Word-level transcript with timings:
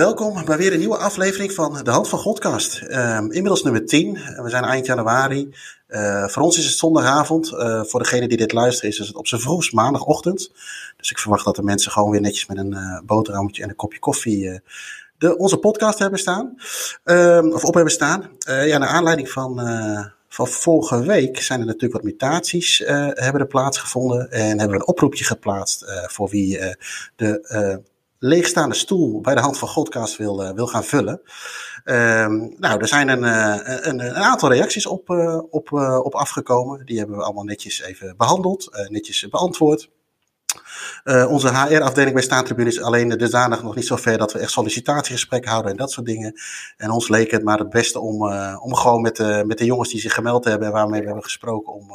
Welkom 0.00 0.44
bij 0.44 0.56
weer 0.56 0.72
een 0.72 0.78
nieuwe 0.78 0.96
aflevering 0.96 1.52
van 1.52 1.84
De 1.84 1.90
Hand 1.90 2.08
van 2.08 2.18
Godcast. 2.18 2.82
Ehm, 2.82 3.24
inmiddels 3.24 3.62
nummer 3.62 3.86
10. 3.86 4.12
We 4.12 4.48
zijn 4.48 4.64
eind 4.64 4.86
januari. 4.86 5.54
Uh, 5.88 6.28
voor 6.28 6.42
ons 6.42 6.58
is 6.58 6.64
het 6.64 6.74
zondagavond. 6.74 7.50
Uh, 7.50 7.84
voor 7.84 8.00
degene 8.00 8.28
die 8.28 8.36
dit 8.36 8.52
luisteren 8.52 8.90
is 8.90 8.98
het 8.98 9.14
op 9.14 9.26
zijn 9.26 9.40
vroegst 9.40 9.72
maandagochtend. 9.72 10.52
Dus 10.96 11.10
ik 11.10 11.18
verwacht 11.18 11.44
dat 11.44 11.56
de 11.56 11.62
mensen 11.62 11.92
gewoon 11.92 12.10
weer 12.10 12.20
netjes 12.20 12.46
met 12.46 12.58
een 12.58 12.72
uh, 12.72 13.00
boterhammetje 13.04 13.62
en 13.62 13.68
een 13.68 13.76
kopje 13.76 13.98
koffie 13.98 14.60
de, 15.18 15.36
onze 15.36 15.56
podcast 15.56 15.98
hebben 15.98 16.18
staan. 16.18 16.56
Ehm, 17.04 17.50
of 17.50 17.64
op 17.64 17.74
hebben 17.74 17.92
staan. 17.92 18.28
ja, 18.46 18.78
naar 18.78 18.88
aanleiding 18.88 19.30
van 19.30 19.60
van 20.28 20.48
vorige 20.48 21.02
week 21.02 21.42
zijn 21.42 21.60
er 21.60 21.66
natuurlijk 21.66 21.92
wat 21.92 22.02
mutaties 22.02 22.78
hebben 23.14 23.40
er 23.40 23.46
plaatsgevonden. 23.46 24.30
En 24.30 24.58
hebben 24.58 24.68
we 24.68 24.82
een 24.82 24.88
oproepje 24.88 25.24
geplaatst 25.24 25.84
voor 26.06 26.28
wie 26.28 26.76
de 27.16 27.82
leegstaande 28.22 28.74
stoel 28.74 29.20
bij 29.20 29.34
de 29.34 29.40
hand 29.40 29.58
van 29.58 29.68
Godcast 29.68 30.16
wil, 30.16 30.42
uh, 30.42 30.50
wil 30.50 30.66
gaan 30.66 30.84
vullen. 30.84 31.20
Um, 31.84 32.54
nou, 32.58 32.80
er 32.80 32.88
zijn 32.88 33.08
een, 33.08 33.22
een, 33.88 34.00
een, 34.00 34.14
aantal 34.14 34.52
reacties 34.52 34.86
op, 34.86 35.10
uh, 35.10 35.40
op, 35.50 35.72
op 36.02 36.14
afgekomen. 36.14 36.86
Die 36.86 36.98
hebben 36.98 37.16
we 37.16 37.22
allemaal 37.22 37.44
netjes 37.44 37.80
even 37.80 38.14
behandeld, 38.16 38.86
netjes 38.88 39.28
beantwoord. 39.28 39.90
onze 41.04 41.48
HR-afdeling 41.48 42.14
bij 42.14 42.22
Staantribune 42.22 42.68
is 42.68 42.80
alleen 42.80 43.08
dusdanig 43.08 43.62
nog 43.62 43.74
niet 43.74 43.86
zo 43.86 43.96
ver 43.96 44.18
dat 44.18 44.32
we 44.32 44.38
echt 44.38 44.50
sollicitatiegesprekken 44.50 45.50
houden 45.50 45.70
en 45.70 45.76
dat 45.76 45.90
soort 45.90 46.06
dingen. 46.06 46.40
En 46.76 46.90
ons 46.90 47.08
leek 47.08 47.30
het 47.30 47.44
maar 47.44 47.58
het 47.58 47.70
beste 47.70 48.00
om, 48.00 48.32
om 48.60 48.74
gewoon 48.74 49.00
met, 49.00 49.16
de 49.16 49.42
met 49.46 49.58
de 49.58 49.64
jongens 49.64 49.90
die 49.90 50.00
zich 50.00 50.14
gemeld 50.14 50.44
hebben 50.44 50.66
en 50.66 50.72
waarmee 50.72 51.00
we 51.00 51.06
hebben 51.06 51.24
gesproken 51.24 51.72
om, 51.72 51.90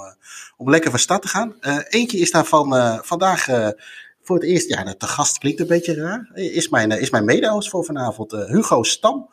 om 0.58 0.70
lekker 0.70 0.90
van 0.90 1.00
start 1.00 1.22
te 1.22 1.28
gaan. 1.28 1.56
eentje 1.90 2.18
is 2.18 2.32
daarvan 2.32 3.00
vandaag 3.04 3.48
voor 4.26 4.36
het 4.36 4.46
eerst, 4.46 4.70
ja, 4.70 4.84
de 4.84 4.96
gast 5.06 5.38
klinkt 5.38 5.60
een 5.60 5.68
beetje 5.68 5.94
raar, 5.94 6.32
is 6.34 6.70
mijn, 6.70 6.92
is 6.92 7.10
mijn 7.10 7.26
mede-host 7.26 7.70
voor 7.70 7.86
vanavond, 7.86 8.34
uh, 8.34 8.46
Hugo 8.46 8.84
Stam. 8.84 9.30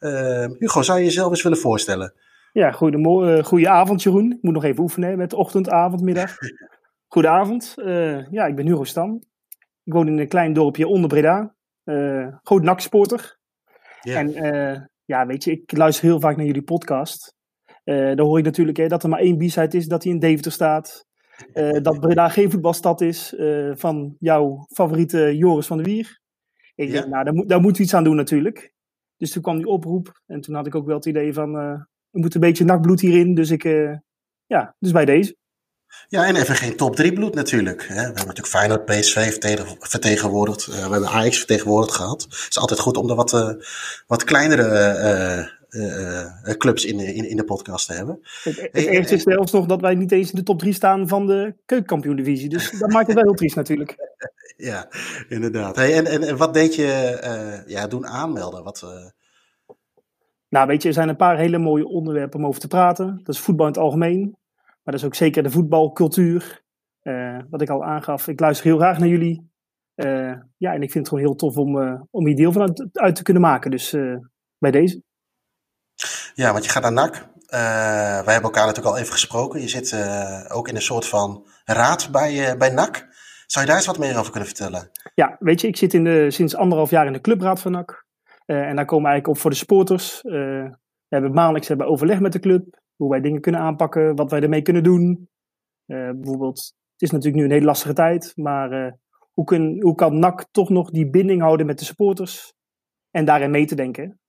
Uh, 0.00 0.46
Hugo, 0.58 0.82
zou 0.82 0.98
je 0.98 1.04
jezelf 1.04 1.30
eens 1.30 1.42
willen 1.42 1.58
voorstellen? 1.58 2.14
Ja, 2.52 2.70
goede, 2.70 3.44
goede 3.44 3.68
avond 3.68 4.02
Jeroen. 4.02 4.32
Ik 4.32 4.42
moet 4.42 4.54
nog 4.54 4.64
even 4.64 4.82
oefenen 4.82 5.18
met 5.18 5.32
ochtend, 5.32 5.70
avond, 5.70 6.02
middag. 6.02 6.36
Goedenavond. 7.12 7.74
Uh, 7.76 8.30
ja, 8.30 8.46
ik 8.46 8.56
ben 8.56 8.66
Hugo 8.66 8.84
Stam. 8.84 9.22
Ik 9.84 9.92
woon 9.92 10.08
in 10.08 10.18
een 10.18 10.28
klein 10.28 10.52
dorpje 10.52 10.86
onder 10.86 11.08
Breda. 11.08 11.54
Uh, 11.84 12.26
groot 12.42 12.62
NAC-sporter. 12.62 13.38
En 14.00 14.30
ja, 15.04 15.26
weet 15.26 15.44
je, 15.44 15.50
ik 15.50 15.76
luister 15.76 16.04
heel 16.04 16.20
vaak 16.20 16.36
naar 16.36 16.46
jullie 16.46 16.62
podcast. 16.62 17.34
daar 17.84 18.18
hoor 18.18 18.38
ik 18.38 18.44
natuurlijk 18.44 18.76
hè, 18.76 18.88
dat 18.88 19.02
er 19.02 19.08
maar 19.08 19.20
één 19.20 19.36
b-side 19.36 19.76
is, 19.76 19.86
dat 19.86 20.02
hij 20.02 20.12
in 20.12 20.18
Deventer 20.18 20.52
staat. 20.52 21.05
Uh, 21.54 21.82
dat 21.82 22.00
Breda 22.00 22.28
geen 22.28 22.50
voetbalstad 22.50 23.00
is 23.00 23.34
uh, 23.38 23.70
van 23.74 24.16
jouw 24.18 24.66
favoriete 24.72 25.36
Joris 25.36 25.66
van 25.66 25.76
der 25.76 25.86
Wier. 25.86 26.20
Ik 26.74 26.88
ja. 26.88 26.92
denk, 26.92 27.06
nou, 27.06 27.24
daar, 27.24 27.34
moet, 27.34 27.48
daar 27.48 27.60
moeten 27.60 27.76
we 27.76 27.86
iets 27.86 27.96
aan 27.96 28.04
doen 28.04 28.16
natuurlijk. 28.16 28.72
Dus 29.16 29.30
toen 29.30 29.42
kwam 29.42 29.56
die 29.56 29.66
oproep. 29.66 30.20
En 30.26 30.40
toen 30.40 30.54
had 30.54 30.66
ik 30.66 30.74
ook 30.74 30.86
wel 30.86 30.96
het 30.96 31.06
idee 31.06 31.32
van, 31.32 31.54
uh, 31.54 31.60
er 31.60 31.88
moet 32.10 32.34
een 32.34 32.40
beetje 32.40 32.64
nakbloed 32.64 33.00
hierin. 33.00 33.34
Dus 33.34 33.50
ik, 33.50 33.62
ja, 34.46 34.76
dus 34.78 34.92
bij 34.92 35.04
deze. 35.04 35.36
Ja, 36.08 36.26
en 36.26 36.36
even 36.36 36.54
geen 36.54 36.76
top 36.76 36.96
3 36.96 37.12
bloed 37.12 37.34
natuurlijk. 37.34 37.82
Hè. 37.82 37.94
We 37.94 38.00
hebben 38.00 38.14
natuurlijk 38.14 38.46
Feyenoord, 38.46 38.84
PSV 38.84 39.32
vertegenwoordigd. 39.78 40.66
we 40.66 40.74
hebben 40.74 41.08
Ajax 41.08 41.38
vertegenwoordigd 41.38 41.92
gehad. 41.92 42.22
Het 42.22 42.46
is 42.50 42.58
altijd 42.58 42.80
goed 42.80 42.96
om 42.96 43.10
er 43.10 43.16
wat, 43.16 43.56
wat 44.06 44.24
kleinere 44.24 45.54
clubs 46.56 46.84
in, 46.84 47.00
in, 47.00 47.28
in 47.28 47.36
de 47.36 47.44
podcast 47.44 47.86
te 47.86 47.92
hebben. 47.92 48.18
Het, 48.22 48.60
het 48.60 48.68
hey, 48.72 48.88
eerste 48.88 49.14
is 49.14 49.22
zelfs 49.22 49.52
nog 49.52 49.66
dat 49.66 49.80
wij 49.80 49.94
niet 49.94 50.12
eens 50.12 50.30
in 50.30 50.36
de 50.36 50.42
top 50.42 50.58
3 50.58 50.72
staan 50.72 51.08
van 51.08 51.26
de 51.26 51.54
keukenkampioen-divisie. 51.64 52.48
Dus 52.48 52.70
dat 52.70 52.90
maakt 52.90 53.06
het 53.06 53.16
wel 53.16 53.24
heel 53.24 53.34
triest 53.34 53.56
natuurlijk. 53.56 53.94
Ja, 54.56 54.88
inderdaad. 55.28 55.76
Hey, 55.76 55.94
en, 55.94 56.06
en, 56.06 56.22
en 56.22 56.36
wat 56.36 56.54
deed 56.54 56.74
je 56.74 57.20
uh, 57.24 57.68
ja, 57.68 57.86
doen 57.86 58.06
aanmelden? 58.06 58.64
Wat. 58.64 58.86
Nou, 60.48 60.66
weet 60.66 60.82
je, 60.82 60.88
er 60.88 60.94
zijn 60.94 61.08
een 61.08 61.16
paar 61.16 61.38
hele 61.38 61.58
mooie 61.58 61.86
onderwerpen 61.86 62.38
om 62.38 62.46
over 62.46 62.60
te 62.60 62.68
praten. 62.68 63.20
Dat 63.24 63.34
is 63.34 63.40
voetbal 63.40 63.66
in 63.66 63.72
het 63.72 63.80
algemeen. 63.80 64.36
Maar 64.64 64.94
dat 64.94 64.94
is 64.94 65.04
ook 65.04 65.14
zeker 65.14 65.42
de 65.42 65.50
voetbalcultuur. 65.50 66.62
wat 67.50 67.62
ik 67.62 67.70
al 67.70 67.84
aangaf, 67.84 68.28
ik 68.28 68.40
luister 68.40 68.66
heel 68.66 68.78
graag 68.78 68.98
naar 68.98 69.08
jullie. 69.08 69.50
ja, 70.56 70.74
en 70.74 70.82
ik 70.82 70.90
vind 70.90 70.94
het 70.94 71.08
gewoon 71.08 71.24
heel 71.24 71.34
tof 71.34 71.56
om, 71.56 72.06
om 72.10 72.26
hier 72.26 72.36
deel 72.36 72.52
van 72.52 72.62
uit, 72.62 72.88
uit 72.92 73.14
te 73.14 73.22
kunnen 73.22 73.42
maken. 73.42 73.70
Dus 73.70 73.96
bij 74.58 74.70
deze. 74.70 75.02
Ja, 76.36 76.52
want 76.52 76.64
je 76.64 76.70
gaat 76.70 76.82
naar 76.82 76.92
NAC. 76.92 77.14
Uh, 77.14 77.24
wij 78.24 78.32
hebben 78.32 78.42
elkaar 78.42 78.66
natuurlijk 78.66 78.94
al 78.94 79.00
even 79.00 79.12
gesproken. 79.12 79.60
Je 79.60 79.68
zit 79.68 79.92
uh, 79.92 80.44
ook 80.48 80.68
in 80.68 80.74
een 80.74 80.82
soort 80.82 81.06
van 81.06 81.46
raad 81.64 82.08
bij, 82.12 82.50
uh, 82.50 82.58
bij 82.58 82.70
NAC. 82.70 83.06
Zou 83.46 83.64
je 83.64 83.70
daar 83.70 83.80
eens 83.80 83.86
wat 83.86 83.98
meer 83.98 84.18
over 84.18 84.30
kunnen 84.30 84.48
vertellen? 84.48 84.90
Ja, 85.14 85.36
weet 85.38 85.60
je, 85.60 85.66
ik 85.66 85.76
zit 85.76 85.94
in 85.94 86.04
de, 86.04 86.30
sinds 86.30 86.56
anderhalf 86.56 86.90
jaar 86.90 87.06
in 87.06 87.12
de 87.12 87.20
clubraad 87.20 87.60
van 87.60 87.72
NAC. 87.72 88.06
en 88.46 88.76
daar 88.76 88.84
komen 88.84 89.04
we 89.04 89.10
eigenlijk 89.10 89.26
op 89.26 89.38
voor 89.38 89.50
de 89.50 89.56
supporters. 89.56 90.20
we 90.22 90.76
hebben 91.08 91.32
maandelijks 91.32 91.68
hebben 91.68 91.86
overleg 91.86 92.20
met 92.20 92.32
de 92.32 92.40
club. 92.40 92.80
Hoe 92.96 93.10
wij 93.10 93.20
dingen 93.20 93.40
kunnen 93.40 93.60
aanpakken, 93.60 94.16
wat 94.16 94.30
wij 94.30 94.40
ermee 94.40 94.62
kunnen 94.62 94.82
doen. 94.82 95.28
bijvoorbeeld, 95.86 96.58
het 96.92 97.02
is 97.02 97.10
natuurlijk 97.10 97.36
nu 97.36 97.44
een 97.44 97.54
hele 97.54 97.66
lastige 97.66 97.94
tijd. 97.94 98.32
Maar 98.34 98.98
hoe, 99.32 99.44
kun, 99.44 99.82
hoe 99.82 99.94
kan 99.94 100.18
NAC 100.18 100.46
toch 100.50 100.68
nog 100.68 100.90
die 100.90 101.10
binding 101.10 101.40
houden 101.40 101.66
met 101.66 101.78
de 101.78 101.84
supporters? 101.84 102.54
En 103.10 103.24
daarin 103.24 103.50
mee 103.50 103.66
te 103.66 103.74
denken 103.74 104.20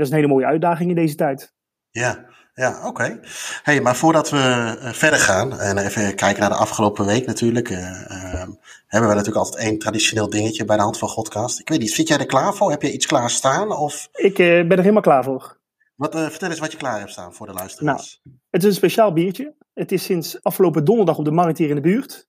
dat 0.00 0.06
is 0.06 0.08
een 0.08 0.20
hele 0.20 0.32
mooie 0.32 0.46
uitdaging 0.46 0.90
in 0.90 0.96
deze 0.96 1.14
tijd. 1.14 1.54
Ja, 1.90 2.24
ja, 2.54 2.78
oké. 2.78 2.86
Okay. 2.86 3.20
Hey, 3.62 3.80
maar 3.80 3.96
voordat 3.96 4.30
we 4.30 4.36
uh, 4.36 4.92
verder 4.92 5.18
gaan 5.18 5.58
en 5.58 5.78
even 5.78 6.14
kijken 6.14 6.40
naar 6.40 6.50
de 6.50 6.56
afgelopen 6.56 7.06
week 7.06 7.26
natuurlijk, 7.26 7.70
uh, 7.70 7.78
uh, 7.78 8.46
hebben 8.86 9.08
we 9.10 9.14
natuurlijk 9.14 9.36
altijd 9.36 9.64
één 9.64 9.78
traditioneel 9.78 10.30
dingetje 10.30 10.64
bij 10.64 10.76
de 10.76 10.82
hand 10.82 10.98
van 10.98 11.08
Godcast. 11.08 11.60
Ik 11.60 11.68
weet 11.68 11.78
niet, 11.78 11.92
zit 11.92 12.08
jij 12.08 12.18
er 12.18 12.26
klaar 12.26 12.54
voor? 12.54 12.70
Heb 12.70 12.82
je 12.82 12.92
iets 12.92 13.06
klaar 13.06 13.30
staan? 13.30 13.72
Of... 13.72 14.08
Ik 14.12 14.36
ben 14.36 14.70
er 14.70 14.78
helemaal 14.78 15.02
klaar 15.02 15.24
voor. 15.24 15.58
Wat, 15.94 16.14
vertel 16.14 16.50
eens 16.50 16.58
wat 16.58 16.72
je 16.72 16.78
klaar 16.78 16.98
hebt 16.98 17.10
staan 17.10 17.34
voor 17.34 17.46
de 17.46 17.52
luisteraars. 17.52 18.20
Nou, 18.22 18.36
het 18.50 18.62
is 18.62 18.68
een 18.68 18.74
speciaal 18.74 19.12
biertje. 19.12 19.54
Het 19.74 19.92
is 19.92 20.04
sinds 20.04 20.42
afgelopen 20.42 20.84
donderdag 20.84 21.18
op 21.18 21.24
de 21.24 21.30
markt 21.30 21.58
hier 21.58 21.68
in 21.68 21.74
de 21.74 21.80
buurt. 21.80 22.28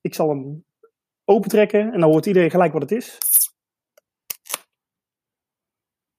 ik 0.00 0.14
zal 0.14 0.28
hem 0.28 0.64
opentrekken 1.24 1.92
en 1.92 2.00
dan 2.00 2.10
hoort 2.10 2.26
iedereen 2.26 2.50
gelijk 2.50 2.72
wat 2.72 2.82
het 2.82 2.92
is. 2.92 3.18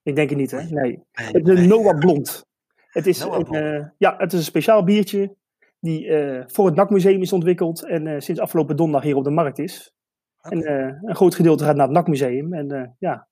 Ik 0.10 0.16
denk 0.16 0.30
het 0.30 0.40
niet, 0.40 0.52
hè? 0.52 0.64
Nee. 0.64 1.00
het 1.12 1.48
is 1.48 1.60
een 1.60 1.68
Noah 1.68 2.00
Blond. 2.00 2.46
Het 2.90 3.08
is, 3.08 3.20
een, 3.20 3.56
uh, 3.56 3.86
ja, 3.98 4.16
het 4.18 4.34
is 4.34 4.40
een 4.40 4.46
speciaal 4.46 4.84
biertje 4.84 5.36
die 5.80 6.06
uh, 6.06 6.44
voor 6.48 6.66
het 6.66 6.76
NAC-museum 6.76 7.22
is 7.22 7.34
ontwikkeld 7.34 7.86
en 7.86 8.06
uh, 8.06 8.20
sinds 8.20 8.42
afgelopen 8.42 8.76
donderdag 8.76 9.04
hier 9.04 9.16
op 9.16 9.24
de 9.24 9.30
markt 9.30 9.60
is. 9.60 9.94
Okay. 10.42 10.60
En 10.60 11.00
een 11.02 11.16
groot 11.16 11.36
gedeelte 11.36 11.64
gaat 11.64 11.76
naar 11.76 11.86
het 11.86 11.96
NAC-museum. 11.96 12.54
En 12.54 12.96
ja, 13.00 13.28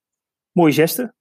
mooie 0.51 0.73
gesten. 0.73 1.15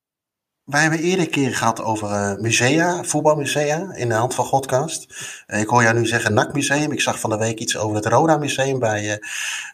Wij 0.66 0.80
hebben 0.80 0.98
eerder 0.98 1.28
keer 1.28 1.54
gehad 1.54 1.82
over 1.82 2.08
uh, 2.08 2.36
musea, 2.36 3.02
voetbalmusea, 3.04 3.94
in 3.94 4.08
de 4.08 4.14
hand 4.14 4.34
van 4.34 4.44
Godcast. 4.44 5.06
Uh, 5.46 5.60
ik 5.60 5.68
hoor 5.68 5.82
jou 5.82 5.98
nu 5.98 6.06
zeggen 6.06 6.34
NAC-museum. 6.34 6.92
Ik 6.92 7.00
zag 7.00 7.20
van 7.20 7.30
de 7.30 7.38
week 7.38 7.58
iets 7.58 7.76
over 7.76 7.96
het 7.96 8.06
Roda-museum 8.06 8.78
bij, 8.78 9.22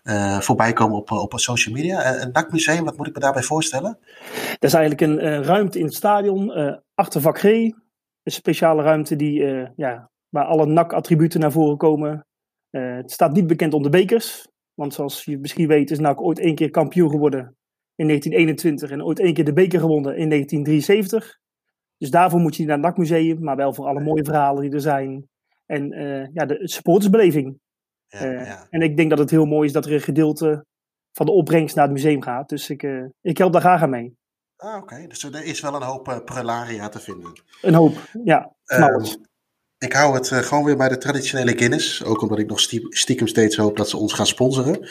uh, 0.05 0.41
voorbij 0.41 0.73
komen 0.73 0.97
op, 0.97 1.11
op 1.11 1.33
social 1.37 1.75
media. 1.75 2.21
een 2.21 2.33
NAC-museum, 2.33 2.85
wat 2.85 2.97
moet 2.97 3.07
ik 3.07 3.15
me 3.15 3.21
daarbij 3.21 3.43
voorstellen? 3.43 3.99
Dat 4.33 4.71
is 4.71 4.75
eigenlijk 4.75 5.01
een 5.01 5.45
ruimte 5.45 5.79
in 5.79 5.85
het 5.85 5.95
stadion, 5.95 6.53
achter 6.95 7.21
vak 7.21 7.39
G. 7.39 7.45
Een 7.45 7.75
speciale 8.23 8.83
ruimte 8.83 9.17
die, 9.17 9.45
ja, 9.77 10.11
waar 10.29 10.45
alle 10.45 10.67
NAC-attributen 10.67 11.41
naar 11.41 11.53
voren 11.53 11.77
komen. 11.77 12.27
het 12.71 13.11
staat 13.11 13.33
niet 13.33 13.47
bekend 13.47 13.75
onder 13.75 13.91
bekers. 13.91 14.49
Want 14.75 14.95
zoals 14.95 15.25
je 15.25 15.39
misschien 15.39 15.69
weet 15.69 15.91
is 15.91 15.99
NAC 15.99 16.21
ooit 16.21 16.39
één 16.39 16.55
keer 16.55 16.71
kampioen 16.71 17.11
geworden 17.11 17.57
in 17.95 18.07
1921 18.07 18.91
en 18.91 19.05
ooit 19.05 19.21
één 19.21 19.35
keer 19.35 19.45
de 19.45 19.53
beker 19.53 19.81
gewonnen 19.81 20.17
in 20.17 20.29
1973. 20.29 21.41
Dus 21.99 22.11
daarvoor 22.11 22.41
moet 22.41 22.57
je 22.57 22.65
naar 22.65 22.77
het 22.77 22.85
NAC-museum, 22.85 23.43
maar 23.43 23.57
wel 23.57 23.75
voor 23.75 23.87
alle 23.87 24.01
mooie 24.01 24.25
verhalen 24.25 24.63
die 24.63 24.73
er 24.73 24.81
zijn. 24.81 25.29
En 25.67 25.93
uh, 25.93 26.27
ja, 26.33 26.47
de 26.47 26.69
supportersbeleving. 26.69 27.59
Ja, 28.07 28.25
uh, 28.25 28.47
ja. 28.47 28.67
En 28.71 28.81
ik 28.81 28.97
denk 28.97 29.11
dat 29.11 29.19
het 29.19 29.31
heel 29.31 29.45
mooi 29.45 29.67
is 29.67 29.73
dat 29.73 29.87
er 29.87 29.93
een 29.93 30.01
gedeelte 30.01 30.65
van 31.13 31.27
de 31.27 31.33
opbrengst 31.33 31.75
naar 31.75 31.85
het 31.85 31.95
museum 31.95 32.23
gaat. 32.23 32.49
Dus 32.49 32.71
ik, 32.71 32.83
uh, 32.83 33.05
ik 33.21 33.39
help 33.39 33.53
daar 33.53 33.61
graag 33.61 33.83
aan 33.83 33.91
mee. 33.91 34.17
Ah, 34.57 34.75
oké. 34.75 34.83
Okay. 34.83 35.07
Dus 35.07 35.25
er 35.25 35.45
is 35.45 35.61
wel 35.61 35.75
een 35.75 35.83
hoop 35.83 36.23
prelaria 36.25 36.89
te 36.89 37.01
vinden. 37.01 37.33
Een 37.63 37.75
hoop, 37.75 38.11
ja. 38.25 38.55
Um, 38.67 39.05
ik 39.79 39.93
hou 39.93 40.15
het 40.15 40.29
gewoon 40.29 40.65
weer 40.65 40.77
bij 40.77 40.89
de 40.89 40.99
traditionele 40.99 41.59
Guinness. 41.59 42.05
Ook 42.05 42.23
omdat 42.23 42.39
ik 42.39 42.49
nog 42.49 42.61
stiekem 42.89 43.27
steeds 43.27 43.57
hoop 43.57 43.77
dat 43.77 43.89
ze 43.89 43.97
ons 43.97 44.13
gaan 44.13 44.27
sponsoren. 44.27 44.89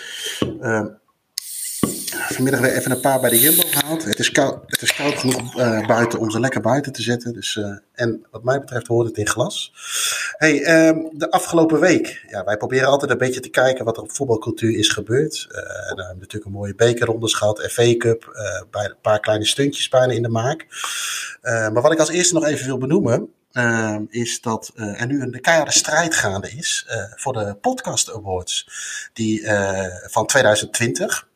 Vanmiddag 2.33 2.61
weer 2.61 2.77
even 2.77 2.91
een 2.91 2.99
paar 2.99 3.19
bij 3.19 3.29
de 3.29 3.39
Jumbo 3.39 3.61
gehaald. 3.67 4.03
Het 4.03 4.19
is 4.19 4.31
koud, 4.31 4.59
het 4.65 4.81
is 4.81 4.93
koud 4.93 5.13
genoeg 5.13 5.57
uh, 5.57 5.87
buiten 5.87 6.19
om 6.19 6.31
ze 6.31 6.39
lekker 6.39 6.61
buiten 6.61 6.91
te 6.91 7.01
zetten. 7.01 7.33
Dus, 7.33 7.55
uh, 7.55 7.77
en 7.93 8.25
wat 8.31 8.43
mij 8.43 8.59
betreft 8.59 8.87
hoort 8.87 9.07
het 9.07 9.17
in 9.17 9.27
glas. 9.27 9.73
Hey, 10.37 10.87
um, 10.87 11.09
de 11.13 11.31
afgelopen 11.31 11.79
week. 11.79 12.25
Ja, 12.27 12.43
wij 12.43 12.57
proberen 12.57 12.87
altijd 12.87 13.11
een 13.11 13.17
beetje 13.17 13.39
te 13.39 13.49
kijken 13.49 13.85
wat 13.85 13.97
er 13.97 14.03
op 14.03 14.15
voetbalcultuur 14.15 14.77
is 14.77 14.89
gebeurd. 14.89 15.47
Uh, 15.49 15.55
we 15.55 16.15
natuurlijk 16.19 16.45
een 16.45 16.51
mooie 16.51 16.75
bekerrondes 16.75 17.33
gehad. 17.33 17.71
FA 17.71 17.95
Cup. 17.97 18.39
bij 18.71 18.85
een 18.85 18.95
paar 19.01 19.19
kleine 19.19 19.45
stuntjes 19.45 19.89
bijna 19.89 20.13
in 20.13 20.21
de 20.21 20.29
maak. 20.29 20.65
maar 21.41 21.81
wat 21.81 21.91
ik 21.91 21.99
als 21.99 22.09
eerste 22.09 22.33
nog 22.33 22.45
even 22.45 22.65
wil 22.65 22.77
benoemen. 22.77 23.29
Is 24.09 24.41
dat 24.41 24.71
er 24.75 25.07
nu 25.07 25.21
een 25.21 25.41
keiharde 25.41 25.71
strijd 25.71 26.15
gaande 26.15 26.49
is 26.49 26.87
voor 27.15 27.33
de 27.33 27.55
Podcast 27.61 28.13
Awards 28.13 28.67
die, 29.13 29.47
van 30.07 30.25
2020. 30.25 31.29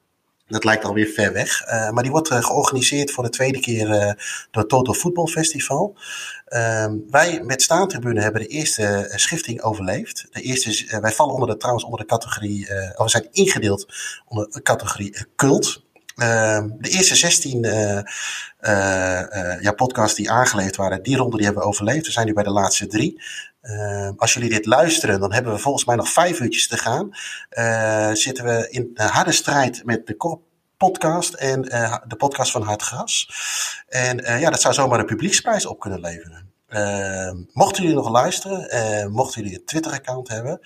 Dat 0.47 0.63
lijkt 0.63 0.85
alweer 0.85 1.07
ver 1.07 1.33
weg. 1.33 1.67
Uh, 1.67 1.89
maar 1.89 2.03
die 2.03 2.11
wordt 2.11 2.31
uh, 2.31 2.43
georganiseerd 2.43 3.11
voor 3.11 3.23
de 3.23 3.29
tweede 3.29 3.59
keer 3.59 3.89
uh, 3.89 4.11
door 4.51 4.65
Total 4.65 4.93
Football 4.93 5.27
Festival. 5.27 5.97
Ehm, 6.45 6.97
wij 7.09 7.41
met 7.43 7.61
Staantribune 7.61 8.21
hebben 8.21 8.41
de 8.41 8.47
eerste 8.47 9.11
schifting 9.15 9.61
overleefd. 9.61 10.27
De 10.31 10.41
eerste, 10.41 10.99
wij 11.01 11.11
vallen 11.11 11.33
onder 11.33 11.49
de, 11.49 11.57
trouwens 11.57 11.85
onder 11.85 11.99
de 11.99 12.05
categorie, 12.05 12.65
we 12.65 13.03
zijn 13.05 13.27
ingedeeld 13.31 13.93
onder 14.27 14.49
de 14.51 14.61
categorie 14.61 15.25
cult. 15.35 15.83
Ehm, 16.15 16.69
de 16.79 16.89
eerste 16.89 17.15
16 17.15 17.63
ja, 19.61 19.71
podcasts 19.75 20.15
die 20.15 20.31
aangeleverd 20.31 20.75
waren, 20.75 21.03
die 21.03 21.17
ronde 21.17 21.35
die 21.35 21.45
hebben 21.45 21.63
we 21.63 21.69
overleefd. 21.69 22.05
We 22.05 22.11
zijn 22.11 22.25
nu 22.25 22.33
bij 22.33 22.43
de 22.43 22.49
laatste 22.49 22.87
drie. 22.87 23.21
Uh, 23.69 24.09
als 24.17 24.33
jullie 24.33 24.49
dit 24.49 24.65
luisteren, 24.65 25.19
dan 25.19 25.33
hebben 25.33 25.53
we 25.53 25.59
volgens 25.59 25.85
mij 25.85 25.95
nog 25.95 26.09
vijf 26.09 26.39
uurtjes 26.39 26.67
te 26.67 26.77
gaan. 26.77 27.09
Uh, 27.51 28.11
zitten 28.13 28.45
we 28.45 28.67
in 28.69 28.91
de 28.93 29.03
harde 29.03 29.31
strijd 29.31 29.85
met 29.85 30.07
de 30.07 30.37
podcast 30.77 31.33
en 31.33 31.65
uh, 31.65 31.97
de 32.07 32.15
podcast 32.15 32.51
van 32.51 32.61
Hard 32.61 32.81
Gras. 32.81 33.29
En 33.87 34.39
ja, 34.39 34.49
dat 34.49 34.61
zou 34.61 34.73
zomaar 34.73 34.99
een 34.99 35.05
publieksprijs 35.05 35.65
op 35.65 35.79
kunnen 35.79 35.99
leveren. 35.99 36.54
Uh, 36.69 37.31
mochten 37.53 37.81
jullie 37.81 37.97
nog 37.97 38.09
luisteren, 38.09 38.75
uh, 38.75 39.11
mochten 39.11 39.41
jullie 39.41 39.57
een 39.57 39.65
Twitter-account 39.65 40.27
hebben, 40.27 40.59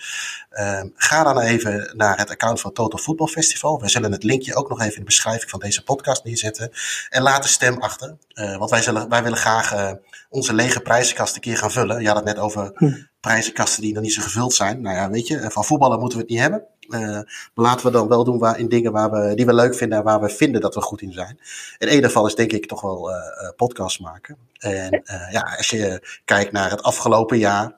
uh, 0.51 0.81
ga 0.95 1.23
dan 1.23 1.39
even 1.39 1.93
naar 1.95 2.17
het 2.17 2.29
account 2.29 2.61
van 2.61 2.73
Total 2.73 2.99
Football 2.99 3.27
Festival. 3.27 3.81
We 3.81 3.89
zullen 3.89 4.11
het 4.11 4.23
linkje 4.23 4.55
ook 4.55 4.69
nog 4.69 4.79
even 4.79 4.93
in 4.93 4.99
de 4.99 5.05
beschrijving 5.05 5.49
van 5.49 5.59
deze 5.59 5.83
podcast 5.83 6.23
neerzetten. 6.23 6.71
En 7.09 7.21
laat 7.21 7.43
de 7.43 7.49
stem 7.49 7.77
achter, 7.81 8.17
want 8.33 8.69
wij, 8.69 8.81
zullen, 8.81 9.09
wij 9.09 9.23
willen 9.23 9.37
graag 9.37 9.95
onze 10.29 10.53
lege 10.53 10.79
prijzenkast 10.79 11.35
een 11.35 11.41
keer 11.41 11.57
gaan 11.57 11.71
vullen. 11.71 12.01
Je 12.01 12.07
had 12.07 12.15
het 12.15 12.25
net 12.25 12.37
over 12.37 12.71
hm. 12.75 12.93
prijzenkasten 13.19 13.81
die 13.81 13.93
nog 13.93 14.03
niet 14.03 14.13
zo 14.13 14.21
gevuld 14.21 14.53
zijn. 14.53 14.81
Nou 14.81 14.95
ja, 14.95 15.09
weet 15.09 15.27
je, 15.27 15.51
van 15.51 15.65
voetballen 15.65 15.99
moeten 15.99 16.17
we 16.17 16.23
het 16.23 16.33
niet 16.33 16.41
hebben. 16.41 16.63
Uh, 16.89 16.99
maar 16.99 17.25
laten 17.53 17.85
we 17.85 17.91
dan 17.91 18.07
wel 18.07 18.23
doen 18.23 18.39
waar, 18.39 18.59
in 18.59 18.69
dingen 18.69 18.91
waar 18.91 19.11
we, 19.11 19.35
die 19.35 19.45
we 19.45 19.53
leuk 19.53 19.75
vinden 19.75 19.97
en 19.97 20.03
waar 20.03 20.21
we 20.21 20.29
vinden 20.29 20.61
dat 20.61 20.75
we 20.75 20.81
goed 20.81 21.01
in 21.01 21.13
zijn. 21.13 21.39
In 21.77 21.87
één 21.87 22.03
geval 22.03 22.25
is 22.25 22.35
denk 22.35 22.51
ik 22.51 22.65
toch 22.65 22.81
wel 22.81 23.09
uh, 23.09 23.15
podcast 23.55 23.99
maken. 23.99 24.37
En 24.59 25.03
ja, 25.31 25.55
als 25.57 25.69
je 25.69 26.07
kijkt 26.25 26.51
naar 26.51 26.69
het 26.69 26.83
afgelopen 26.83 27.37
jaar, 27.37 27.77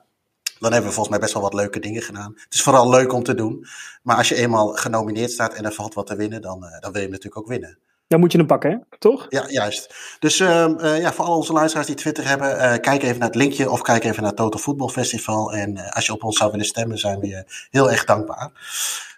dan 0.58 0.72
hebben 0.72 0.90
we 0.90 0.94
volgens 0.94 1.08
mij 1.08 1.18
best 1.18 1.32
wel 1.32 1.42
wat 1.42 1.54
leuke 1.54 1.80
dingen 1.80 2.02
gedaan. 2.02 2.32
Het 2.34 2.54
is 2.54 2.62
vooral 2.62 2.90
leuk 2.90 3.12
om 3.12 3.22
te 3.22 3.34
doen. 3.34 3.66
Maar 4.02 4.16
als 4.16 4.28
je 4.28 4.34
eenmaal 4.34 4.68
genomineerd 4.68 5.30
staat 5.30 5.54
en 5.54 5.64
er 5.64 5.72
valt 5.72 5.94
wat 5.94 6.06
te 6.06 6.16
winnen, 6.16 6.42
dan, 6.42 6.60
dan 6.60 6.92
wil 6.92 6.92
je 6.92 6.98
hem 7.00 7.10
natuurlijk 7.10 7.38
ook 7.38 7.48
winnen. 7.48 7.78
Dan 8.12 8.20
moet 8.20 8.32
je 8.32 8.38
hem 8.38 8.46
pakken, 8.46 8.70
hè? 8.70 8.76
toch? 8.98 9.26
Ja, 9.28 9.44
juist. 9.48 9.94
Dus 10.18 10.40
uh, 10.40 10.68
uh, 10.78 11.00
ja, 11.00 11.12
voor 11.12 11.24
al 11.24 11.36
onze 11.36 11.52
luisteraars 11.52 11.86
die 11.86 11.96
Twitter 11.96 12.28
hebben, 12.28 12.48
uh, 12.48 12.74
kijk 12.80 13.02
even 13.02 13.18
naar 13.18 13.28
het 13.28 13.36
linkje 13.36 13.70
of 13.70 13.82
kijk 13.82 14.04
even 14.04 14.20
naar 14.20 14.30
het 14.30 14.36
Total 14.36 14.60
Football 14.60 14.88
Festival. 14.88 15.52
En 15.52 15.90
als 15.90 16.06
je 16.06 16.12
op 16.12 16.24
ons 16.24 16.36
zou 16.36 16.50
willen 16.50 16.66
stemmen, 16.66 16.98
zijn 16.98 17.20
we 17.20 17.26
je 17.26 17.44
heel 17.70 17.90
erg 17.90 18.04
dankbaar. 18.04 18.50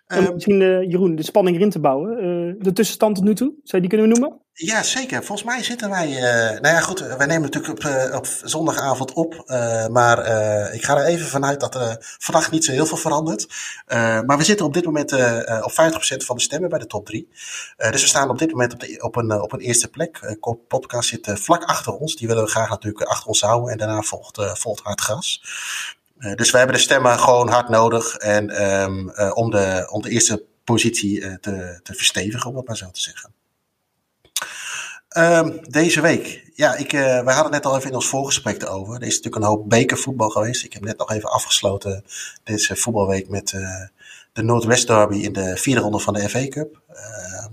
Um, 0.08 0.35
misschien, 0.35 0.88
Jeroen, 0.88 1.17
de 1.17 1.23
spanning 1.23 1.56
erin 1.56 1.70
te 1.70 1.79
bouwen. 1.79 2.17
de 2.58 2.73
tussenstand 2.73 3.14
tot 3.14 3.25
nu 3.25 3.35
toe, 3.35 3.52
zou 3.62 3.82
je 3.82 3.88
die 3.88 3.99
kunnen 3.99 4.08
noemen? 4.08 4.41
Ja, 4.56 4.82
zeker. 4.82 5.24
Volgens 5.24 5.48
mij 5.48 5.62
zitten 5.62 5.90
wij. 5.90 6.08
Uh, 6.08 6.60
nou 6.60 6.74
ja, 6.74 6.80
goed. 6.80 7.00
Wij 7.00 7.26
nemen 7.26 7.42
natuurlijk 7.42 7.72
op, 7.72 7.84
uh, 7.84 8.14
op 8.14 8.26
zondagavond 8.42 9.12
op. 9.12 9.44
Uh, 9.46 9.86
maar 9.86 10.18
ik 10.72 10.84
ga 10.84 10.96
er 10.96 11.04
even 11.04 11.26
vanuit 11.26 11.60
dat 11.60 11.74
er 11.74 11.96
vannacht 12.18 12.50
niet 12.50 12.64
zo 12.64 12.72
heel 12.72 12.86
veel 12.86 12.96
verandert. 12.96 13.46
maar 14.26 14.38
we 14.38 14.44
zitten 14.44 14.66
op 14.66 14.74
dit 14.74 14.84
moment 14.84 15.12
op 15.62 15.72
50% 15.72 15.74
van 16.16 16.36
de 16.36 16.42
stemmen 16.42 16.70
bij 16.70 16.78
de 16.78 16.86
top 16.86 17.06
3. 17.06 17.28
dus 17.76 18.00
we 18.02 18.08
staan 18.08 18.30
op 18.30 18.38
dit 18.38 18.50
moment 18.50 18.72
op, 18.72 18.80
de, 18.80 18.98
op, 19.00 19.16
een, 19.16 19.40
op 19.42 19.52
een 19.52 19.60
eerste 19.60 19.88
plek. 19.88 20.36
Podcast 20.68 21.08
zit 21.08 21.30
vlak 21.34 21.64
achter 21.64 21.92
ons. 21.92 22.16
Die 22.16 22.28
willen 22.28 22.44
we 22.44 22.50
graag 22.50 22.68
natuurlijk 22.68 23.04
achter 23.04 23.28
ons 23.28 23.40
houden. 23.40 23.72
En 23.72 23.78
daarna 23.78 24.02
volgt, 24.02 24.58
volgt 24.58 24.82
hard 24.82 25.00
gas. 25.00 25.42
dus 26.34 26.50
we 26.50 26.56
hebben 26.58 26.76
de 26.76 26.82
stemmen 26.82 27.18
gewoon 27.18 27.48
hard 27.48 27.68
nodig. 27.68 28.16
En 28.16 28.72
um, 28.82 29.10
om, 29.34 29.50
de, 29.50 29.88
om 29.90 30.02
de 30.02 30.10
eerste 30.10 30.44
positie 30.64 31.40
te, 31.40 31.80
te 31.82 31.94
verstevigen, 31.94 32.50
om 32.50 32.56
het 32.56 32.66
maar 32.66 32.76
zo 32.76 32.90
te 32.90 33.00
zeggen. 33.00 33.34
Um, 35.19 35.61
deze 35.69 36.00
week. 36.00 36.50
Ja, 36.55 36.75
ik, 36.76 36.93
uh, 36.93 37.00
wij 37.22 37.34
hadden 37.34 37.52
net 37.52 37.66
al 37.66 37.76
even 37.76 37.88
in 37.88 37.94
ons 37.94 38.06
voorgesprek 38.06 38.62
erover. 38.62 38.94
Er 38.94 39.02
is 39.02 39.16
natuurlijk 39.16 39.44
een 39.44 39.50
hoop 39.50 39.69
bekervoetbal 39.69 40.28
geweest. 40.28 40.64
Ik 40.64 40.72
heb 40.72 40.84
net 40.84 40.99
nog 40.99 41.11
even 41.11 41.31
afgesloten 41.31 42.05
deze 42.44 42.76
voetbalweek 42.76 43.28
met 43.28 43.52
uh, 43.52 43.69
de 44.32 44.43
Noordwest 44.43 44.87
Derby 44.87 45.16
in 45.16 45.32
de 45.32 45.56
vierde 45.56 45.81
ronde 45.81 45.99
van 45.99 46.14
de 46.14 46.28
FA 46.28 46.49
Cup. 46.49 46.81
Uh, 46.90 47.46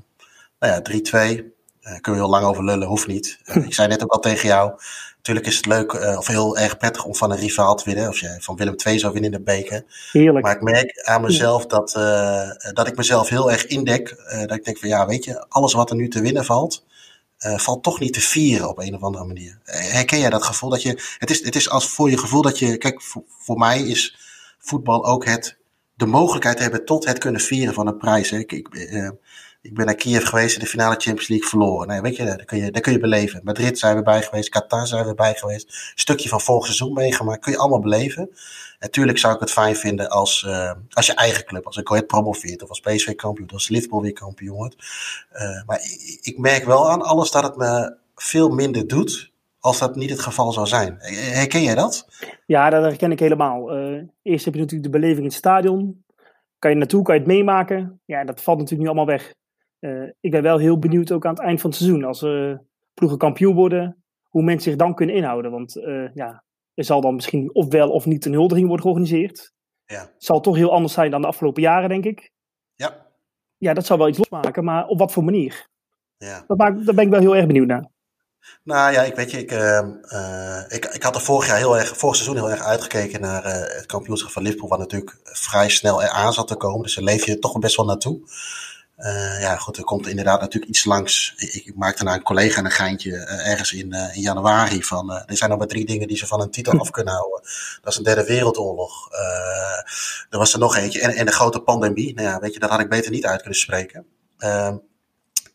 nou 0.59 0.73
ja, 0.73 0.81
3-2. 0.81 0.93
Uh, 0.93 1.91
kunnen 1.99 2.01
we 2.01 2.11
heel 2.11 2.29
lang 2.29 2.45
over 2.45 2.63
lullen, 2.63 2.87
hoeft 2.87 3.07
niet. 3.07 3.39
ik 3.67 3.73
zei 3.73 3.87
net 3.87 4.03
ook 4.03 4.11
al 4.11 4.19
tegen 4.19 4.47
jou. 4.47 4.71
Natuurlijk 5.17 5.47
is 5.47 5.55
het 5.55 5.65
leuk 5.65 6.17
of 6.17 6.27
heel 6.27 6.57
erg 6.57 6.77
prettig 6.77 7.05
om 7.05 7.15
van 7.15 7.31
een 7.31 7.37
rivaal 7.37 7.75
te 7.75 7.83
winnen. 7.85 8.07
Of 8.07 8.19
je 8.19 8.37
van 8.39 8.55
Willem 8.55 8.75
II 8.85 8.99
zou 8.99 9.13
winnen 9.13 9.31
in 9.31 9.37
de 9.37 9.43
beker. 9.43 9.83
Heerlijk. 10.11 10.45
Maar 10.45 10.55
ik 10.55 10.61
merk 10.61 11.01
aan 11.03 11.21
mezelf 11.21 11.65
dat, 11.65 11.91
dat 12.73 12.87
ik 12.87 12.95
mezelf 12.95 13.29
heel 13.29 13.51
erg 13.51 13.65
indek. 13.65 14.15
dat 14.47 14.57
ik 14.57 14.65
denk 14.65 14.77
van 14.77 14.89
ja, 14.89 15.05
weet 15.05 15.23
je, 15.23 15.45
alles 15.49 15.73
wat 15.73 15.89
er 15.89 15.95
nu 15.95 16.07
te 16.07 16.21
winnen 16.21 16.45
valt 16.45 16.83
uh, 17.45 17.57
valt 17.57 17.83
toch 17.83 17.99
niet 17.99 18.13
te 18.13 18.21
vieren 18.21 18.69
op 18.69 18.79
een 18.79 18.95
of 18.95 19.01
andere 19.01 19.25
manier. 19.25 19.59
Herken 19.63 20.19
jij 20.19 20.29
dat 20.29 20.43
gevoel 20.43 20.69
dat 20.69 20.81
je. 20.81 21.15
Het 21.17 21.29
is, 21.29 21.45
het 21.45 21.55
is 21.55 21.69
als 21.69 21.89
voor 21.89 22.09
je 22.09 22.17
gevoel 22.17 22.41
dat 22.41 22.59
je. 22.59 22.77
Kijk, 22.77 23.01
voor, 23.27 23.57
mij 23.57 23.81
is 23.81 24.17
voetbal 24.59 25.05
ook 25.05 25.25
het. 25.25 25.57
De 25.93 26.05
mogelijkheid 26.05 26.59
hebben 26.59 26.85
tot 26.85 27.05
het 27.05 27.17
kunnen 27.17 27.41
vieren 27.41 27.73
van 27.73 27.87
een 27.87 27.97
prijs. 27.97 28.29
Hè. 28.29 28.37
Ik, 28.37 28.51
ik, 28.51 28.67
uh, 28.71 29.09
ik 29.61 29.73
ben 29.73 29.85
naar 29.85 29.95
Kiev 29.95 30.27
geweest 30.27 30.53
in 30.53 30.59
de 30.59 30.65
finale 30.67 30.95
Champions 30.95 31.27
League 31.27 31.47
verloren. 31.47 31.87
Nee, 31.87 32.01
weet 32.01 32.15
je, 32.15 32.23
daar 32.23 32.45
kun 32.45 32.57
je, 32.57 32.71
daar 32.71 32.81
kun 32.81 32.91
je 32.91 32.99
beleven. 32.99 33.41
Madrid 33.43 33.79
zijn 33.79 33.95
we 33.95 34.01
bij 34.01 34.21
geweest, 34.21 34.49
Qatar 34.49 34.87
zijn 34.87 35.05
we 35.05 35.13
bij 35.13 35.35
geweest. 35.35 35.67
Een 35.67 35.99
stukje 35.99 36.29
van 36.29 36.41
vorig 36.41 36.65
seizoen 36.65 36.93
meegemaakt. 36.93 37.41
Kun 37.41 37.51
je 37.51 37.57
allemaal 37.57 37.79
beleven. 37.79 38.29
Natuurlijk 38.81 39.17
zou 39.17 39.33
ik 39.33 39.39
het 39.39 39.51
fijn 39.51 39.75
vinden 39.75 40.09
als, 40.09 40.43
uh, 40.47 40.71
als 40.89 41.05
je 41.05 41.13
eigen 41.13 41.45
club, 41.45 41.65
als 41.65 41.83
Ahead 41.83 42.07
promoveert, 42.07 42.63
of 42.63 42.69
als 42.69 42.79
PSV 42.79 43.15
kampioen, 43.15 43.47
of 43.47 43.53
als 43.53 43.69
Liverpool 43.69 44.01
weer 44.01 44.13
kampioen 44.13 44.55
wordt. 44.55 44.75
Uh, 45.33 45.65
maar 45.65 45.81
ik, 45.81 46.19
ik, 46.21 46.37
merk 46.37 46.63
wel 46.65 46.89
aan 46.89 47.01
alles 47.01 47.31
dat 47.31 47.43
het 47.43 47.55
me 47.57 47.95
veel 48.15 48.49
minder 48.49 48.87
doet 48.87 49.31
als 49.59 49.79
dat 49.79 49.95
niet 49.95 50.09
het 50.09 50.19
geval 50.19 50.51
zou 50.51 50.67
zijn. 50.67 50.97
Herken 50.99 51.61
jij 51.61 51.75
dat? 51.75 52.07
Ja, 52.45 52.69
dat 52.69 52.83
herken 52.83 53.11
ik 53.11 53.19
helemaal. 53.19 53.77
Uh, 53.77 54.03
eerst 54.21 54.45
heb 54.45 54.53
je 54.53 54.59
natuurlijk 54.59 54.91
de 54.91 54.99
beleving 54.99 55.19
in 55.19 55.25
het 55.25 55.33
stadion. 55.33 56.03
Kan 56.59 56.71
je 56.71 56.77
naartoe, 56.77 57.03
kan 57.03 57.13
je 57.13 57.21
het 57.21 57.29
meemaken. 57.29 57.99
Ja, 58.05 58.23
dat 58.23 58.41
valt 58.41 58.57
natuurlijk 58.57 58.89
nu 58.89 58.95
allemaal 58.95 59.17
weg. 59.17 59.33
ik 60.19 60.31
ben 60.31 60.43
wel 60.43 60.57
heel 60.57 60.79
benieuwd 60.79 61.11
ook 61.11 61.25
aan 61.25 61.33
het 61.33 61.43
eind 61.43 61.61
van 61.61 61.69
het 61.69 61.79
seizoen, 61.79 62.03
als 62.03 62.21
uh, 62.21 62.55
ploegen 62.93 63.17
kampioen 63.17 63.55
worden, 63.55 64.03
hoe 64.29 64.43
mensen 64.43 64.71
zich 64.71 64.79
dan 64.79 64.95
kunnen 64.95 65.15
inhouden. 65.15 65.51
Want 65.51 65.73
ja, 66.13 66.43
er 66.81 66.87
zal 66.87 67.01
dan 67.01 67.15
misschien 67.15 67.55
of 67.55 67.67
wel 67.67 67.89
of 67.89 68.05
niet 68.05 68.25
een 68.25 68.33
huldiging 68.33 68.67
worden 68.67 68.85
georganiseerd. 68.85 69.53
Ja. 69.85 69.99
Het 69.99 70.23
zal 70.23 70.39
toch 70.39 70.55
heel 70.55 70.71
anders 70.71 70.93
zijn 70.93 71.11
dan 71.11 71.21
de 71.21 71.27
afgelopen 71.27 71.61
jaren, 71.61 71.89
denk 71.89 72.05
ik. 72.05 72.31
Ja. 72.75 73.07
Ja, 73.57 73.73
dat 73.73 73.85
zal 73.85 73.97
wel 73.97 74.07
iets 74.07 74.17
losmaken, 74.17 74.63
maar 74.63 74.87
op 74.87 74.99
wat 74.99 75.11
voor 75.11 75.23
manier? 75.23 75.67
Ja. 76.17 76.43
Dat 76.47 76.57
maakt, 76.57 76.85
daar 76.85 76.95
ben 76.95 77.05
ik 77.05 77.11
wel 77.11 77.19
heel 77.19 77.35
erg 77.35 77.45
benieuwd 77.45 77.67
naar. 77.67 77.89
Nou 78.63 78.91
ja, 78.91 79.01
ik 79.01 79.15
weet 79.15 79.31
je, 79.31 79.37
ik, 79.37 79.51
uh, 79.51 79.81
uh, 80.03 80.61
ik, 80.67 80.85
ik 80.85 81.03
had 81.03 81.15
er 81.15 81.21
vorig 81.21 81.47
jaar 81.47 81.57
heel 81.57 81.77
erg, 81.77 81.97
vorig 81.97 82.15
seizoen 82.15 82.37
heel 82.37 82.49
erg 82.49 82.63
uitgekeken 82.63 83.21
naar 83.21 83.45
uh, 83.45 83.51
het 83.51 83.85
kampioenschap 83.85 84.31
van 84.31 84.43
Liverpool, 84.43 84.69
wat 84.69 84.79
natuurlijk 84.79 85.19
vrij 85.23 85.69
snel 85.69 86.01
eraan 86.01 86.33
zat 86.33 86.47
te 86.47 86.55
komen. 86.55 86.81
Dus 86.81 86.95
daar 86.95 87.03
leef 87.03 87.25
je 87.25 87.39
toch 87.39 87.59
best 87.59 87.75
wel 87.75 87.85
naartoe. 87.85 88.21
Uh, 89.01 89.41
ja, 89.41 89.55
goed, 89.55 89.77
er 89.77 89.83
komt 89.83 90.07
inderdaad 90.07 90.41
natuurlijk 90.41 90.71
iets 90.71 90.85
langs. 90.85 91.33
Ik, 91.37 91.53
ik 91.53 91.75
maakte 91.75 92.03
naar 92.03 92.13
een 92.13 92.23
collega 92.23 92.63
een 92.63 92.71
geintje 92.71 93.11
uh, 93.11 93.47
ergens 93.47 93.73
in, 93.73 93.93
uh, 93.93 94.15
in 94.15 94.21
januari 94.21 94.83
van. 94.83 95.11
er 95.11 95.37
zijn 95.37 95.49
nog 95.49 95.59
maar 95.59 95.67
drie 95.67 95.85
dingen 95.85 96.07
die 96.07 96.17
ze 96.17 96.27
van 96.27 96.41
een 96.41 96.51
titel 96.51 96.79
af 96.79 96.89
kunnen 96.89 97.13
houden. 97.13 97.41
Dat 97.81 97.91
is 97.91 97.97
een 97.97 98.03
derde 98.03 98.25
wereldoorlog. 98.25 99.11
er 100.29 100.37
was 100.37 100.53
er 100.53 100.59
nog 100.59 100.75
eentje. 100.75 101.01
En, 101.01 101.09
en 101.15 101.25
de 101.25 101.31
grote 101.31 101.59
pandemie. 101.59 102.13
Nou 102.13 102.27
ja, 102.27 102.39
weet 102.39 102.53
je, 102.53 102.59
dat 102.59 102.69
had 102.69 102.79
ik 102.79 102.89
beter 102.89 103.11
niet 103.11 103.25
uit 103.25 103.41
kunnen 103.41 103.59
spreken. 103.59 104.05
Ehm, 104.37 104.77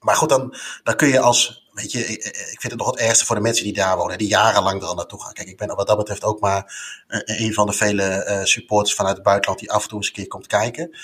maar 0.00 0.16
goed, 0.16 0.28
dan, 0.28 0.54
dan 0.82 0.96
kun 0.96 1.08
je 1.08 1.20
als. 1.20 1.68
Weet 1.72 1.92
je, 1.92 2.06
ik, 2.06 2.24
ik 2.26 2.60
vind 2.60 2.72
het 2.72 2.76
nog 2.76 2.90
het 2.90 3.00
ergste 3.00 3.24
voor 3.24 3.36
de 3.36 3.42
mensen 3.42 3.64
die 3.64 3.74
daar 3.74 3.96
wonen, 3.96 4.18
die 4.18 4.28
jarenlang 4.28 4.82
er 4.82 4.88
al 4.88 4.94
naartoe 4.94 5.22
gaan. 5.22 5.32
Kijk, 5.32 5.48
ik 5.48 5.56
ben 5.56 5.76
wat 5.76 5.86
dat 5.86 5.96
betreft 5.96 6.24
ook 6.24 6.40
maar 6.40 6.74
een 7.24 7.54
van 7.54 7.66
de 7.66 7.72
vele 7.72 8.40
supporters 8.44 8.94
vanuit 8.94 9.14
het 9.14 9.24
buitenland 9.24 9.60
die 9.60 9.70
af 9.70 9.82
en 9.82 9.88
toe 9.88 9.98
eens 9.98 10.06
een 10.06 10.12
keer 10.12 10.26
komt 10.26 10.46
kijken. 10.46 10.96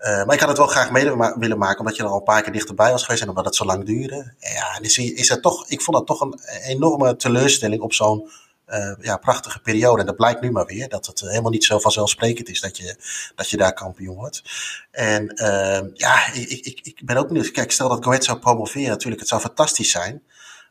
Uh, 0.00 0.24
maar 0.24 0.34
ik 0.34 0.40
had 0.40 0.48
het 0.48 0.58
wel 0.58 0.66
graag 0.66 0.90
mee 0.90 1.04
willen 1.38 1.58
maken, 1.58 1.78
omdat 1.78 1.96
je 1.96 2.02
er 2.02 2.08
al 2.08 2.16
een 2.16 2.22
paar 2.22 2.42
keer 2.42 2.52
dichterbij 2.52 2.90
was 2.90 3.02
geweest 3.04 3.22
en 3.22 3.28
omdat 3.28 3.44
het 3.44 3.56
zo 3.56 3.64
lang 3.64 3.84
duurde. 3.84 4.34
Ja, 4.38 4.76
en 4.76 4.82
is, 4.82 5.38
toch, 5.40 5.68
ik 5.68 5.80
vond 5.82 5.96
dat 5.96 6.06
toch 6.06 6.20
een 6.20 6.40
enorme 6.64 7.16
teleurstelling 7.16 7.82
op 7.82 7.92
zo'n 7.92 8.30
uh, 8.68 8.92
ja, 9.00 9.16
prachtige 9.16 9.60
periode. 9.60 10.00
En 10.00 10.06
dat 10.06 10.16
blijkt 10.16 10.40
nu 10.40 10.50
maar 10.50 10.66
weer, 10.66 10.88
dat 10.88 11.06
het 11.06 11.20
helemaal 11.20 11.50
niet 11.50 11.64
zo 11.64 11.78
vanzelfsprekend 11.78 12.48
is 12.48 12.60
dat 12.60 12.76
je, 12.76 12.96
dat 13.34 13.50
je 13.50 13.56
daar 13.56 13.72
kampioen 13.72 14.16
wordt. 14.16 14.42
En 14.90 15.32
uh, 15.34 15.80
ja, 15.94 16.32
ik, 16.32 16.50
ik, 16.50 16.80
ik 16.82 17.00
ben 17.04 17.16
ook 17.16 17.26
benieuwd. 17.26 17.50
Kijk, 17.50 17.72
stel 17.72 17.88
dat 17.88 18.04
Goed 18.04 18.24
zou 18.24 18.38
promoveren, 18.38 18.88
natuurlijk, 18.88 19.20
het 19.20 19.28
zou 19.28 19.40
fantastisch 19.40 19.90
zijn. 19.90 20.22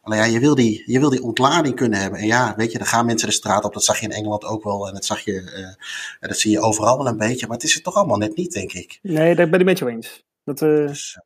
Alleen 0.07 0.19
ja, 0.19 0.25
je 0.25 0.39
wil, 0.39 0.55
die, 0.55 0.83
je 0.85 0.99
wil 0.99 1.09
die 1.09 1.23
ontlading 1.23 1.75
kunnen 1.75 1.99
hebben. 1.99 2.19
En 2.19 2.25
ja, 2.25 2.53
weet 2.55 2.71
je, 2.71 2.77
dan 2.77 2.87
gaan 2.87 3.05
mensen 3.05 3.27
de 3.27 3.33
straat 3.33 3.63
op. 3.63 3.73
Dat 3.73 3.83
zag 3.83 3.99
je 3.99 4.05
in 4.05 4.11
Engeland 4.11 4.45
ook 4.45 4.63
wel. 4.63 4.87
En 4.87 4.93
dat 4.93 5.05
zag 5.05 5.19
je, 5.19 5.31
uh, 6.19 6.29
dat 6.29 6.37
zie 6.37 6.51
je 6.51 6.59
overal 6.59 6.97
wel 6.97 7.07
een 7.07 7.17
beetje. 7.17 7.47
Maar 7.47 7.55
het 7.55 7.65
is 7.65 7.73
het 7.73 7.83
toch 7.83 7.95
allemaal 7.95 8.17
net 8.17 8.35
niet, 8.35 8.53
denk 8.53 8.73
ik. 8.73 8.99
Nee, 9.01 9.35
daar 9.35 9.49
ben 9.49 9.59
ik 9.59 9.65
met 9.65 9.79
je 9.79 9.89
eens. 9.89 10.25
Dat, 10.43 10.61
uh, 10.61 10.87
dus, 10.87 11.19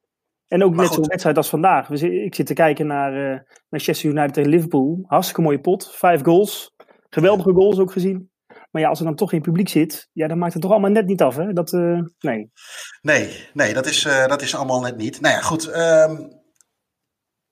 en 0.47 0.63
ook 0.63 0.75
net 0.75 0.93
zo'n 0.93 1.07
wedstrijd 1.07 1.38
als 1.38 1.50
vandaag. 1.50 1.89
Ik 2.01 2.35
zit 2.35 2.45
te 2.45 2.53
kijken 2.53 2.88
naar 2.88 3.33
uh, 3.33 3.39
Manchester 3.69 4.09
United 4.09 4.33
tegen 4.33 4.50
Liverpool. 4.50 5.03
Hartstikke 5.07 5.41
mooie 5.41 5.61
pot. 5.61 5.91
Vijf 5.95 6.23
goals. 6.23 6.71
Geweldige 7.09 7.51
goals 7.51 7.79
ook 7.79 7.91
gezien. 7.91 8.29
Maar 8.71 8.81
ja, 8.81 8.89
als 8.89 9.00
er 9.00 9.05
dan 9.05 9.15
toch 9.15 9.29
geen 9.29 9.41
publiek 9.41 9.69
zit, 9.69 10.09
ja, 10.11 10.27
dan 10.27 10.38
maakt 10.38 10.53
het 10.53 10.61
toch 10.61 10.71
allemaal 10.71 10.89
net 10.89 11.05
niet 11.05 11.21
af. 11.21 11.35
Hè? 11.35 11.53
Dat, 11.53 11.71
nee. 12.19 12.51
Nee, 13.01 13.47
nee 13.53 13.73
dat, 13.73 13.85
is, 13.85 14.01
dat 14.27 14.41
is 14.41 14.55
allemaal 14.55 14.81
net 14.81 14.97
niet. 14.97 15.21
Nou 15.21 15.35
ja, 15.35 15.41
goed. 15.41 15.75
Um, 15.75 16.40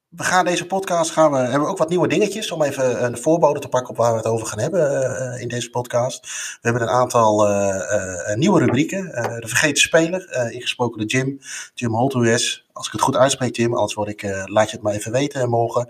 we 0.09 0.23
gaan 0.23 0.45
deze 0.45 0.65
podcast, 0.65 1.11
gaan 1.11 1.31
we, 1.31 1.37
hebben 1.37 1.61
we 1.61 1.67
ook 1.67 1.77
wat 1.77 1.89
nieuwe 1.89 2.07
dingetjes 2.07 2.51
om 2.51 2.61
even 2.61 3.03
een 3.05 3.17
voorbode 3.17 3.59
te 3.59 3.69
pakken 3.69 3.89
op 3.89 3.97
waar 3.97 4.11
we 4.11 4.17
het 4.17 4.25
over 4.25 4.47
gaan 4.47 4.59
hebben 4.59 5.03
uh, 5.03 5.41
in 5.41 5.47
deze 5.47 5.69
podcast. 5.69 6.21
We 6.21 6.57
hebben 6.61 6.81
een 6.81 6.89
aantal 6.89 7.49
uh, 7.49 8.35
nieuwe 8.35 8.59
rubrieken. 8.59 9.05
de 9.39 9.47
vergeten 9.47 9.81
speler, 9.81 10.51
ingesproken 10.51 10.97
door 10.97 11.07
Jim, 11.07 11.39
Jim 11.73 11.93
Holthuis. 11.93 12.67
Als 12.73 12.87
ik 12.87 12.93
het 12.93 13.01
goed 13.01 13.15
uitspreek, 13.15 13.55
Jim, 13.55 13.73
anders 13.73 13.93
word 13.93 14.09
ik, 14.09 14.23
laat 14.45 14.69
je 14.69 14.75
het 14.75 14.81
maar 14.81 14.93
even 14.93 15.11
weten 15.11 15.49
morgen. 15.49 15.87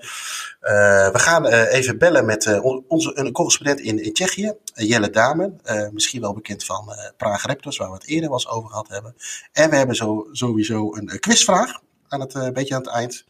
we 1.12 1.12
gaan 1.14 1.46
even 1.46 1.98
bellen 1.98 2.26
met 2.26 2.62
onze 2.88 3.18
een 3.18 3.32
correspondent 3.32 3.80
in, 3.80 4.04
in 4.04 4.14
Tsjechië, 4.14 4.54
Jelle 4.74 5.10
Damen. 5.10 5.62
misschien 5.92 6.22
wel 6.22 6.34
bekend 6.34 6.66
van 6.66 6.94
Praag 7.18 7.46
Raptors, 7.46 7.78
waar 7.78 7.90
we 7.90 7.94
het 7.94 8.08
eerder 8.08 8.30
was 8.30 8.48
over 8.48 8.70
gehad 8.70 8.88
hebben. 8.88 9.16
En 9.52 9.70
we 9.70 9.76
hebben 9.76 9.96
zo, 9.96 10.28
sowieso 10.32 10.96
een 10.96 11.20
quizvraag 11.20 11.80
aan 12.08 12.20
het, 12.20 12.54
beetje 12.54 12.76
aan 12.76 12.82
het 12.82 12.92
eind. 12.92 13.26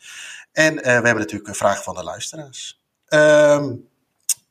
En 0.59 0.73
uh, 0.73 0.81
we 0.81 0.89
hebben 0.89 1.15
natuurlijk 1.15 1.47
een 1.47 1.55
vraag 1.55 1.83
van 1.83 1.95
de 1.95 2.03
luisteraars. 2.03 2.81
Um, 3.13 3.87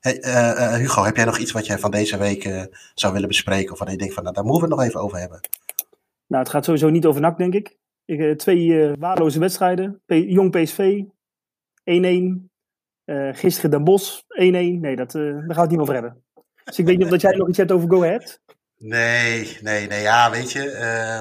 hey, 0.01 0.25
uh, 0.25 0.75
Hugo, 0.75 1.05
heb 1.05 1.17
jij 1.17 1.25
nog 1.25 1.39
iets 1.39 1.53
wat 1.53 1.67
jij 1.67 1.79
van 1.79 1.91
deze 1.91 2.19
week 2.19 2.69
zou 2.95 3.13
willen 3.13 3.29
bespreken? 3.29 3.73
Of 3.73 3.79
wat 3.79 3.91
je 3.91 3.97
denkt 3.97 4.15
van, 4.15 4.23
nou, 4.23 4.35
daar 4.35 4.45
moeten 4.45 4.63
we 4.63 4.69
het 4.69 4.79
nog 4.79 4.89
even 4.89 5.01
over 5.01 5.19
hebben? 5.19 5.41
Nou, 6.27 6.43
het 6.43 6.53
gaat 6.53 6.65
sowieso 6.65 6.89
niet 6.89 7.07
over 7.07 7.21
NAC, 7.21 7.39
denk 7.39 7.55
ik. 7.55 7.77
ik 8.05 8.39
twee 8.39 8.93
waardeloze 8.99 9.39
wedstrijden. 9.39 10.01
P 10.07 10.13
Jong 10.13 10.51
PSV, 10.51 11.03
1-1. 13.05 13.35
gisteren 13.37 13.71
Den 13.71 13.85
Bos, 13.85 14.23
1-1. 14.23 14.27
Nee, 14.29 14.97
dat, 14.97 15.13
daar 15.13 15.33
gaan 15.33 15.55
we 15.55 15.61
het 15.61 15.71
niet 15.71 15.81
over 15.81 15.95
hebben. 15.95 16.23
Dus 16.65 16.79
ik 16.79 16.87
weet 16.87 16.97
niet 16.97 17.05
of 17.05 17.11
dat 17.11 17.21
jij 17.21 17.37
nog 17.37 17.49
iets 17.49 17.59
hebt 17.59 17.73
over 17.73 17.89
Go 17.89 18.03
Ahead. 18.03 18.41
Nee, 18.77 19.59
nee, 19.61 19.87
nee. 19.87 20.03
Ja, 20.03 20.31
weet 20.31 20.53
je... 20.53 20.65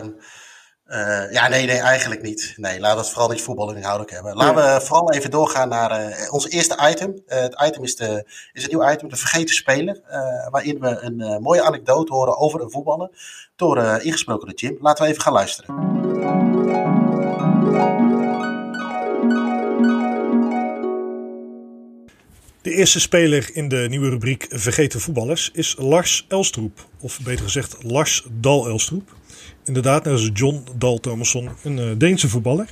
Uh, 0.04 0.22
uh, 0.90 1.32
ja, 1.32 1.48
nee, 1.48 1.66
nee, 1.66 1.80
eigenlijk 1.80 2.22
niet. 2.22 2.54
Nee, 2.56 2.80
laten 2.80 2.98
we 2.98 3.04
het 3.04 3.12
vooral 3.12 3.30
niet 3.30 3.42
voetbal 3.42 3.74
inhoudelijk 3.74 4.12
hebben. 4.12 4.36
Laten 4.36 4.56
we 4.56 4.86
vooral 4.86 5.14
even 5.14 5.32
doorgaan 5.32 5.70
naar 5.70 6.10
uh, 6.10 6.34
ons 6.34 6.50
eerste 6.50 6.90
item. 6.90 7.14
Uh, 7.28 7.40
het 7.40 7.62
item 7.66 7.84
is, 7.84 7.96
de, 7.96 8.26
is 8.54 8.64
een 8.64 8.70
nieuw 8.70 8.92
item, 8.92 9.10
de 9.10 9.16
vergeten 9.16 9.56
speler. 9.56 10.02
waarin 10.50 10.80
we 10.80 11.00
een 11.02 11.42
mooie 11.42 11.62
anekdote 11.62 12.14
horen 12.14 12.38
over 12.38 12.62
een 12.62 12.72
voetballer. 12.72 13.10
Door 13.56 13.78
ingesproken 14.02 14.48
door 14.48 14.58
Jim. 14.58 14.78
Laten 14.82 15.04
we 15.04 15.10
even 15.10 15.22
gaan 15.22 15.34
luisteren. 15.34 16.57
De 22.68 22.74
eerste 22.74 23.00
speler 23.00 23.50
in 23.54 23.68
de 23.68 23.86
nieuwe 23.90 24.10
rubriek 24.10 24.46
Vergeten 24.50 25.00
voetballers 25.00 25.50
is 25.54 25.76
Lars 25.80 26.26
Elstroep. 26.28 26.88
Of 27.00 27.20
beter 27.24 27.44
gezegd 27.44 27.78
Lars 27.84 28.26
Dal 28.40 28.68
Elstroep. 28.68 29.16
Inderdaad, 29.66 30.04
dat 30.04 30.20
is 30.20 30.30
John 30.34 30.64
Dal 30.76 31.00
Thomasson, 31.00 31.50
een 31.64 31.78
uh, 31.78 31.92
Deense 31.98 32.30
voetballer. 32.30 32.68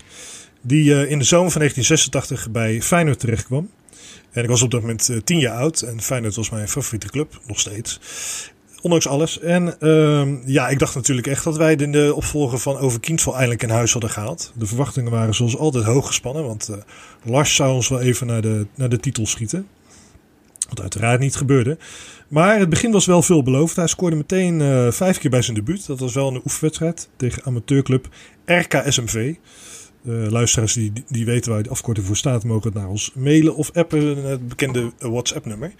Die 0.61 0.83
uh, 0.83 1.11
in 1.11 1.19
de 1.19 1.25
zomer 1.25 1.51
van 1.51 1.61
1986 1.61 2.51
bij 2.51 2.81
Feyenoord 2.81 3.19
terechtkwam. 3.19 3.69
En 4.31 4.43
ik 4.43 4.49
was 4.49 4.61
op 4.61 4.71
dat 4.71 4.81
moment 4.81 5.09
uh, 5.09 5.17
tien 5.17 5.39
jaar 5.39 5.57
oud. 5.57 5.81
En 5.81 6.01
Feyenoord 6.01 6.35
was 6.35 6.49
mijn 6.49 6.69
favoriete 6.69 7.09
club, 7.09 7.39
nog 7.47 7.59
steeds. 7.59 7.99
Ondanks 8.81 9.07
alles. 9.07 9.39
En 9.39 9.75
uh, 9.79 10.27
ja, 10.45 10.67
ik 10.67 10.79
dacht 10.79 10.95
natuurlijk 10.95 11.27
echt 11.27 11.43
dat 11.43 11.57
wij 11.57 11.75
de, 11.75 12.13
opvolger 12.15 12.59
van 12.59 12.77
Over 12.77 12.99
Kindval 12.99 13.33
eindelijk 13.33 13.63
in 13.63 13.69
huis 13.69 13.91
hadden 13.91 14.09
gehaald. 14.09 14.53
De 14.55 14.65
verwachtingen 14.65 15.11
waren 15.11 15.35
zoals 15.35 15.57
altijd 15.57 15.83
hoog 15.83 16.07
gespannen. 16.07 16.45
Want 16.45 16.69
Lars 17.23 17.55
zou 17.55 17.73
ons 17.73 17.87
wel 17.87 18.01
even 18.01 18.27
naar 18.27 18.41
de, 18.41 18.67
naar 18.75 18.89
de 18.89 18.99
titel 18.99 19.25
schieten. 19.25 19.67
Wat 20.69 20.81
uiteraard 20.81 21.19
niet 21.19 21.35
gebeurde. 21.35 21.77
Maar 22.27 22.59
het 22.59 22.69
begin 22.69 22.91
was 22.91 23.05
wel 23.05 23.21
veelbelovend. 23.21 23.75
Hij 23.75 23.87
scoorde 23.87 24.15
meteen 24.15 24.59
uh, 24.59 24.91
vijf 24.91 25.17
keer 25.17 25.29
bij 25.29 25.41
zijn 25.41 25.55
debuut. 25.55 25.87
Dat 25.87 25.99
was 25.99 26.13
wel 26.13 26.27
een 26.27 26.41
oefenwedstrijd 26.45 27.09
tegen 27.15 27.43
amateurclub 27.43 28.07
RKSMV. 28.45 29.33
Uh, 30.03 30.27
luisteraars 30.29 30.73
die, 30.73 30.91
die 31.07 31.25
weten 31.25 31.51
waar 31.51 31.63
de 31.63 31.69
afkorting 31.69 32.05
voor 32.05 32.17
staat, 32.17 32.43
mogen 32.43 32.69
het 32.71 32.73
naar 32.73 32.89
ons 32.89 33.11
mailen 33.15 33.55
of 33.55 33.71
appen, 33.71 34.17
het 34.25 34.47
bekende 34.47 34.91
WhatsApp-nummer. 34.99 35.73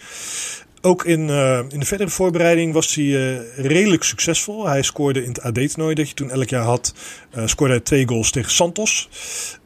Ook 0.85 1.05
in, 1.05 1.27
uh, 1.29 1.59
in 1.69 1.79
de 1.79 1.85
verdere 1.85 2.09
voorbereiding 2.09 2.73
was 2.73 2.95
hij 2.95 3.03
uh, 3.03 3.39
redelijk 3.55 4.03
succesvol. 4.03 4.67
Hij 4.67 4.81
scoorde 4.81 5.23
in 5.23 5.29
het 5.29 5.41
AD-toernooi 5.41 5.95
dat 5.95 6.09
je 6.09 6.15
toen 6.15 6.31
elk 6.31 6.49
jaar 6.49 6.63
had, 6.63 6.93
uh, 7.37 7.47
scoorde 7.47 7.73
hij 7.73 7.83
twee 7.83 8.07
goals 8.07 8.31
tegen 8.31 8.51
Santos. 8.51 9.09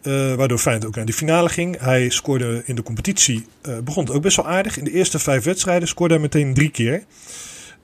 waardoor 0.02 0.58
Feyenoord 0.58 0.88
ook 0.88 0.96
naar 0.96 1.06
de 1.06 1.14
finale 1.14 1.50
ging. 1.50 1.80
Hij 1.80 2.10
scoorde 2.10 2.64
in 2.66 2.76
de 2.76 2.84
competitie, 2.84 3.46
begon 3.84 4.04
het 4.04 4.14
ook 4.14 4.22
best 4.22 4.36
wel 4.36 4.48
aardig. 4.48 4.78
In 4.78 4.84
de 4.84 4.92
eerste 4.92 5.20
vijf 5.20 5.44
wedstrijden 5.44 5.88
scoorde 5.88 6.14
hij 6.14 6.24
meteen 6.24 6.54
drie 6.54 6.70
keer. 6.70 7.04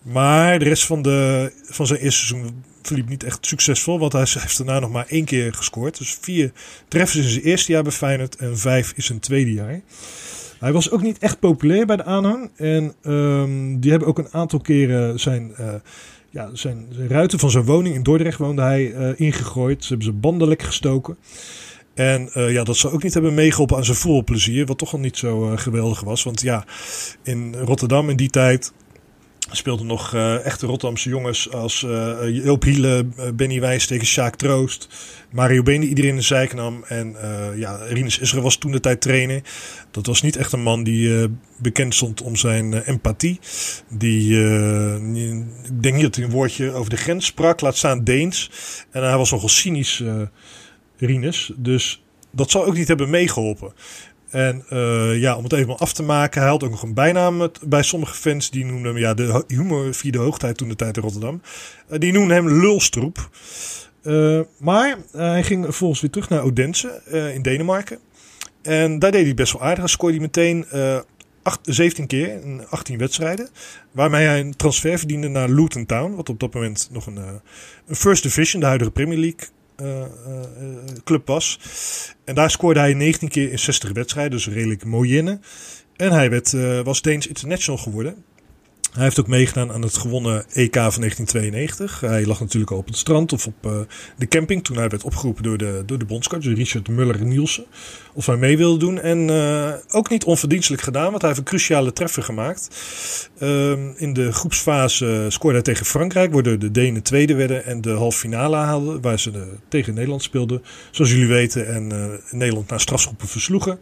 Maar 0.01 0.59
de 0.59 0.65
rest 0.65 0.85
van, 0.85 1.01
de, 1.01 1.51
van 1.65 1.87
zijn 1.87 1.99
eerste 1.99 2.25
seizoen 2.25 2.63
verliep 2.81 3.09
niet 3.09 3.23
echt 3.23 3.45
succesvol. 3.45 3.99
Want 3.99 4.13
hij 4.13 4.21
heeft 4.29 4.57
daarna 4.57 4.79
nog 4.79 4.91
maar 4.91 5.05
één 5.07 5.25
keer 5.25 5.53
gescoord. 5.53 5.97
Dus 5.97 6.17
vier 6.21 6.51
treffers 6.87 7.25
in 7.25 7.31
zijn 7.31 7.43
eerste 7.43 7.71
jaar 7.71 7.83
bij 7.83 7.91
Feyenoord 7.91 8.35
en 8.35 8.57
vijf 8.57 8.93
in 8.95 9.03
zijn 9.03 9.19
tweede 9.19 9.53
jaar. 9.53 9.81
Hij 10.59 10.74
was 10.74 10.91
ook 10.91 11.01
niet 11.01 11.17
echt 11.17 11.39
populair 11.39 11.85
bij 11.85 11.95
de 11.95 12.03
aanhang. 12.03 12.50
En 12.55 12.93
um, 13.01 13.79
die 13.79 13.91
hebben 13.91 14.09
ook 14.09 14.17
een 14.17 14.31
aantal 14.33 14.59
keren 14.59 15.19
zijn, 15.19 15.51
uh, 15.59 15.74
ja, 16.29 16.50
zijn, 16.53 16.88
ruiten 17.07 17.39
van 17.39 17.50
zijn 17.50 17.65
woning 17.65 17.95
in 17.95 18.03
Dordrecht 18.03 18.38
woonde 18.38 18.62
hij 18.62 18.93
uh, 18.93 19.09
ingegooid. 19.19 19.83
Ze 19.83 19.88
hebben 19.88 20.07
ze 20.07 20.13
banden 20.13 20.59
gestoken. 20.59 21.17
En 21.93 22.29
uh, 22.33 22.51
ja, 22.51 22.63
dat 22.63 22.77
zou 22.77 22.93
ook 22.93 23.03
niet 23.03 23.13
hebben 23.13 23.33
meegeholpen 23.33 23.77
aan 23.77 23.85
zijn 23.85 23.97
voetbalplezier. 23.97 24.65
Wat 24.65 24.77
toch 24.77 24.93
al 24.93 25.00
niet 25.00 25.17
zo 25.17 25.55
geweldig 25.55 26.01
was. 26.01 26.24
Want 26.24 26.41
ja, 26.41 26.65
in 27.24 27.55
Rotterdam 27.55 28.09
in 28.09 28.15
die 28.15 28.29
tijd 28.29 28.74
speelden 29.51 29.85
nog 29.85 30.13
uh, 30.13 30.45
echte 30.45 30.65
Rotterdamse 30.65 31.09
jongens 31.09 31.51
als 31.51 31.81
uh, 31.81 32.17
Joop 32.43 32.63
Hiele, 32.63 33.07
Benny 33.35 33.59
Wijs 33.59 33.87
tegen 33.87 34.07
Sjaak 34.07 34.35
Troost. 34.35 34.87
Mario 35.31 35.63
Been 35.63 35.83
iedereen 35.83 36.09
in 36.09 36.15
de 36.15 36.21
zijk 36.21 36.53
nam. 36.53 36.83
En 36.83 37.15
ja, 37.55 37.75
Rinus 37.75 38.19
Israël 38.19 38.43
was 38.43 38.57
toen 38.57 38.71
de 38.71 38.79
tijd 38.79 39.01
trainer. 39.01 39.41
Dat 39.91 40.05
was 40.05 40.21
niet 40.21 40.35
echt 40.35 40.51
een 40.51 40.63
man 40.63 40.83
die 40.83 41.29
bekend 41.57 41.95
stond 41.95 42.21
om 42.21 42.35
zijn 42.35 42.73
empathie. 42.73 43.39
Die, 43.89 44.39
ik 45.63 45.81
denk 45.81 45.93
niet 45.93 46.03
dat 46.03 46.15
hij 46.15 46.25
een 46.25 46.31
woordje 46.31 46.71
over 46.71 46.89
de 46.89 46.97
grens 46.97 47.25
sprak, 47.25 47.61
laat 47.61 47.77
staan 47.77 48.03
Deens. 48.03 48.51
En 48.91 49.03
hij 49.03 49.17
was 49.17 49.31
nogal 49.31 49.49
cynisch, 49.49 50.03
Rinus. 50.97 51.51
Dus 51.55 52.03
dat 52.31 52.51
zou 52.51 52.65
ook 52.65 52.75
niet 52.75 52.87
hebben 52.87 53.09
meegeholpen. 53.09 53.73
En 54.35 54.63
uh, 54.73 55.19
ja, 55.19 55.35
om 55.35 55.43
het 55.43 55.53
even 55.53 55.77
af 55.77 55.93
te 55.93 56.03
maken, 56.03 56.41
hij 56.41 56.49
had 56.49 56.63
ook 56.63 56.69
nog 56.69 56.83
een 56.83 56.93
bijnaam 56.93 57.49
bij 57.67 57.83
sommige 57.83 58.13
fans. 58.13 58.49
Die 58.49 58.65
noemden 58.65 58.91
hem, 58.91 58.97
ja, 58.97 59.13
de 59.13 59.43
humor 59.47 59.93
via 59.93 60.11
de 60.11 60.17
hoogtijd 60.17 60.57
toen 60.57 60.69
de 60.69 60.75
tijd 60.75 60.97
in 60.97 61.03
Rotterdam. 61.03 61.41
Uh, 61.89 61.99
die 61.99 62.11
noemden 62.11 62.35
hem 62.35 62.49
Lulstroep. 62.49 63.29
Uh, 64.03 64.39
maar 64.57 64.97
hij 65.11 65.43
ging 65.43 65.63
vervolgens 65.63 66.01
weer 66.01 66.09
terug 66.09 66.29
naar 66.29 66.43
Odense 66.43 67.01
in 67.33 67.41
Denemarken. 67.41 67.99
En 68.61 68.99
daar 68.99 69.11
deed 69.11 69.25
hij 69.25 69.33
best 69.33 69.53
wel 69.53 69.61
aardig. 69.61 69.79
Hij 69.79 69.87
scoorde 69.87 70.15
hij 70.15 70.25
meteen 70.25 70.65
8, 71.43 71.59
17 71.61 72.07
keer 72.07 72.41
in 72.43 72.67
18 72.69 72.97
wedstrijden. 72.97 73.49
Waarmee 73.91 74.25
hij 74.25 74.39
een 74.39 74.55
transfer 74.55 74.97
verdiende 74.97 75.27
naar 75.27 75.49
Luton 75.49 75.85
Town. 75.85 76.15
Wat 76.15 76.29
op 76.29 76.39
dat 76.39 76.53
moment 76.53 76.89
nog 76.91 77.05
een, 77.05 77.17
een 77.87 77.95
First 77.95 78.23
Division, 78.23 78.61
de 78.61 78.67
huidige 78.67 78.91
Premier 78.91 79.17
League 79.17 79.47
club 81.03 81.27
was. 81.27 81.60
En 82.24 82.36
daar 82.36 82.51
scoorde 82.51 82.79
hij 82.79 82.94
19 82.94 83.29
keer 83.29 83.51
in 83.51 83.60
60 83.60 83.91
wedstrijden, 83.91 84.32
dus 84.32 84.48
redelijk 84.48 84.86
moyenne. 84.86 85.39
En 85.96 86.12
hij 86.12 86.29
werd, 86.29 86.51
was 86.84 87.01
Deens 87.01 87.27
international 87.27 87.79
geworden. 87.79 88.24
Hij 88.95 89.03
heeft 89.03 89.19
ook 89.19 89.27
meegedaan 89.27 89.71
aan 89.71 89.81
het 89.81 89.97
gewonnen 89.97 90.45
EK 90.53 90.73
van 90.73 91.01
1992. 91.01 91.99
Hij 91.99 92.25
lag 92.25 92.39
natuurlijk 92.39 92.71
op 92.71 92.87
het 92.87 92.97
strand 92.97 93.33
of 93.33 93.47
op 93.47 93.65
uh, 93.65 93.71
de 94.17 94.27
camping 94.27 94.63
toen 94.63 94.77
hij 94.77 94.89
werd 94.89 95.03
opgeroepen 95.03 95.43
door 95.43 95.57
de, 95.57 95.83
door 95.85 95.97
de 95.97 96.05
bondscoach, 96.05 96.43
Richard 96.43 96.87
Muller-Nielsen. 96.87 97.65
Of 98.13 98.25
hij 98.25 98.35
mee 98.35 98.57
wilde 98.57 98.79
doen. 98.79 98.99
En 98.99 99.27
uh, 99.27 99.71
ook 99.89 100.09
niet 100.09 100.23
onverdienstelijk 100.23 100.83
gedaan, 100.83 101.09
want 101.09 101.21
hij 101.21 101.29
heeft 101.29 101.41
een 101.41 101.47
cruciale 101.47 101.93
treffer 101.93 102.23
gemaakt. 102.23 102.69
Uh, 103.39 103.71
in 103.95 104.13
de 104.13 104.31
groepsfase 104.31 105.25
scoorde 105.29 105.55
hij 105.55 105.65
tegen 105.65 105.85
Frankrijk, 105.85 106.33
waardoor 106.33 106.59
de 106.59 106.71
Denen 106.71 107.03
tweede 107.03 107.35
werden 107.35 107.65
en 107.65 107.81
de 107.81 107.91
halve 107.91 108.17
finale 108.17 108.55
haalden, 108.55 109.01
waar 109.01 109.19
ze 109.19 109.47
tegen 109.67 109.93
Nederland 109.93 110.23
speelden. 110.23 110.63
Zoals 110.91 111.11
jullie 111.11 111.27
weten, 111.27 111.67
en 111.67 111.93
uh, 111.93 112.05
Nederland 112.31 112.69
naar 112.69 112.79
strafschoppen 112.79 113.27
versloegen. 113.27 113.79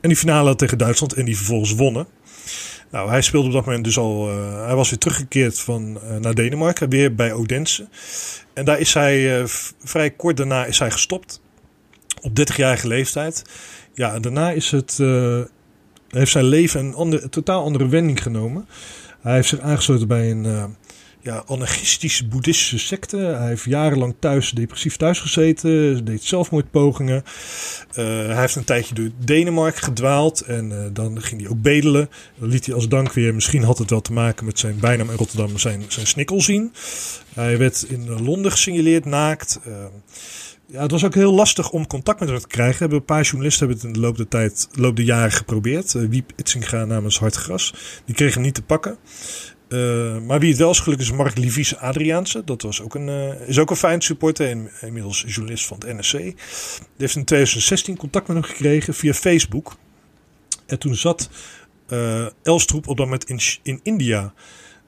En 0.00 0.08
die 0.08 0.18
finale 0.18 0.54
tegen 0.54 0.78
Duitsland 0.78 1.12
en 1.12 1.24
die 1.24 1.36
vervolgens 1.36 1.74
wonnen. 1.74 2.06
Nou, 2.90 3.10
hij 3.10 3.22
speelde 3.22 3.46
op 3.46 3.52
dat 3.52 3.64
moment 3.64 3.84
dus 3.84 3.98
al. 3.98 4.30
Uh, 4.30 4.64
hij 4.64 4.74
was 4.74 4.90
weer 4.90 4.98
teruggekeerd 4.98 5.60
van, 5.60 5.98
uh, 6.04 6.16
naar 6.16 6.34
Denemarken, 6.34 6.88
weer 6.88 7.14
bij 7.14 7.32
Odense. 7.32 7.88
En 8.52 8.64
daar 8.64 8.78
is 8.78 8.94
hij 8.94 9.40
uh, 9.40 9.46
vrij 9.84 10.10
kort 10.10 10.36
daarna 10.36 10.64
is 10.64 10.78
hij 10.78 10.90
gestopt. 10.90 11.40
Op 12.22 12.38
30-jarige 12.40 12.86
leeftijd. 12.86 13.44
Ja, 13.94 14.14
en 14.14 14.22
daarna 14.22 14.50
is 14.50 14.70
het, 14.70 14.98
heeft 16.08 16.30
zijn 16.30 16.44
leven 16.44 16.80
een, 16.80 17.12
een 17.12 17.30
totaal 17.30 17.64
andere 17.64 17.88
wending 17.88 18.22
genomen. 18.22 18.68
Hij 19.20 19.34
heeft 19.34 19.48
zich 19.48 19.60
aangesloten 19.60 20.08
bij 20.08 20.30
een, 20.30 20.76
ja, 21.22 21.42
anarchistische 21.46 22.26
boeddhistische 22.26 22.78
secte. 22.78 23.16
Hij 23.16 23.48
heeft 23.48 23.64
jarenlang 23.64 24.14
thuis 24.18 24.50
depressief 24.50 24.96
thuis 24.96 25.20
gezeten, 25.20 26.04
deed 26.04 26.24
zelfmoordpogingen. 26.24 27.22
Uh, 27.90 28.04
hij 28.04 28.40
heeft 28.40 28.56
een 28.56 28.64
tijdje 28.64 28.94
door 28.94 29.10
Denemarken 29.18 29.82
gedwaald 29.82 30.40
en 30.40 30.70
uh, 30.70 30.78
dan 30.92 31.22
ging 31.22 31.40
hij 31.40 31.50
ook 31.50 31.62
bedelen. 31.62 32.10
Dan 32.38 32.48
liet 32.48 32.66
hij 32.66 32.74
als 32.74 32.88
dank 32.88 33.12
weer, 33.12 33.34
misschien 33.34 33.62
had 33.62 33.78
het 33.78 33.90
wel 33.90 34.00
te 34.00 34.12
maken 34.12 34.44
met 34.44 34.58
zijn 34.58 34.78
bijnaam 34.80 35.10
in 35.10 35.16
Rotterdam, 35.16 35.58
zijn, 35.58 35.84
zijn 35.88 36.06
snikkel 36.06 36.40
zien. 36.40 36.72
Hij 37.34 37.58
werd 37.58 37.84
in 37.88 38.22
Londen 38.22 38.50
gesignaleerd 38.50 39.04
naakt. 39.04 39.60
Uh, 39.66 39.74
ja, 40.66 40.82
het 40.82 40.90
was 40.90 41.04
ook 41.04 41.14
heel 41.14 41.32
lastig 41.32 41.70
om 41.70 41.86
contact 41.86 42.20
met 42.20 42.28
hem 42.28 42.38
te 42.38 42.46
krijgen. 42.46 42.92
Een 42.92 43.04
paar 43.04 43.22
journalisten 43.22 43.66
hebben 43.66 43.76
het 43.76 43.86
in 43.86 44.00
de 44.00 44.06
loop 44.06 44.16
der 44.16 44.28
tijd, 44.28 44.68
loop 44.72 44.96
der 44.96 45.04
jaren 45.04 45.32
geprobeerd. 45.32 45.92
Wiep 45.92 46.32
Itzinga 46.36 46.84
namens 46.84 47.18
Hartgras. 47.18 47.74
Die 48.04 48.14
kregen 48.14 48.34
hem 48.34 48.42
niet 48.42 48.54
te 48.54 48.62
pakken. 48.62 48.98
Uh, 49.70 50.18
maar 50.18 50.40
wie 50.40 50.48
het 50.48 50.58
wel 50.58 50.70
is 50.70 50.80
gelukkig 50.80 51.06
is 51.06 51.16
Mark 51.16 51.38
Livies 51.38 51.76
Adriaanse. 51.76 52.44
Dat 52.44 52.62
was 52.62 52.82
ook 52.82 52.94
een, 52.94 53.08
uh, 53.08 53.48
is 53.48 53.58
ook 53.58 53.70
een 53.70 53.76
fijn 53.76 54.00
supporter 54.00 54.48
en 54.48 54.70
inmiddels 54.80 55.24
journalist 55.26 55.66
van 55.66 55.76
het 55.80 55.98
NSC. 55.98 56.12
Die 56.12 56.34
heeft 56.96 57.16
in 57.16 57.24
2016 57.24 57.96
contact 57.96 58.28
met 58.28 58.36
hem 58.36 58.46
gekregen 58.46 58.94
via 58.94 59.14
Facebook. 59.14 59.76
En 60.66 60.78
toen 60.78 60.94
zat 60.94 61.30
uh, 61.88 62.26
Elstroep 62.42 62.88
op 62.88 62.96
dat 62.96 63.06
moment 63.06 63.24
in, 63.24 63.40
in 63.62 63.80
India 63.82 64.32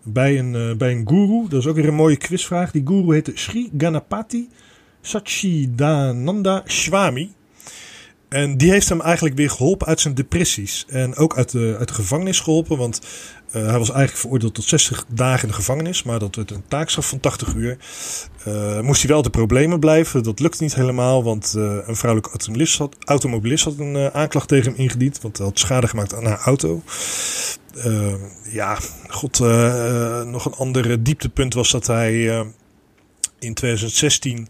bij 0.03 0.39
een, 0.39 0.79
bij 0.79 0.93
een 0.93 1.09
guru. 1.09 1.49
Dat 1.49 1.61
is 1.61 1.67
ook 1.67 1.77
weer 1.77 1.89
een 1.89 1.95
mooie 1.95 2.17
quizvraag. 2.17 2.71
Die 2.71 2.87
guru 2.87 3.13
heette 3.13 3.33
Sri 3.35 3.71
Ganapati 3.79 4.49
Sachidananda 5.01 6.63
Swami. 6.65 7.35
En 8.33 8.57
die 8.57 8.71
heeft 8.71 8.89
hem 8.89 9.01
eigenlijk 9.01 9.37
weer 9.37 9.51
geholpen 9.51 9.87
uit 9.87 10.01
zijn 10.01 10.15
depressies. 10.15 10.85
En 10.89 11.17
ook 11.17 11.37
uit 11.37 11.51
de, 11.51 11.77
uit 11.79 11.89
de 11.89 11.95
gevangenis 11.95 12.41
geholpen. 12.41 12.77
Want 12.77 13.01
uh, 13.47 13.53
hij 13.53 13.79
was 13.79 13.91
eigenlijk 13.91 14.19
veroordeeld 14.19 14.55
tot 14.55 14.65
60 14.65 15.05
dagen 15.09 15.43
in 15.43 15.49
de 15.49 15.55
gevangenis. 15.55 16.03
Maar 16.03 16.19
dat 16.19 16.37
werd 16.37 16.51
een 16.51 16.65
taakstraf 16.69 17.09
van 17.09 17.21
80 17.21 17.55
uur. 17.55 17.77
Uh, 18.49 18.81
moest 18.81 19.03
hij 19.03 19.11
wel 19.11 19.23
de 19.23 19.31
problemen 19.31 19.81
blijven. 19.81 20.23
Dat 20.23 20.41
lukte 20.41 20.63
niet 20.63 20.75
helemaal. 20.75 21.25
Want 21.25 21.55
uh, 21.57 21.63
een 21.63 21.97
vrouwelijke 21.97 22.31
automobilist 22.31 22.79
had, 22.79 22.97
automobilist 23.05 23.65
had 23.65 23.79
een 23.79 24.13
aanklacht 24.13 24.49
tegen 24.49 24.73
hem 24.73 24.81
ingediend. 24.81 25.21
Want 25.21 25.37
hij 25.37 25.47
had 25.47 25.59
schade 25.59 25.89
gemaakt 25.89 26.15
aan 26.15 26.25
haar 26.25 26.41
auto. 26.41 26.83
ja, 28.51 28.79
god. 29.09 29.39
nog 30.27 30.45
een 30.45 30.55
ander 30.55 31.03
dieptepunt 31.03 31.55
was 31.55 31.71
dat 31.71 31.87
hij 31.87 32.45
in 33.39 33.55
2016 33.55 34.49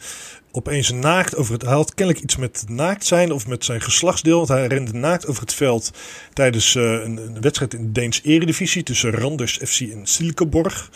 opeens 0.53 0.91
naakt 0.91 1.37
over 1.37 1.53
het. 1.53 1.63
Hij 1.63 1.73
had 1.73 1.95
kennelijk 1.95 2.25
iets 2.25 2.37
met 2.37 2.65
naakt 2.69 3.05
zijn 3.07 3.33
of 3.33 3.47
met 3.47 3.65
zijn 3.65 3.81
geslachtsdeel. 3.81 4.37
Want 4.37 4.49
hij 4.49 4.67
rende 4.67 4.93
naakt 4.93 5.27
over 5.27 5.43
het 5.43 5.55
veld 5.55 5.91
tijdens 6.33 6.75
uh, 6.75 6.83
een, 6.83 7.17
een, 7.17 7.41
wedstrijd 7.41 7.75
in 7.75 7.83
de 7.83 7.93
Deens 7.93 8.21
Eredivisie 8.23 8.83
tussen 8.83 9.11
Randers 9.11 9.59
FC 9.65 9.81
en 9.81 10.07
Silkeborg. 10.07 10.91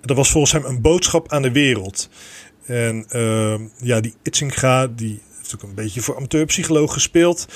Dat 0.00 0.16
was 0.16 0.30
volgens 0.30 0.52
hem 0.52 0.64
een 0.64 0.80
boodschap 0.80 1.32
aan 1.32 1.42
de 1.42 1.52
wereld. 1.52 2.08
En 2.66 3.06
uh, 3.12 3.54
ja, 3.76 4.00
die 4.00 4.14
Itzinga, 4.22 4.86
die 4.86 5.22
heeft 5.36 5.54
ook 5.54 5.62
een 5.62 5.74
beetje 5.74 6.00
voor 6.00 6.16
amateurpsycholoog 6.16 6.92
gespeeld. 6.92 7.46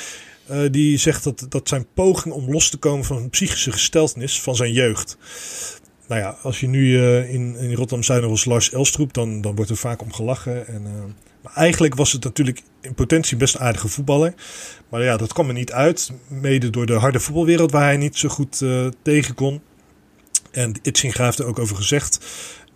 Uh, 0.50 0.60
die 0.70 0.96
zegt 0.96 1.24
dat, 1.24 1.46
dat 1.48 1.68
zijn 1.68 1.86
poging 1.94 2.34
om 2.34 2.50
los 2.50 2.70
te 2.70 2.76
komen 2.76 3.04
van 3.04 3.16
een 3.16 3.30
psychische 3.30 3.72
gesteltenis 3.72 4.40
van 4.40 4.56
zijn 4.56 4.72
jeugd 4.72 5.16
nou 6.06 6.20
ja, 6.20 6.36
als 6.42 6.60
je 6.60 6.66
nu 6.66 6.98
in, 7.08 7.56
in 7.56 7.74
Rotterdam 7.74 8.02
zijn 8.02 8.24
als 8.24 8.44
Lars 8.44 8.72
Elstroep, 8.72 9.12
dan, 9.14 9.40
dan 9.40 9.54
wordt 9.54 9.70
er 9.70 9.76
vaak 9.76 10.02
om 10.02 10.12
gelachen. 10.12 10.66
En, 10.66 10.86
eigenlijk 11.54 11.94
was 11.94 12.12
het 12.12 12.24
natuurlijk 12.24 12.62
in 12.80 12.94
potentie 12.94 13.36
best 13.36 13.54
een 13.54 13.60
aardige 13.60 13.88
voetballer. 13.88 14.34
Maar 14.88 15.02
ja, 15.02 15.16
dat 15.16 15.32
kwam 15.32 15.48
er 15.48 15.54
niet 15.54 15.72
uit. 15.72 16.12
Mede 16.28 16.70
door 16.70 16.86
de 16.86 16.92
harde 16.92 17.20
voetbalwereld 17.20 17.70
waar 17.70 17.84
hij 17.84 17.96
niet 17.96 18.16
zo 18.16 18.28
goed 18.28 18.60
uh, 18.60 18.86
tegen 19.02 19.34
kon. 19.34 19.62
En 20.50 20.74
Itzinga 20.82 21.24
heeft 21.24 21.38
er 21.38 21.46
ook 21.46 21.58
over 21.58 21.76
gezegd. 21.76 22.18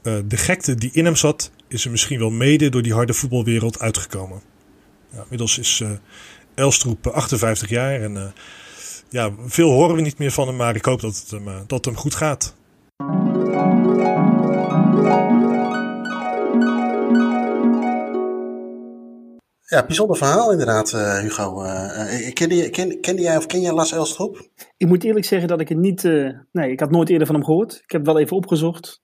de 0.03 0.37
gekte 0.37 0.75
die 0.75 0.91
in 0.93 1.05
hem 1.05 1.17
zat, 1.17 1.51
is 1.69 1.85
er 1.85 1.91
misschien 1.91 2.19
wel 2.19 2.31
mede 2.31 2.69
door 2.69 2.83
die 2.83 2.93
harde 2.93 3.15
voetbalwereld 3.15 3.81
uitgekomen. 3.81 4.41
Ja, 5.11 5.23
inmiddels 5.23 5.59
is 5.59 5.83
Elstroep 6.55 7.07
58 7.07 7.69
jaar. 7.69 8.01
En 8.01 8.33
ja, 9.09 9.33
veel 9.47 9.71
horen 9.71 9.97
we 9.97 10.03
niet 10.03 10.19
meer 10.19 10.31
van 10.31 10.47
hem. 10.47 10.57
Maar 10.57 10.77
ik 10.77 10.85
hoop 10.85 11.01
dat 11.01 11.17
het 11.17 11.31
hem, 11.31 11.45
dat 11.45 11.71
het 11.71 11.85
hem 11.85 11.97
goed 11.97 12.15
gaat. 12.15 12.55
Ja, 19.71 19.87
bijzonder 19.87 20.17
verhaal 20.17 20.53
inderdaad, 20.53 20.93
uh, 20.93 21.19
Hugo. 21.19 21.65
Uh, 21.65 22.33
kende, 22.33 22.55
je, 22.55 22.71
ken, 22.71 23.01
kende 23.01 23.23
jij 23.23 23.37
of 23.37 23.47
ken 23.47 23.61
jij 23.61 23.73
Lars 23.73 23.93
Elstroep? 23.93 24.49
Ik 24.77 24.87
moet 24.87 25.05
eerlijk 25.05 25.25
zeggen 25.25 25.49
dat 25.49 25.61
ik 25.61 25.69
het 25.69 25.79
niet... 25.79 26.05
Uh, 26.05 26.39
nee, 26.53 26.71
ik 26.71 26.81
had 26.81 26.91
nooit 26.91 27.09
eerder 27.09 27.27
van 27.27 27.37
hem 27.37 27.45
gehoord. 27.45 27.73
Ik 27.73 27.91
heb 27.91 28.01
het 28.01 28.11
wel 28.11 28.19
even 28.19 28.37
opgezocht. 28.37 29.03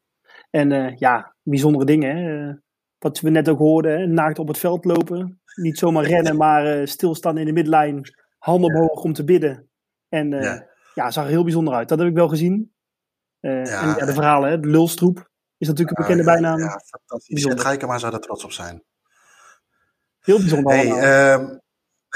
En 0.50 0.94
ja, 0.98 1.34
bijzondere 1.42 1.84
dingen. 1.84 2.16
Hè? 2.16 2.52
wat 2.98 3.20
we 3.20 3.30
net 3.30 3.48
ook 3.48 3.58
hoorden, 3.58 4.00
hè? 4.00 4.06
naakt 4.06 4.38
op 4.38 4.48
het 4.48 4.58
veld 4.58 4.84
lopen. 4.84 5.40
Niet 5.54 5.78
zomaar 5.78 6.04
rennen, 6.04 6.36
maar 6.36 6.88
stilstaan 6.88 7.38
in 7.38 7.46
de 7.46 7.52
midlijn. 7.52 8.02
Handen 8.38 8.74
omhoog 8.74 9.02
om 9.02 9.12
te 9.12 9.24
bidden. 9.24 9.68
En 10.08 10.30
ja. 10.30 10.66
ja, 10.94 11.10
zag 11.10 11.24
er 11.24 11.30
heel 11.30 11.42
bijzonder 11.42 11.74
uit. 11.74 11.88
Dat 11.88 11.98
heb 11.98 12.08
ik 12.08 12.14
wel 12.14 12.28
gezien. 12.28 12.72
Ja, 13.40 13.50
en 13.50 13.88
ja, 13.88 14.06
de 14.06 14.12
verhalen, 14.12 14.50
hè? 14.50 14.60
de 14.60 14.68
lulstroep 14.68 15.30
is 15.56 15.68
natuurlijk 15.68 15.98
een 15.98 16.04
bekende 16.04 16.24
bijnaam. 16.24 16.58
Ja, 16.58 16.80
fantastisch. 16.86 17.44
En 17.44 17.60
Rijkema 17.60 17.98
zou 17.98 18.14
er 18.14 18.20
trots 18.20 18.44
op 18.44 18.52
zijn. 18.52 18.82
Heel 20.24 20.38
bijzonder. 20.38 20.72
Hey, 20.72 20.86
uh, 20.86 21.48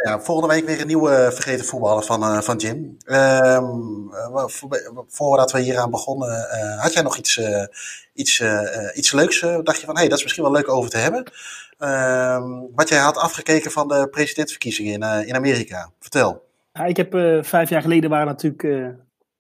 ja, 0.05 0.21
volgende 0.21 0.55
week 0.55 0.66
weer 0.66 0.81
een 0.81 0.87
nieuwe 0.87 1.31
vergeten 1.33 1.64
voetballer 1.64 2.03
van, 2.03 2.23
uh, 2.23 2.40
van 2.40 2.57
Jim. 2.57 2.97
Uh, 3.05 4.44
voordat 5.09 5.53
we 5.53 5.61
hier 5.61 5.79
aan 5.79 5.90
begonnen, 5.90 6.49
had 6.81 6.92
jij 6.92 7.03
nog 7.03 7.16
iets, 7.16 7.40
iets, 8.14 8.42
iets 8.94 9.12
leuks? 9.12 9.40
dacht 9.40 9.81
je 9.81 9.87
van, 9.87 9.94
hé, 9.94 10.01
hey, 10.01 10.09
dat 10.09 10.18
is 10.18 10.23
misschien 10.23 10.44
wel 10.44 10.53
leuk 10.53 10.68
over 10.68 10.90
te 10.90 10.97
hebben. 10.97 11.25
Ehm, 11.79 12.51
wat 12.75 12.88
jij 12.88 12.99
had 12.99 13.16
afgekeken 13.16 13.71
van 13.71 13.88
de 13.88 14.09
presidentsverkiezingen 14.11 14.92
in, 14.92 15.27
in 15.27 15.35
Amerika. 15.35 15.90
Vertel. 16.01 16.47
Ja, 16.73 16.85
ik 16.85 16.97
heb 16.97 17.12
vijf 17.44 17.68
jaar 17.68 17.83
geleden 17.83 18.11
waren 18.11 18.27
natuurlijk 18.27 18.94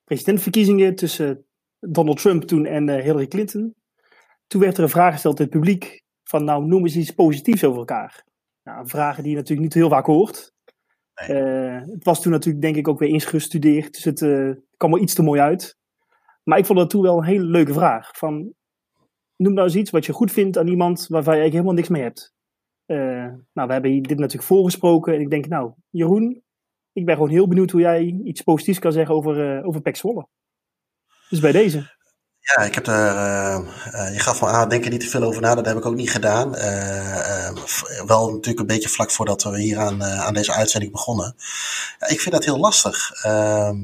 presidentsverkiezingen 0.04 0.94
tussen 0.94 1.44
Donald 1.80 2.20
Trump 2.20 2.42
toen 2.42 2.66
en 2.66 2.88
Hillary 2.88 3.26
Clinton. 3.26 3.74
Toen 4.46 4.60
werd 4.60 4.76
er 4.76 4.82
een 4.82 4.88
vraag 4.88 5.12
gesteld 5.12 5.38
in 5.38 5.44
het 5.44 5.54
publiek 5.54 6.02
van 6.24 6.44
nou 6.44 6.64
noem 6.64 6.82
eens 6.82 6.96
iets 6.96 7.10
positiefs 7.10 7.64
over 7.64 7.78
elkaar. 7.78 8.26
Nou, 8.68 8.88
vragen 8.88 9.22
die 9.22 9.32
je 9.32 9.38
natuurlijk 9.38 9.66
niet 9.66 9.74
heel 9.74 9.88
vaak 9.88 10.06
hoort. 10.06 10.52
Uh, 11.30 11.80
het 11.80 12.04
was 12.04 12.22
toen 12.22 12.32
natuurlijk 12.32 12.64
denk 12.64 12.76
ik 12.76 12.88
ook 12.88 12.98
weer 12.98 13.08
ingestudeerd, 13.08 13.92
dus 13.92 14.04
het 14.04 14.20
uh, 14.20 14.54
kwam 14.76 14.94
er 14.94 15.00
iets 15.00 15.14
te 15.14 15.22
mooi 15.22 15.40
uit. 15.40 15.76
Maar 16.42 16.58
ik 16.58 16.66
vond 16.66 16.78
het 16.78 16.90
toen 16.90 17.02
wel 17.02 17.18
een 17.18 17.24
hele 17.24 17.44
leuke 17.44 17.72
vraag. 17.72 18.16
Van, 18.16 18.52
noem 19.36 19.52
nou 19.52 19.66
eens 19.66 19.76
iets 19.76 19.90
wat 19.90 20.06
je 20.06 20.12
goed 20.12 20.32
vindt 20.32 20.58
aan 20.58 20.68
iemand 20.68 21.06
waarvan 21.06 21.34
je 21.34 21.40
eigenlijk 21.40 21.52
helemaal 21.52 21.74
niks 21.74 21.88
mee 21.88 22.02
hebt. 22.02 22.34
nou, 23.52 23.66
we 23.66 23.72
hebben 23.72 24.02
dit 24.02 24.18
natuurlijk 24.18 24.48
voorgesproken 24.48 25.14
en 25.14 25.20
ik 25.20 25.30
denk 25.30 25.48
nou, 25.48 25.72
Jeroen, 25.90 26.42
ik 26.92 27.04
ben 27.04 27.14
gewoon 27.14 27.30
heel 27.30 27.48
benieuwd 27.48 27.70
hoe 27.70 27.80
jij 27.80 28.04
iets 28.24 28.42
positiefs 28.42 28.78
kan 28.78 28.92
zeggen 28.92 29.14
over, 29.14 29.64
over 29.64 29.80
Pek 29.80 29.96
Zwolle. 29.96 30.28
Dus 31.28 31.40
bij 31.40 31.52
deze. 31.52 31.96
Ja, 32.56 32.62
ik 32.62 32.74
heb 32.74 32.86
er, 32.86 33.14
uh, 33.14 33.58
uh, 33.94 34.12
je 34.12 34.18
gaf 34.18 34.40
me 34.40 34.46
aan, 34.46 34.68
denk 34.68 34.84
er 34.84 34.90
niet 34.90 35.00
te 35.00 35.08
veel 35.08 35.22
over 35.22 35.42
na, 35.42 35.54
dat 35.54 35.66
heb 35.66 35.76
ik 35.76 35.86
ook 35.86 35.94
niet 35.94 36.10
gedaan. 36.10 36.56
Uh, 36.56 37.50
wel 38.06 38.30
natuurlijk 38.30 38.60
een 38.60 38.66
beetje 38.66 38.88
vlak 38.88 39.10
voordat 39.10 39.42
we 39.42 39.60
hier 39.60 39.78
aan, 39.78 40.04
aan 40.04 40.34
deze 40.34 40.52
uitzending 40.52 40.92
begonnen. 40.92 41.34
Ik 42.06 42.20
vind 42.20 42.34
dat 42.34 42.44
heel 42.44 42.58
lastig. 42.58 43.10
Ehm, 43.22 43.76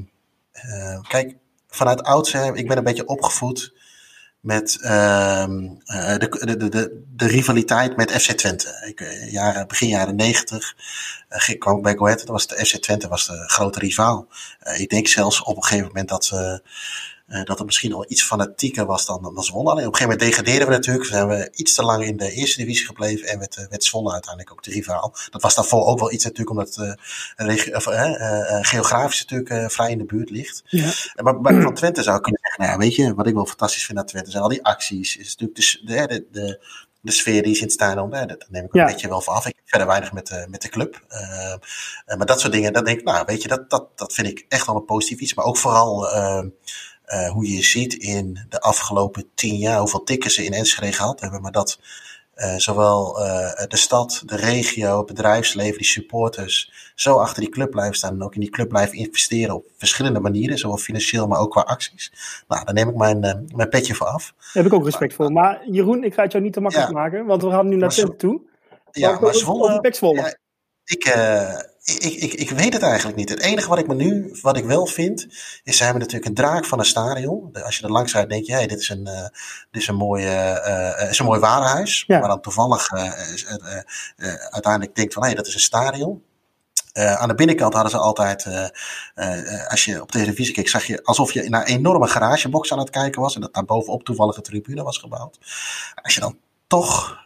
kijk, 1.07 1.35
vanuit 1.69 2.03
oudsher, 2.03 2.55
ik 2.55 2.67
ben 2.67 2.77
een 2.77 2.83
beetje 2.83 3.07
opgevoed 3.07 3.73
met 4.39 4.77
ehm, 4.81 5.59
de, 6.17 6.55
de, 6.57 6.69
de, 6.69 7.03
de, 7.15 7.27
rivaliteit 7.27 7.95
met 7.95 8.11
FC 8.11 8.31
Twente. 8.31 8.83
Ik, 8.85 9.27
jaren, 9.31 9.67
begin 9.67 9.87
jaren 9.87 10.15
negentig 10.15 10.75
kwam 11.57 11.77
ik 11.77 11.83
bij 11.83 11.95
Go 11.95 12.05
Ahead, 12.05 12.25
was 12.25 12.47
de 12.47 12.65
FC 12.65 12.75
Twente 12.75 13.07
was 13.07 13.27
de 13.27 13.43
grote 13.47 13.79
rivaal. 13.79 14.27
ik 14.75 14.89
denk 14.89 15.07
zelfs 15.07 15.43
op 15.43 15.55
een 15.55 15.63
gegeven 15.63 15.87
moment 15.87 16.09
dat 16.09 16.31
uh, 17.27 17.43
dat 17.43 17.57
het 17.57 17.65
misschien 17.65 17.93
al 17.93 18.05
iets 18.07 18.23
fanatieker 18.23 18.85
was 18.85 19.05
dan, 19.05 19.21
dan 19.33 19.43
Zwolle. 19.43 19.69
Alleen 19.69 19.87
op 19.87 19.93
een 19.93 19.97
gegeven 19.99 20.17
moment 20.17 20.37
degradeerden 20.37 20.67
we 20.67 20.73
natuurlijk. 20.73 21.05
Zijn 21.05 21.27
we 21.27 21.51
iets 21.55 21.73
te 21.73 21.83
lang 21.83 22.05
in 22.05 22.17
de 22.17 22.31
eerste 22.31 22.57
divisie 22.57 22.85
gebleven. 22.85 23.27
En 23.27 23.39
werd, 23.39 23.57
uh, 23.57 23.65
werd 23.69 23.83
Zwolle 23.83 24.11
uiteindelijk 24.11 24.51
ook 24.51 24.63
de 24.63 24.71
rivaal. 24.71 25.15
Dat 25.29 25.41
was 25.41 25.55
daarvoor 25.55 25.85
ook 25.85 25.99
wel 25.99 26.11
iets 26.11 26.23
natuurlijk 26.23 26.49
omdat 26.49 26.77
uh, 27.37 27.75
of, 27.75 27.83
geografisch 28.61 29.25
natuurlijk 29.25 29.71
vrij 29.71 29.91
in 29.91 29.97
de 29.97 30.05
buurt 30.05 30.29
ligt. 30.29 30.63
Ja. 30.65 30.91
Maar, 31.15 31.41
maar 31.41 31.61
van 31.61 31.73
Twente 31.73 32.03
zou 32.03 32.17
ik 32.17 32.21
kunnen 32.21 32.41
zeggen, 32.41 32.61
nou 32.61 32.71
ja, 32.71 32.77
weet 32.77 32.95
je, 32.95 33.13
wat 33.13 33.27
ik 33.27 33.33
wel 33.33 33.45
fantastisch 33.45 33.85
vind 33.85 33.97
aan 33.97 34.05
Twente 34.05 34.31
zijn 34.31 34.43
al 34.43 34.49
die 34.49 34.65
acties. 34.65 35.17
Is 35.17 35.35
natuurlijk 35.37 35.79
de, 35.85 36.07
de, 36.07 36.25
de, 36.31 36.59
de 37.05 37.11
sfeer 37.11 37.43
die 37.43 37.51
is 37.51 37.61
in 37.61 37.69
Stijn 37.69 38.09
daar 38.09 38.27
dat 38.27 38.45
neem 38.49 38.65
ik 38.65 38.73
een 38.73 38.85
beetje 38.85 39.07
wel 39.07 39.21
van 39.21 39.35
af. 39.35 39.45
Ik 39.45 39.55
heb 39.55 39.69
verder 39.69 39.87
weinig 39.87 40.11
met, 40.11 40.29
uh, 40.29 40.45
met 40.45 40.61
de 40.61 40.69
club. 40.69 41.01
Uh, 41.09 42.17
maar 42.17 42.25
dat 42.25 42.39
soort 42.39 42.53
dingen, 42.53 42.73
dan 42.73 42.83
denk 42.83 42.99
ik, 42.99 43.05
nou, 43.05 43.25
weet 43.25 43.41
je, 43.41 43.47
dat, 43.47 43.69
dat, 43.69 43.97
dat 43.97 44.13
vind 44.13 44.27
ik 44.27 44.45
echt 44.49 44.65
wel 44.65 44.75
een 44.75 44.85
positief 44.85 45.19
iets. 45.19 45.33
Maar 45.33 45.45
ook 45.45 45.57
vooral 45.57 46.15
uh, 46.15 46.43
hoe 47.33 47.51
je 47.51 47.63
ziet 47.63 47.93
in 47.93 48.45
de 48.49 48.59
afgelopen 48.59 49.29
tien 49.35 49.57
jaar 49.57 49.79
hoeveel 49.79 50.03
tikken 50.03 50.31
ze 50.31 50.43
in 50.43 50.53
Enschede 50.53 50.91
gehad 50.91 51.19
hebben. 51.19 51.41
Maar 51.41 51.51
dat 51.51 51.79
uh, 52.35 52.55
zowel 52.55 53.25
uh, 53.25 53.51
de 53.67 53.77
stad, 53.77 54.23
de 54.25 54.35
regio, 54.35 54.97
het 54.97 55.05
bedrijfsleven, 55.05 55.77
die 55.77 55.87
supporters 55.87 56.71
zo 56.95 57.17
achter 57.17 57.41
die 57.41 57.51
club 57.51 57.71
blijven 57.71 57.95
staan 57.95 58.13
en 58.13 58.23
ook 58.23 58.33
in 58.33 58.41
die 58.41 58.49
club 58.49 58.69
blijven 58.69 58.97
investeren 58.97 59.55
op 59.55 59.65
verschillende 59.77 60.19
manieren, 60.19 60.57
zowel 60.57 60.77
financieel, 60.77 61.27
maar 61.27 61.39
ook 61.39 61.51
qua 61.51 61.61
acties. 61.61 62.11
Nou, 62.47 62.65
daar 62.65 62.73
neem 62.73 62.89
ik 62.89 62.95
mijn, 62.95 63.47
mijn 63.55 63.69
petje 63.69 63.93
voor 63.93 64.07
af. 64.07 64.33
Daar 64.37 64.63
heb 64.63 64.65
ik 64.65 64.73
ook 64.73 64.85
respect 64.85 65.13
voor. 65.13 65.31
Maar 65.31 65.69
Jeroen, 65.69 66.03
ik 66.03 66.13
ga 66.13 66.23
het 66.23 66.31
jou 66.31 66.43
niet 66.43 66.53
te 66.53 66.61
makkelijk 66.61 66.89
ja, 66.89 66.95
maken, 66.95 67.25
want 67.25 67.41
we 67.41 67.49
gaan 67.49 67.67
nu 67.67 67.75
naar 67.75 67.89
Twente 67.89 68.15
toe. 68.15 68.41
Ja, 68.91 69.19
maar 69.19 69.33
Zwolle... 69.33 69.91
Ja, 70.15 70.37
ik, 70.85 71.05
ik, 71.85 72.03
ik, 72.03 72.33
ik 72.33 72.49
weet 72.49 72.73
het 72.73 72.81
eigenlijk 72.81 73.17
niet. 73.17 73.29
Het 73.29 73.39
enige 73.39 73.69
wat 73.69 73.79
ik 73.79 73.87
me 73.87 73.95
nu, 73.95 74.37
wat 74.41 74.57
ik 74.57 74.65
wel 74.65 74.85
vind, 74.85 75.27
is 75.63 75.77
ze 75.77 75.83
hebben 75.83 76.01
natuurlijk 76.01 76.29
een 76.29 76.35
draak 76.35 76.65
van 76.65 76.79
een 76.79 76.85
stadion. 76.85 77.53
Als 77.53 77.77
je 77.77 77.83
er 77.83 77.91
langs 77.91 78.13
rijdt, 78.13 78.29
denk 78.29 78.45
je, 78.45 78.53
hey, 78.53 78.67
dit 78.67 78.79
is 78.79 78.89
een, 78.89 79.07
uh, 79.07 79.21
dit 79.71 79.81
is 79.81 79.87
een 79.87 79.95
mooi, 79.95 80.25
uh, 80.25 81.09
is 81.09 81.19
een 81.19 81.25
mooi 81.25 81.39
warenhuis. 81.39 82.03
Ja. 82.07 82.19
Maar 82.19 82.27
dan 82.27 82.41
toevallig 82.41 82.89
uiteindelijk 84.49 84.95
denkt 84.95 85.13
van, 85.13 85.21
hé, 85.21 85.27
hey, 85.27 85.37
dat 85.37 85.47
is 85.47 85.53
een 85.53 85.59
stadion. 85.59 86.23
aan 86.93 87.27
de 87.27 87.35
binnenkant 87.35 87.73
hadden 87.73 87.91
ze 87.91 87.97
altijd, 87.97 88.47
als 89.67 89.85
je 89.85 90.01
op 90.01 90.11
televisie 90.11 90.53
keek, 90.53 90.69
zag 90.69 90.85
je 90.85 91.03
alsof 91.03 91.31
je 91.31 91.49
naar 91.49 91.61
een 91.61 91.75
enorme 91.75 92.07
garagebox 92.07 92.71
aan 92.71 92.79
het 92.79 92.89
kijken 92.89 93.21
was. 93.21 93.35
En 93.35 93.41
dat 93.41 93.53
daar 93.53 93.65
bovenop 93.65 94.03
toevallig 94.03 94.37
een 94.37 94.43
tribune 94.43 94.83
was 94.83 94.97
gebouwd. 94.97 95.37
Als 95.95 96.13
je 96.13 96.19
dan 96.19 96.37
toch 96.67 97.17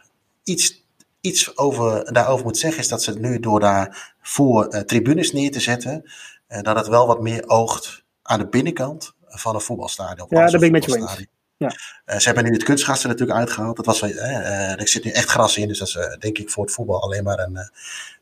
iets 0.44 0.79
iets 1.20 1.56
over, 1.56 2.12
daarover 2.12 2.44
moet 2.44 2.58
zeggen, 2.58 2.80
is 2.80 2.88
dat 2.88 3.02
ze 3.02 3.18
nu 3.18 3.40
door 3.40 3.60
daar 3.60 4.14
voor 4.20 4.74
uh, 4.74 4.80
tribunes 4.80 5.32
neer 5.32 5.50
te 5.50 5.60
zetten, 5.60 6.10
uh, 6.48 6.62
dat 6.62 6.76
het 6.76 6.88
wel 6.88 7.06
wat 7.06 7.20
meer 7.20 7.48
oogt 7.48 8.04
aan 8.22 8.38
de 8.38 8.48
binnenkant 8.48 9.12
van 9.26 9.54
een 9.54 9.60
voetbalstadion. 9.60 10.26
Ja, 10.30 10.46
daar 10.46 10.60
ben 10.60 10.62
ik 10.62 10.72
met 10.72 10.84
je 10.84 10.96
eens. 10.96 11.26
Ja. 11.56 11.72
Uh, 12.06 12.18
ze 12.18 12.26
hebben 12.26 12.44
nu 12.44 12.52
het 12.52 12.62
kunstgras 12.62 13.02
er 13.02 13.08
natuurlijk 13.08 13.38
uitgehaald. 13.38 13.76
Dat 13.76 13.86
was, 13.86 14.02
er 14.02 14.88
zit 14.88 15.04
nu 15.04 15.10
echt 15.10 15.28
gras 15.28 15.56
in, 15.56 15.68
dus 15.68 15.78
dat 15.78 15.88
is 15.88 16.16
denk 16.18 16.38
ik 16.38 16.50
voor 16.50 16.64
het 16.64 16.74
voetbal 16.74 17.02
alleen 17.02 17.24
maar 17.24 17.38
een, 17.38 17.70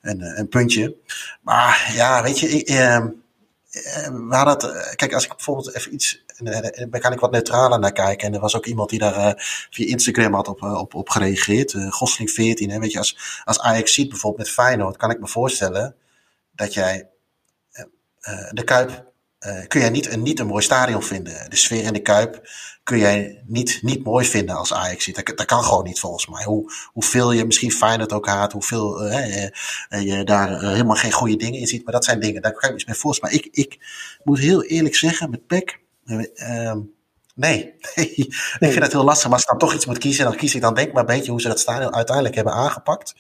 een, 0.01 0.39
een 0.39 0.49
puntje. 0.49 0.97
Maar 1.41 1.91
ja, 1.95 2.23
weet 2.23 2.39
je, 2.39 2.49
ik, 2.49 2.69
ehm, 2.69 3.09
we 4.29 4.35
hadden 4.37 4.71
het, 4.71 4.95
kijk, 4.97 5.15
als 5.15 5.25
ik 5.25 5.31
bijvoorbeeld 5.31 5.75
even 5.75 5.95
iets 5.95 6.25
en 6.37 6.45
daar 6.91 7.01
kan 7.01 7.13
ik 7.13 7.21
wat 7.21 7.31
neutraler 7.31 7.79
naar 7.79 7.93
kijken. 7.93 8.27
En 8.27 8.35
er 8.35 8.41
was 8.41 8.57
ook 8.57 8.67
iemand 8.67 8.91
die 8.91 8.99
daar 8.99 9.67
via 9.71 9.87
Instagram 9.87 10.35
had 10.35 10.49
op, 10.49 10.63
op, 10.63 10.95
op 10.95 11.09
gereageerd. 11.09 11.75
Gosling 11.89 12.31
14. 12.31 12.71
Hè, 12.71 12.79
weet 12.79 12.93
je, 12.93 12.99
als, 12.99 13.43
als 13.45 13.61
Ajax 13.61 13.95
ziet 13.95 14.09
bijvoorbeeld 14.09 14.47
met 14.47 14.55
Feyenoord, 14.55 14.97
kan 14.97 15.11
ik 15.11 15.21
me 15.21 15.29
voorstellen 15.29 15.95
dat 16.53 16.75
jij 16.75 17.09
de 18.51 18.65
Kuip 18.65 19.13
uh, 19.47 19.67
kun 19.67 19.81
jij 19.81 19.91
niet 19.91 20.13
een, 20.13 20.23
niet 20.23 20.39
een 20.39 20.47
mooi 20.47 20.63
stadion 20.63 21.03
vinden. 21.03 21.51
De 21.51 21.57
sfeer 21.57 21.85
in 21.85 21.93
de 21.93 22.03
Kuip 22.03 22.49
kun 22.83 22.99
jij 22.99 23.43
niet, 23.47 23.79
niet 23.83 24.05
mooi 24.05 24.27
vinden 24.27 24.57
als 24.57 24.73
Ajax. 24.73 25.07
Dat, 25.07 25.27
dat 25.27 25.45
kan 25.45 25.63
gewoon 25.65 25.85
niet 25.85 26.01
volgens 26.01 26.27
mij. 26.27 26.45
Hoe, 26.45 26.73
hoeveel 26.93 27.33
je 27.33 27.45
misschien 27.45 27.73
Feyenoord 27.73 28.13
ook 28.13 28.27
haat, 28.27 28.53
hoeveel 28.53 29.07
uh, 29.07 29.51
je 29.89 30.25
daar 30.25 30.61
helemaal 30.61 30.97
geen 30.97 31.13
goede 31.13 31.37
dingen 31.37 31.61
in 31.61 31.67
ziet. 31.67 31.85
Maar 31.85 31.93
dat 31.93 32.05
zijn 32.05 32.21
dingen, 32.21 32.43
daar 32.43 32.53
kan 32.53 32.69
ik 32.69 32.75
iets 32.75 32.85
mee 32.85 32.95
voorstellen. 32.95 33.35
Maar 33.35 33.45
ik, 33.45 33.57
ik 33.57 33.79
moet 34.25 34.39
heel 34.39 34.63
eerlijk 34.63 34.95
zeggen, 34.97 35.31
met 35.31 35.47
PEC 35.47 35.79
Uh, 36.09 36.75
nee. 37.39 37.75
nee. 37.95 38.15
ik 38.59 38.73
vind 38.73 38.83
het 38.83 38.93
heel 38.93 39.05
lastig. 39.05 39.25
Maar 39.25 39.33
als 39.33 39.43
ik 39.43 39.49
dan 39.49 39.59
toch 39.59 39.75
iets 39.75 39.87
moet 39.87 39.99
kiezen, 39.99 40.25
dan 40.25 40.37
kies 40.37 40.55
ik 40.55 40.61
dan 40.61 40.75
denk 40.75 40.93
maar 40.93 41.01
een 41.01 41.17
beetje 41.17 41.31
hoe 41.31 41.41
ze 41.41 41.49
dat 41.49 41.61
stadion 41.61 41.95
uiteindelijk 41.95 42.35
hebben 42.35 42.53
aangepakt. 42.53 43.15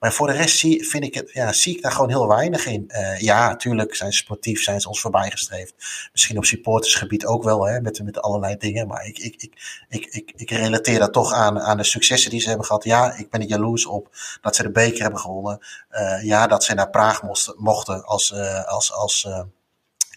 Maar 0.00 0.12
voor 0.12 0.26
de 0.26 0.32
rest 0.32 0.58
zie, 0.58 0.88
vind 0.88 1.04
ik 1.04 1.14
het, 1.14 1.30
ja, 1.32 1.52
zie 1.52 1.76
ik 1.76 1.82
daar 1.82 1.92
gewoon 1.92 2.08
heel 2.08 2.28
weinig 2.28 2.66
in. 2.66 2.84
Uh, 2.88 3.20
ja, 3.20 3.48
natuurlijk 3.48 3.94
zijn 3.94 4.12
ze 4.12 4.18
sportief, 4.18 4.62
zijn 4.62 4.80
ze 4.80 4.88
ons 4.88 5.00
voorbijgestreefd. 5.00 5.74
Misschien 6.12 6.36
op 6.36 6.44
supportersgebied 6.44 7.26
ook 7.26 7.44
wel, 7.44 7.66
hè, 7.66 7.80
met, 7.80 8.02
met 8.04 8.22
allerlei 8.22 8.56
dingen. 8.56 8.86
Maar 8.86 9.06
ik, 9.06 9.18
ik, 9.18 9.34
ik, 9.42 9.84
ik, 9.88 10.06
ik, 10.06 10.32
ik 10.36 10.50
relateer 10.50 10.98
dat 10.98 11.12
toch 11.12 11.32
aan, 11.32 11.60
aan 11.60 11.76
de 11.76 11.84
successen 11.84 12.30
die 12.30 12.40
ze 12.40 12.48
hebben 12.48 12.66
gehad. 12.66 12.84
Ja, 12.84 13.16
ik 13.16 13.30
ben 13.30 13.40
er 13.40 13.46
jaloers 13.46 13.86
op 13.86 14.08
dat 14.40 14.56
ze 14.56 14.62
de 14.62 14.70
beker 14.70 15.02
hebben 15.02 15.20
gewonnen. 15.20 15.58
Uh, 15.92 16.22
ja, 16.22 16.46
dat 16.46 16.64
ze 16.64 16.74
naar 16.74 16.90
Praag 16.90 17.22
mochten, 17.22 17.54
mochten 17.56 18.04
als, 18.04 18.30
uh, 18.30 18.64
als, 18.64 18.92
als 18.92 19.28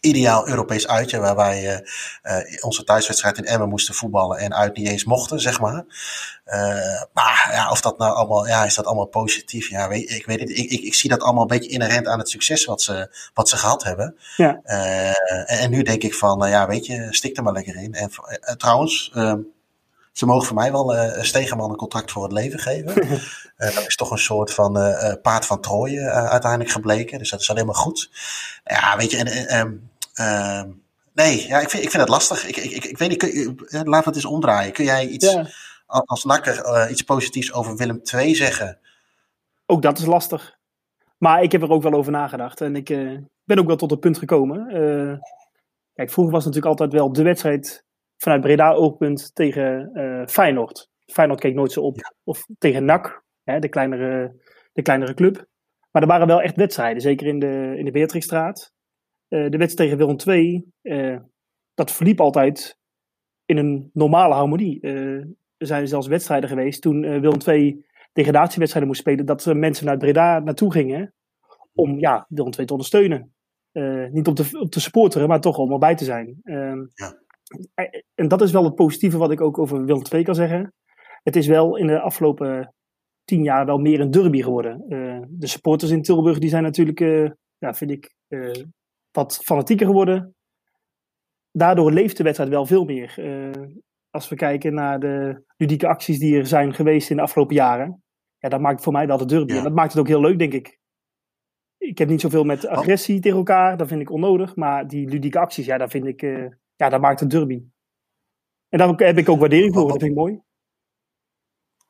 ideaal 0.02 0.48
Europees 0.48 0.88
uitje, 0.88 1.20
waar 1.20 1.36
wij 1.36 1.84
uh, 2.24 2.64
onze 2.64 2.84
thuiswedstrijd 2.84 3.38
in 3.38 3.46
Emmen 3.46 3.70
moesten 3.70 3.94
voetballen 3.94 4.38
en 4.38 4.56
uit 4.56 4.78
niet 4.78 4.88
eens 4.88 5.04
mochten, 5.04 5.40
zeg 5.40 5.60
maar. 5.60 5.86
Uh, 6.46 7.02
maar 7.14 7.50
ja, 7.52 7.72
of 7.72 7.82
dat 7.82 7.98
nou 7.98 8.14
allemaal, 8.16 8.48
ja, 8.48 8.66
is 8.66 8.76
dat 8.76 8.86
allemaal 8.86 9.06
positief? 9.06 9.70
Ja, 9.70 9.88
weet, 9.88 10.10
ik 10.10 10.26
weet 10.26 10.40
het. 10.40 10.50
Ik, 10.50 10.72
ik, 10.72 10.82
ik 10.82 10.94
zie 10.94 11.10
dat 11.10 11.22
allemaal 11.22 11.42
een 11.42 11.48
beetje 11.48 11.70
inherent 11.70 12.08
aan 12.08 12.20
het 12.20 12.30
succes 12.30 12.66
wat 12.66 12.82
ze, 12.82 13.10
wat 13.34 13.50
ze 13.50 13.58
gehad 13.58 13.84
hebben. 13.84 14.16
Ja. 14.36 14.60
En, 14.64 15.48
en, 15.48 15.70
nu 15.70 15.84
denk 15.84 16.04
ik 16.04 16.14
van, 16.14 16.38
nou 16.38 16.52
ja, 16.52 16.68
weet 16.68 16.86
je, 16.86 17.08
stik 17.10 17.38
er 17.38 17.44
maar 17.44 17.54
lekker 17.54 17.76
in. 17.76 17.94
En 17.94 18.12
trouwens, 18.58 19.12
ehm, 19.14 19.40
ze 20.18 20.26
mogen 20.26 20.48
voor 20.48 20.56
mij 20.56 20.72
wel 20.72 20.96
uh, 20.96 21.22
Stegenman 21.22 21.70
een 21.70 21.76
contract 21.76 22.12
voor 22.12 22.24
het 22.24 22.32
leven 22.32 22.60
geven. 22.60 23.04
uh, 23.04 23.20
dat 23.76 23.88
is 23.88 23.96
toch 23.96 24.12
een 24.12 24.18
soort 24.18 24.54
van 24.54 24.78
uh, 24.78 25.14
paard 25.22 25.46
van 25.46 25.62
Troje 25.62 26.10
uiteindelijk 26.10 26.72
gebleken. 26.72 27.18
Dus 27.20 27.30
dat 27.30 27.42
is 27.42 27.50
alleen 27.50 27.66
maar 27.66 27.76
goed. 27.76 28.10
Ja, 28.64 28.98
weet 28.98 29.12
je, 29.12 29.18
en, 29.48 29.90
uh, 30.16 30.64
nee, 31.14 31.48
ja, 31.48 31.60
ik, 31.60 31.70
vind, 31.70 31.84
ik 31.84 31.90
vind 31.90 32.02
het 32.02 32.12
lastig. 32.12 32.48
Ik, 32.48 32.58
ik, 32.58 32.72
ik, 32.72 32.86
ik 32.86 32.98
weet 32.98 33.10
niet, 33.10 33.18
kun 33.18 33.94
het 33.94 34.16
eens 34.16 34.26
omdraaien. 34.26 34.74
Kun 34.74 34.86
jij 34.86 35.08
iets 35.08 35.32
ja. 35.32 35.46
als 35.86 36.24
nakker 36.24 36.90
iets 36.90 37.02
positiefs 37.02 37.54
over 37.54 37.76
Willem 37.76 38.02
II 38.14 38.36
zeggen? 38.36 38.78
Ook 39.66 39.82
dat 39.82 39.98
is 39.98 40.06
lastig. 40.06 40.58
Maar 41.18 41.44
ik 41.44 41.52
heb 41.52 41.62
er 41.62 41.72
ook 41.72 41.84
wel 41.84 41.94
over 41.94 42.12
nagedacht. 42.12 42.62
En 42.62 42.76
ik 42.76 42.88
ben 43.44 43.60
ook 43.60 43.68
wel 43.68 43.76
tot 43.76 43.92
het 43.92 44.00
punt 44.00 44.18
gekomen. 44.18 44.68
kijk, 45.94 46.12
vroeger 46.12 46.34
was 46.34 46.46
het 46.46 46.54
natuurlijk 46.54 46.82
altijd 46.82 46.92
wel 46.92 47.14
de 47.14 47.24
wedstrijd 47.24 47.86
vanuit 48.18 48.42
Breda 48.42 48.74
oogpunt 48.74 49.36
tegen 49.36 49.90
uh, 49.94 50.26
Feyenoord. 50.26 50.90
Feyenoord 51.06 51.40
keek 51.40 51.54
nooit 51.54 51.72
zo 51.72 51.82
op. 51.82 52.14
Of 52.24 52.46
tegen 52.58 52.86
NAC, 52.86 53.24
hè, 53.44 53.60
de, 53.60 53.70
kleinere, 53.70 54.36
de 54.74 54.82
kleinere 54.82 55.14
club. 55.14 55.46
Maar 55.92 56.02
er 56.02 56.08
waren 56.08 56.28
wel 56.28 56.42
echt 56.42 56.56
wedstrijden, 56.56 57.02
zeker 57.02 57.28
in 57.28 57.40
de, 57.40 57.74
in 57.78 57.86
de 57.86 57.92
Beatrixstraat. 57.92 58.74
Uh, 59.30 59.50
de 59.50 59.58
wedstrijd 59.58 59.90
tegen 59.90 59.98
Willem 59.98 60.18
II, 60.26 60.72
uh, 60.82 61.20
dat 61.74 61.92
verliep 61.92 62.20
altijd 62.20 62.78
in 63.46 63.58
een 63.58 63.90
normale 63.94 64.34
harmonie. 64.34 64.82
er 64.82 65.68
zijn 65.68 65.88
zelfs 65.88 66.08
wedstrijden 66.08 66.50
geweest 66.50 66.82
toen 66.82 67.02
Willem 67.02 67.42
II 67.46 67.86
degradatiewedstrijden 68.14 68.92
moest 68.92 69.02
spelen, 69.02 69.26
dat 69.26 69.46
mensen 69.46 69.84
vanuit 69.84 70.00
Breda 70.00 70.40
naartoe 70.40 70.72
gingen 70.72 71.14
om 71.74 72.00
ja, 72.00 72.26
Willem 72.30 72.54
II 72.58 72.66
te 72.66 72.72
ondersteunen. 72.72 73.34
niet 74.12 74.28
om 74.28 74.34
te, 74.34 74.60
om 74.60 74.70
te 74.70 74.80
supporteren, 74.80 75.28
maar 75.28 75.42
toch 75.42 75.58
om 75.58 75.72
erbij 75.72 75.96
te 75.96 76.06
zijn. 76.06 76.40
Ehm, 76.44 76.86
ja 76.94 77.26
en 78.16 78.28
dat 78.28 78.42
is 78.42 78.52
wel 78.52 78.64
het 78.64 78.76
positieve 78.76 79.18
wat 79.18 79.32
ik 79.32 79.42
ook 79.42 79.58
over 79.58 79.86
Willem 79.86 80.02
II 80.14 80.24
kan 80.24 80.36
zeggen. 80.36 80.74
Het 81.24 81.36
is 81.36 81.48
wel 81.48 81.78
in 81.78 81.88
de 81.88 82.00
afgelopen 82.00 82.74
tien 83.24 83.44
jaar 83.44 83.66
wel 83.66 83.78
meer 83.78 84.00
een 84.00 84.12
derby 84.12 84.42
geworden. 84.42 84.86
Uh, 84.90 85.22
de 85.30 85.48
supporters 85.48 85.92
in 85.92 86.02
Tilburg 86.02 86.40
die 86.40 86.50
zijn 86.50 86.64
natuurlijk, 86.64 87.00
uh, 87.00 87.30
ja, 87.58 87.74
vind 87.74 87.92
ik, 87.92 88.14
uh, 88.28 88.64
wat 89.12 89.40
fanatieker 89.44 89.86
geworden. 89.86 90.36
Daardoor 91.52 91.92
leeft 91.92 92.18
de 92.18 92.24
wedstrijd 92.24 92.52
wel 92.52 92.66
veel 92.66 92.86
meer. 92.86 93.16
als 94.10 94.30
we 94.30 94.36
kijken 94.36 94.74
naar 94.74 95.00
de 95.00 95.44
ludieke 95.58 95.88
acties 95.88 96.20
die 96.20 96.38
er 96.38 96.46
zijn 96.46 96.74
geweest 96.74 97.10
in 97.10 97.16
de 97.16 97.22
afgelopen 97.22 97.56
jaren. 97.56 98.04
Ja, 98.38 98.50
dat 98.50 98.60
maakt 98.60 98.84
voor 98.84 98.94
mij 98.94 99.08
wel 99.08 99.18
de 99.18 99.26
derby. 99.26 99.52
Ja. 99.52 99.58
En 99.58 99.64
dat 99.64 99.74
maakt 99.74 99.92
het 99.92 100.02
ook 100.02 100.08
heel 100.08 100.22
leuk, 100.22 100.40
denk 100.40 100.54
ik. 100.54 100.80
Ik 101.78 101.98
heb 101.98 102.10
niet 102.10 102.22
zoveel 102.22 102.44
met 102.44 102.68
agressie 102.68 103.20
tegen 103.20 103.38
elkaar. 103.38 103.78
Dat 103.78 103.88
vind 103.88 104.02
ik 104.02 104.12
onnodig. 104.12 104.56
Maar 104.56 104.88
die 104.88 105.10
ludieke 105.10 105.40
acties, 105.40 105.66
ja, 105.66 105.78
dat 105.78 105.92
vind 105.92 106.06
ik 106.06 106.22
ja, 106.78 106.90
dat 106.90 107.02
maakt 107.02 107.22
een 107.22 107.28
derby. 107.28 107.64
En 108.70 108.78
daar 108.78 108.94
heb 108.96 109.18
ik 109.18 109.30
ook 109.30 109.40
waardering 109.40 109.74
voor, 109.74 109.88
dat 109.88 110.00
vind 110.00 110.12
ik 110.12 110.18
mooi. 110.18 110.42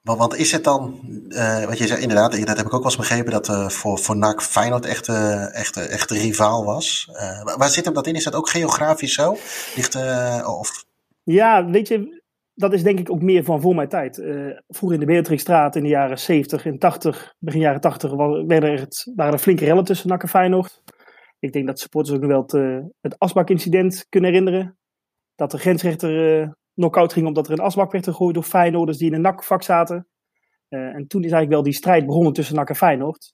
Want, 0.02 0.36
is 0.36 0.52
het 0.52 0.64
dan, 0.64 1.00
uh, 1.30 1.66
wat 1.66 1.78
je 1.78 1.88
zei, 1.88 2.02
inderdaad, 2.02 2.32
dat 2.32 2.58
heb 2.58 2.66
ik 2.66 2.74
ook 2.74 2.84
wel 2.84 2.84
eens 2.84 2.96
begrepen, 2.96 3.32
dat 3.32 3.50
uh, 3.50 3.70
voor, 3.70 3.98
voor 4.00 4.18
NAC 4.18 4.42
Feyenoord 4.42 4.86
echt, 4.86 5.08
uh, 5.08 5.56
echt, 5.56 5.78
echt 5.78 6.12
een 6.12 6.18
rivaal 6.18 6.66
was. 6.66 7.10
waar 7.58 7.70
zit 7.70 7.86
hem 7.86 7.94
dat 7.94 8.08
in? 8.08 8.16
Is 8.16 8.24
dat 8.24 8.36
ook 8.36 8.50
geografisch 8.50 9.14
zo? 9.14 9.38
Ligt, 9.76 9.96
of... 10.46 10.86
Ja, 11.24 11.70
weet 11.70 11.88
je, 11.88 12.22
dat 12.54 12.74
is 12.74 12.84
denk 12.84 13.00
ik 13.00 13.12
ook 13.12 13.22
meer 13.22 13.44
van 13.44 13.62
voor 13.62 13.76
mijn 13.76 13.90
tijd. 13.90 14.16
vroeger 14.68 15.00
in 15.00 15.06
de 15.06 15.14
Beatrixstraat 15.14 15.76
in 15.76 15.84
de 15.84 15.90
jaren 15.90 16.20
70 16.20 16.66
en 16.66 16.80
80, 16.80 17.34
begin 17.40 17.60
jaren 17.60 17.82
80, 17.82 18.12
waren 18.12 18.50
er, 18.50 18.88
waren 19.16 19.34
er 19.34 19.40
flinke 19.40 19.66
rellen 19.66 19.84
tussen 19.84 20.10
NAC 20.10 20.22
en 20.22 20.30
Feyenoord. 20.30 20.82
Ik 21.40 21.52
denk 21.52 21.68
dat 21.68 21.80
supporters 21.80 22.16
ook 22.16 22.22
nog 22.22 22.30
wel 22.30 22.42
het, 22.42 22.86
het 23.02 23.20
asbakincident 23.20 24.06
kunnen 24.10 24.30
herinneren 24.30 24.78
dat 25.38 25.52
de 25.52 25.58
grensrechter 25.58 26.42
uh, 26.42 26.50
knock-out 26.74 27.14
ging 27.14 27.28
omdat 27.28 27.48
er 27.48 27.54
een 27.54 27.66
asbak 27.66 27.92
werd 27.92 28.04
gegooid 28.04 28.34
door 28.34 28.44
Feyenoorders 28.44 28.98
die 28.98 29.08
in 29.08 29.14
een 29.14 29.22
nakvak 29.22 29.64
zaten. 29.64 30.08
Uh, 30.70 30.80
en 30.80 31.08
toen 31.08 31.24
is 31.24 31.32
eigenlijk 31.32 31.50
wel 31.50 31.64
die 31.64 31.74
strijd 31.74 32.06
begonnen 32.06 32.34
tussen 32.34 32.56
NAC 32.56 32.70
en 32.70 32.76
Feyenoord. 32.76 33.34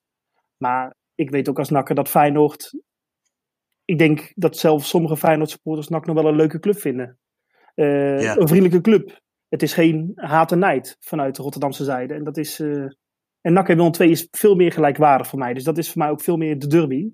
Maar 0.57 0.95
ik 1.15 1.29
weet 1.29 1.49
ook 1.49 1.59
als 1.59 1.69
NAC 1.69 1.95
dat 1.95 2.09
Feyenoord... 2.09 2.71
Ik 3.85 3.97
denk 3.97 4.31
dat 4.35 4.57
zelfs 4.57 4.89
sommige 4.89 5.17
Feyenoord 5.17 5.49
supporters 5.49 5.87
NAC 5.87 6.05
nog 6.05 6.15
wel 6.15 6.27
een 6.27 6.35
leuke 6.35 6.59
club 6.59 6.79
vinden. 6.79 7.17
Uh, 7.75 8.21
ja. 8.21 8.37
Een 8.37 8.47
vriendelijke 8.47 8.81
club. 8.81 9.21
Het 9.49 9.63
is 9.63 9.73
geen 9.73 10.11
haat 10.15 10.51
en 10.51 10.59
nijd 10.59 10.97
vanuit 10.99 11.35
de 11.35 11.41
Rotterdamse 11.41 11.83
zijde. 11.83 12.13
En 12.13 12.23
dat 12.23 12.37
is... 12.37 12.59
en 12.59 13.53
NAC 13.53 13.69
en 13.69 13.75
Willem 13.75 13.91
2 13.91 14.09
is 14.09 14.27
veel 14.31 14.55
meer 14.55 14.71
gelijkwaardig 14.71 15.27
voor 15.27 15.39
mij. 15.39 15.53
Dus 15.53 15.63
dat 15.63 15.77
is 15.77 15.91
voor 15.91 16.01
mij 16.01 16.09
ook 16.09 16.21
veel 16.21 16.37
meer 16.37 16.59
de 16.59 16.67
derby. 16.67 17.09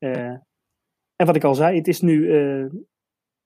En 0.00 1.26
wat 1.26 1.36
ik 1.36 1.44
al 1.44 1.54
zei, 1.54 1.76
het 1.76 1.88
is 1.88 2.00
nu 2.00 2.26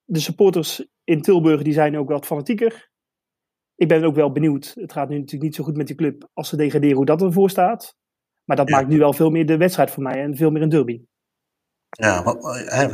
de 0.05 0.21
supporters 0.21 0.87
in 1.05 1.23
Tilburg 1.23 1.63
die 1.63 1.73
zijn 1.73 1.99
ook 1.99 2.09
wat 2.09 2.27
fanatieker. 2.27 2.91
ik 3.75 3.89
ben 3.89 4.05
ook 4.05 4.15
wel 4.15 4.33
benieuwd. 4.33 4.73
Het 4.75 4.93
gaat 4.93 5.09
nu 5.09 5.15
natuurlijk 5.15 5.43
niet 5.43 5.55
zo 5.55 5.65
goed 5.65 5.77
met 5.77 5.87
die 5.87 5.97
club 5.97 6.29
als 6.33 6.49
ze 6.49 6.57
degraderen, 6.57 6.97
hoe 6.97 7.05
dat 7.05 7.23
ervoor 7.23 7.51
staat. 7.51 7.97
Maar 8.45 8.57
dat 8.57 8.69
maakt 8.69 8.89
nu 8.89 8.99
wel 8.99 9.13
veel 9.13 9.31
meer 9.31 9.47
de 9.47 9.57
wedstrijd 9.57 9.91
voor 9.91 10.03
mij 10.03 10.23
en 10.23 10.37
veel 10.37 10.51
meer 10.51 10.63
een 10.63 10.69
derby. 10.69 11.03
Ja, 11.91 12.23
wat, 12.23 12.37
uh, 12.45 12.87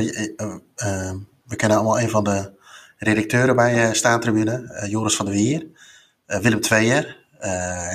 we 1.44 1.56
kennen 1.56 1.78
allemaal 1.78 2.00
een 2.00 2.08
van 2.08 2.24
de 2.24 2.58
redacteuren 2.96 3.56
bij 3.56 3.86
uh, 3.86 3.92
Staantribune, 3.92 4.86
Joris 4.88 5.16
van 5.16 5.26
der 5.26 5.34
Wier. 5.34 5.66
Willem 6.26 6.60
Tweeër, 6.60 7.26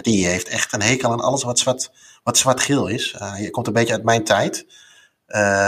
die 0.01 0.25
heeft 0.25 0.47
echt 0.47 0.73
een 0.73 0.81
hekel 0.81 1.11
aan 1.11 1.19
alles 1.19 1.43
wat 1.43 1.59
zwart, 1.59 1.91
wat 2.23 2.37
zwart-geel 2.37 2.87
is. 2.87 3.11
je 3.37 3.49
komt 3.51 3.67
een 3.67 3.73
beetje 3.73 3.93
uit 3.93 4.03
mijn 4.03 4.23
tijd. 4.23 4.65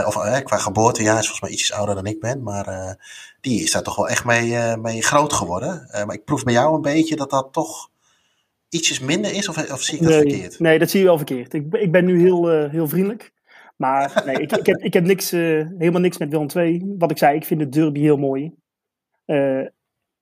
Of 0.06 0.44
qua 0.44 0.58
geboorte, 0.58 1.04
ja, 1.04 1.18
is 1.18 1.28
volgens 1.28 1.42
mij 1.42 1.52
iets 1.52 1.74
ouder 1.74 1.96
dan 1.96 2.06
ik 2.06 2.20
ben. 2.20 2.44
Maar 2.44 2.98
die 3.42 3.64
is 3.64 3.72
daar 3.72 3.84
toch 3.84 3.96
wel 3.96 4.10
echt 4.10 4.26
mee, 4.26 4.78
mee 4.78 5.04
groot 5.04 5.34
geworden. 5.34 5.88
maar 5.92 6.16
ik 6.16 6.26
proef 6.26 6.44
bij 6.44 6.54
jou 6.54 6.76
een 6.76 6.82
beetje 6.82 7.16
dat 7.16 7.30
dat 7.30 7.54
toch 7.54 7.90
ietsjes 8.70 9.00
minder 9.00 9.34
is? 9.34 9.50
Of, 9.50 9.72
of 9.72 9.82
zie 9.82 9.96
ik 9.96 10.04
dat 10.04 10.12
nee, 10.12 10.20
verkeerd? 10.20 10.60
Nee, 10.60 10.80
dat 10.80 10.90
zie 10.90 11.00
je 11.00 11.06
wel 11.06 11.18
verkeerd. 11.18 11.54
Ik, 11.54 11.74
ik 11.74 11.92
ben 11.92 12.06
nu 12.06 12.20
heel, 12.20 12.54
uh, 12.54 12.72
heel 12.72 12.88
vriendelijk. 12.88 13.34
Maar 13.76 14.12
nee, 14.26 14.36
ik, 14.36 14.52
ik, 14.52 14.66
heb, 14.66 14.78
ik 14.78 14.94
heb 14.94 15.04
niks, 15.04 15.34
uh, 15.34 15.68
helemaal 15.78 16.02
niks 16.02 16.18
met 16.18 16.30
Willem 16.30 16.48
II. 16.56 16.96
Wat 16.98 17.12
ik 17.12 17.18
zei, 17.18 17.36
ik 17.36 17.46
vind 17.46 17.60
de 17.60 17.70
derby 17.70 18.00
heel 18.00 18.18
mooi. 18.18 18.52
Uh, 19.26 19.60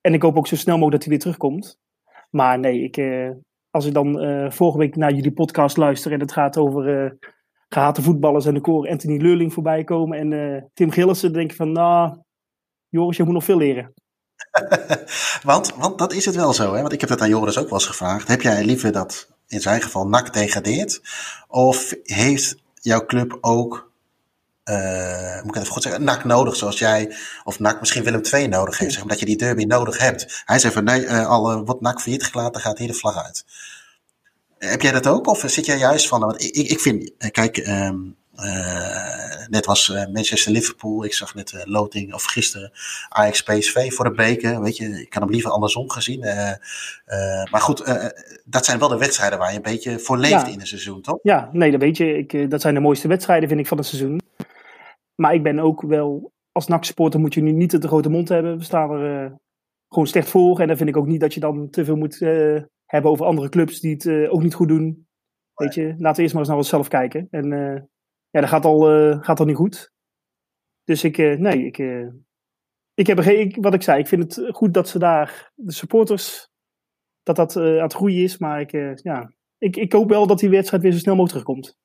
en 0.01 0.13
ik 0.13 0.21
hoop 0.21 0.37
ook 0.37 0.47
zo 0.47 0.55
snel 0.55 0.77
mogelijk 0.77 0.93
dat 0.93 1.03
hij 1.03 1.11
weer 1.11 1.19
terugkomt. 1.19 1.79
Maar 2.29 2.59
nee, 2.59 2.81
ik, 2.81 3.01
als 3.69 3.85
ik 3.85 3.93
dan 3.93 4.13
vorige 4.51 4.77
week 4.77 4.95
naar 4.95 5.13
jullie 5.13 5.31
podcast 5.31 5.77
luister 5.77 6.11
en 6.11 6.19
het 6.19 6.31
gaat 6.31 6.57
over 6.57 7.17
gehate 7.75 8.01
voetballers 8.01 8.45
en 8.45 8.53
de 8.53 8.61
koor 8.61 8.89
Anthony 8.89 9.21
Leurling 9.21 9.53
voorbij 9.53 9.83
komen 9.83 10.31
en 10.31 10.69
Tim 10.73 10.91
Gillissen, 10.91 11.35
ik 11.35 11.55
van, 11.55 11.71
nou, 11.71 12.17
Joris, 12.89 13.17
je 13.17 13.23
moet 13.23 13.33
nog 13.33 13.43
veel 13.43 13.57
leren. 13.57 13.93
want, 15.51 15.73
want 15.75 15.97
dat 15.97 16.13
is 16.13 16.25
het 16.25 16.35
wel 16.35 16.53
zo, 16.53 16.73
hè? 16.73 16.81
want 16.81 16.93
ik 16.93 16.99
heb 16.99 17.09
dat 17.09 17.21
aan 17.21 17.29
Joris 17.29 17.57
ook 17.57 17.69
wel 17.69 17.79
eens 17.79 17.87
gevraagd. 17.87 18.27
Heb 18.27 18.41
jij 18.41 18.65
liever 18.65 18.91
dat 18.91 19.31
in 19.47 19.61
zijn 19.61 19.81
geval 19.81 20.07
NAC 20.07 20.33
degradeert? 20.33 21.01
Of 21.47 21.93
heeft 22.03 22.57
jouw 22.73 23.05
club 23.05 23.37
ook, 23.41 23.91
uh, 24.65 25.41
moet 25.41 25.55
ik 25.55 25.61
even 25.61 25.73
goed 25.73 25.83
zeggen, 25.83 26.03
NAC 26.03 26.23
nodig 26.23 26.55
zoals 26.55 26.79
jij, 26.79 27.15
of 27.43 27.59
NAC 27.59 27.79
misschien 27.79 28.03
Willem 28.03 28.21
II 28.33 28.47
nodig 28.47 28.77
heeft, 28.77 28.93
zeg, 28.93 29.01
omdat 29.01 29.19
je 29.19 29.25
die 29.25 29.37
derby 29.37 29.63
nodig 29.63 29.97
hebt? 29.97 30.43
Hij 30.45 30.59
zei 30.59 30.73
van 30.73 30.83
nee, 30.83 31.03
uh, 31.05 31.27
al 31.27 31.51
uh, 31.51 31.61
wordt 31.65 31.81
NAC 31.81 32.01
failliet 32.01 32.23
gelaten, 32.23 32.61
gaat 32.61 32.77
hier 32.77 32.87
de 32.87 32.93
vlag 32.93 33.23
uit. 33.23 33.45
Heb 34.69 34.81
jij 34.81 34.91
dat 34.91 35.07
ook? 35.07 35.27
Of 35.27 35.43
zit 35.45 35.65
jij 35.65 35.77
juist 35.77 36.07
van, 36.07 36.19
want 36.19 36.43
ik, 36.43 36.55
ik 36.55 36.79
vind, 36.79 37.11
kijk, 37.31 37.57
um, 37.67 38.15
uh, 38.35 39.47
net 39.47 39.65
was 39.65 39.89
uh, 39.89 40.05
Manchester 40.13 40.51
Liverpool. 40.51 41.05
Ik 41.05 41.13
zag 41.13 41.35
net 41.35 41.51
uh, 41.51 41.61
loting 41.65 42.13
of 42.13 42.23
gisteren 42.23 42.71
Ajax 43.09 43.43
PSV 43.43 43.93
voor 43.93 44.05
de 44.05 44.11
beker. 44.11 44.61
Weet 44.61 44.77
je, 44.77 45.01
ik 45.01 45.09
kan 45.09 45.21
hem 45.21 45.31
liever 45.31 45.51
andersom 45.51 45.89
gezien. 45.89 46.19
maar 47.51 47.61
goed, 47.61 47.83
dat 48.45 48.65
zijn 48.65 48.79
wel 48.79 48.87
de 48.87 48.97
wedstrijden 48.97 49.39
waar 49.39 49.49
je 49.49 49.55
een 49.55 49.61
beetje 49.61 49.99
voor 49.99 50.17
leeft 50.17 50.31
ja. 50.31 50.47
in 50.47 50.59
een 50.59 50.67
seizoen, 50.67 51.01
toch? 51.01 51.19
Ja, 51.21 51.49
nee, 51.51 51.71
dat 51.71 51.81
weet 51.81 51.97
je. 51.97 52.17
Ik, 52.17 52.49
dat 52.49 52.61
zijn 52.61 52.73
de 52.73 52.79
mooiste 52.79 53.07
wedstrijden, 53.07 53.47
vind 53.47 53.59
ik, 53.59 53.67
van 53.67 53.77
het 53.77 53.87
seizoen. 53.87 54.21
Maar 55.15 55.33
ik 55.33 55.43
ben 55.43 55.59
ook 55.59 55.81
wel, 55.81 56.31
als 56.51 56.67
NAC-supporter 56.67 57.19
moet 57.19 57.33
je 57.33 57.41
nu 57.41 57.51
niet 57.51 57.69
te 57.69 57.87
grote 57.87 58.09
mond 58.09 58.29
hebben. 58.29 58.57
We 58.57 58.63
staan 58.63 58.91
er 58.91 59.37
gewoon 59.89 60.07
slecht 60.07 60.29
voor. 60.29 60.59
En 60.59 60.67
dan 60.67 60.77
vind 60.77 60.89
ik 60.89 60.97
ook 60.97 61.07
niet 61.07 61.19
dat 61.19 61.33
je 61.33 61.39
dan 61.39 61.69
te 61.69 61.85
veel 61.85 61.95
moet 61.95 62.17
hebben 62.95 63.11
over 63.11 63.25
andere 63.25 63.49
clubs 63.49 63.79
die 63.79 63.93
het 63.93 64.29
ook 64.29 64.41
niet 64.41 64.53
goed 64.53 64.67
doen. 64.67 65.07
Weet 65.53 65.73
je, 65.73 65.95
laten 65.97 66.15
we 66.15 66.21
eerst 66.21 66.33
maar 66.33 66.41
eens 66.41 66.47
naar 66.47 66.57
onszelf 66.57 66.87
kijken. 66.87 67.27
En 67.29 67.47
ja, 68.29 68.39
dat 68.41 68.49
gaat 68.49 68.65
al, 68.65 68.95
uh, 68.95 69.17
gaat 69.21 69.39
al 69.39 69.45
niet 69.45 69.55
goed. 69.55 69.93
Dus 70.83 71.03
ik, 71.03 71.17
nee, 71.17 71.65
ik, 71.65 71.77
ik 72.93 73.07
heb 73.07 73.19
geen, 73.19 73.57
wat 73.59 73.73
ik 73.73 73.83
zei, 73.83 73.99
ik 73.99 74.07
vind 74.07 74.35
het 74.35 74.55
goed 74.55 74.73
dat 74.73 74.89
ze 74.89 74.99
daar, 74.99 75.51
de 75.55 75.71
supporters, 75.71 76.49
dat 77.23 77.35
dat 77.35 77.55
aan 77.55 77.63
het 77.63 77.93
groeien 77.93 78.23
is. 78.23 78.37
Maar 78.37 78.61
ik, 78.61 78.71
ja, 79.03 79.33
ik, 79.57 79.75
ik 79.75 79.93
hoop 79.93 80.09
wel 80.09 80.27
dat 80.27 80.39
die 80.39 80.49
wedstrijd 80.49 80.83
weer 80.83 80.91
zo 80.91 80.97
snel 80.97 81.15
mogelijk 81.15 81.45
terugkomt. 81.45 81.77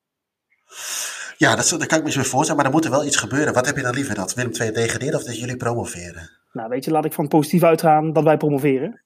Ja, 1.37 1.57
dat, 1.57 1.69
dat 1.69 1.87
kan 1.87 1.99
ik 1.99 2.05
me 2.05 2.11
zo 2.11 2.23
voorstellen, 2.23 2.57
maar 2.57 2.65
er 2.65 2.77
moet 2.77 2.85
er 2.85 2.91
wel 2.91 3.07
iets 3.07 3.17
gebeuren. 3.17 3.55
Wat 3.55 3.67
heb 3.67 3.77
je 3.77 3.83
dan 3.83 3.95
liever, 3.95 4.15
dat 4.15 4.35
Willem 4.35 4.53
II 4.61 4.73
degradeert 4.73 5.15
of 5.15 5.25
dat 5.25 5.39
jullie 5.39 5.57
promoveren? 5.57 6.31
Nou, 6.53 6.69
weet 6.69 6.85
je, 6.85 6.91
laat 6.91 7.05
ik 7.05 7.13
van 7.13 7.25
het 7.25 7.33
positief 7.33 7.63
uitgaan 7.63 8.13
dat 8.13 8.25
wij 8.25 8.37
promoveren. 8.37 9.05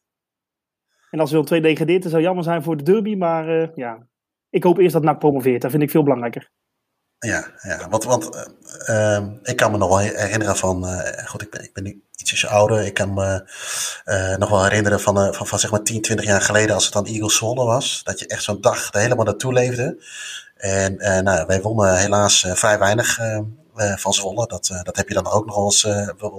En 1.15 1.21
als 1.21 1.31
Willem 1.31 1.47
II 1.51 1.61
degradeert, 1.61 2.03
dan 2.03 2.11
zou 2.11 2.23
jammer 2.23 2.45
zijn 2.45 2.63
voor 2.63 2.77
de 2.77 2.83
derby, 2.83 3.15
maar 3.15 3.71
ja, 3.75 4.07
ik 4.51 4.63
hoop 4.63 4.79
eerst 4.79 4.93
dat 4.93 5.03
NAC 5.03 5.19
promoveert. 5.19 5.63
Dat 5.63 5.71
vind 5.71 5.83
ik 5.83 5.91
veel 5.91 6.03
belangrijker. 6.03 6.51
Ja, 7.19 7.51
ja 7.63 7.89
want, 7.89 8.05
want 8.05 8.49
uh, 8.89 9.27
ik 9.43 9.57
kan 9.57 9.71
me 9.71 9.79
nog 9.79 9.89
wel 9.89 9.99
herinneren 9.99 10.57
van, 10.57 10.85
uh, 10.85 11.27
goed, 11.27 11.43
ik 11.43 11.51
ben, 11.51 11.63
ik 11.63 11.73
ben 11.73 11.83
nu 11.83 12.03
ietsjes 12.17 12.47
ouder. 12.47 12.87
Ik 12.87 12.95
kan 12.95 13.15
me 13.15 13.45
nog 14.39 14.51
wel 14.51 14.63
herinneren 14.65 15.01
van, 15.01 15.35
van, 15.35 15.47
van 15.47 15.59
zeg 15.59 15.71
maar 15.71 15.83
10, 15.83 16.03
20 16.03 16.27
jaar 16.27 16.41
geleden 16.41 16.75
als 16.75 16.85
het 16.85 16.93
dan 16.93 17.07
Eagles 17.07 17.37
Zwolle 17.37 17.65
was. 17.65 18.01
Dat 18.05 18.19
je 18.19 18.27
echt 18.27 18.43
zo'n 18.43 18.61
dag 18.61 18.95
er 18.95 19.01
helemaal 19.01 19.25
naartoe 19.25 19.53
leefde. 19.53 20.03
En 20.57 20.97
nou, 21.25 21.47
wij 21.47 21.61
wonnen 21.61 21.99
helaas 21.99 22.47
vrij 22.49 22.79
weinig 22.79 23.19
van 23.75 24.13
Zwolle. 24.13 24.47
Dat, 24.47 24.81
dat 24.83 24.97
heb 24.97 25.09
je 25.09 25.15
dan 25.15 25.31
ook 25.31 25.47
nog 25.47 25.55
wel 25.55 25.65
eens 25.65 25.87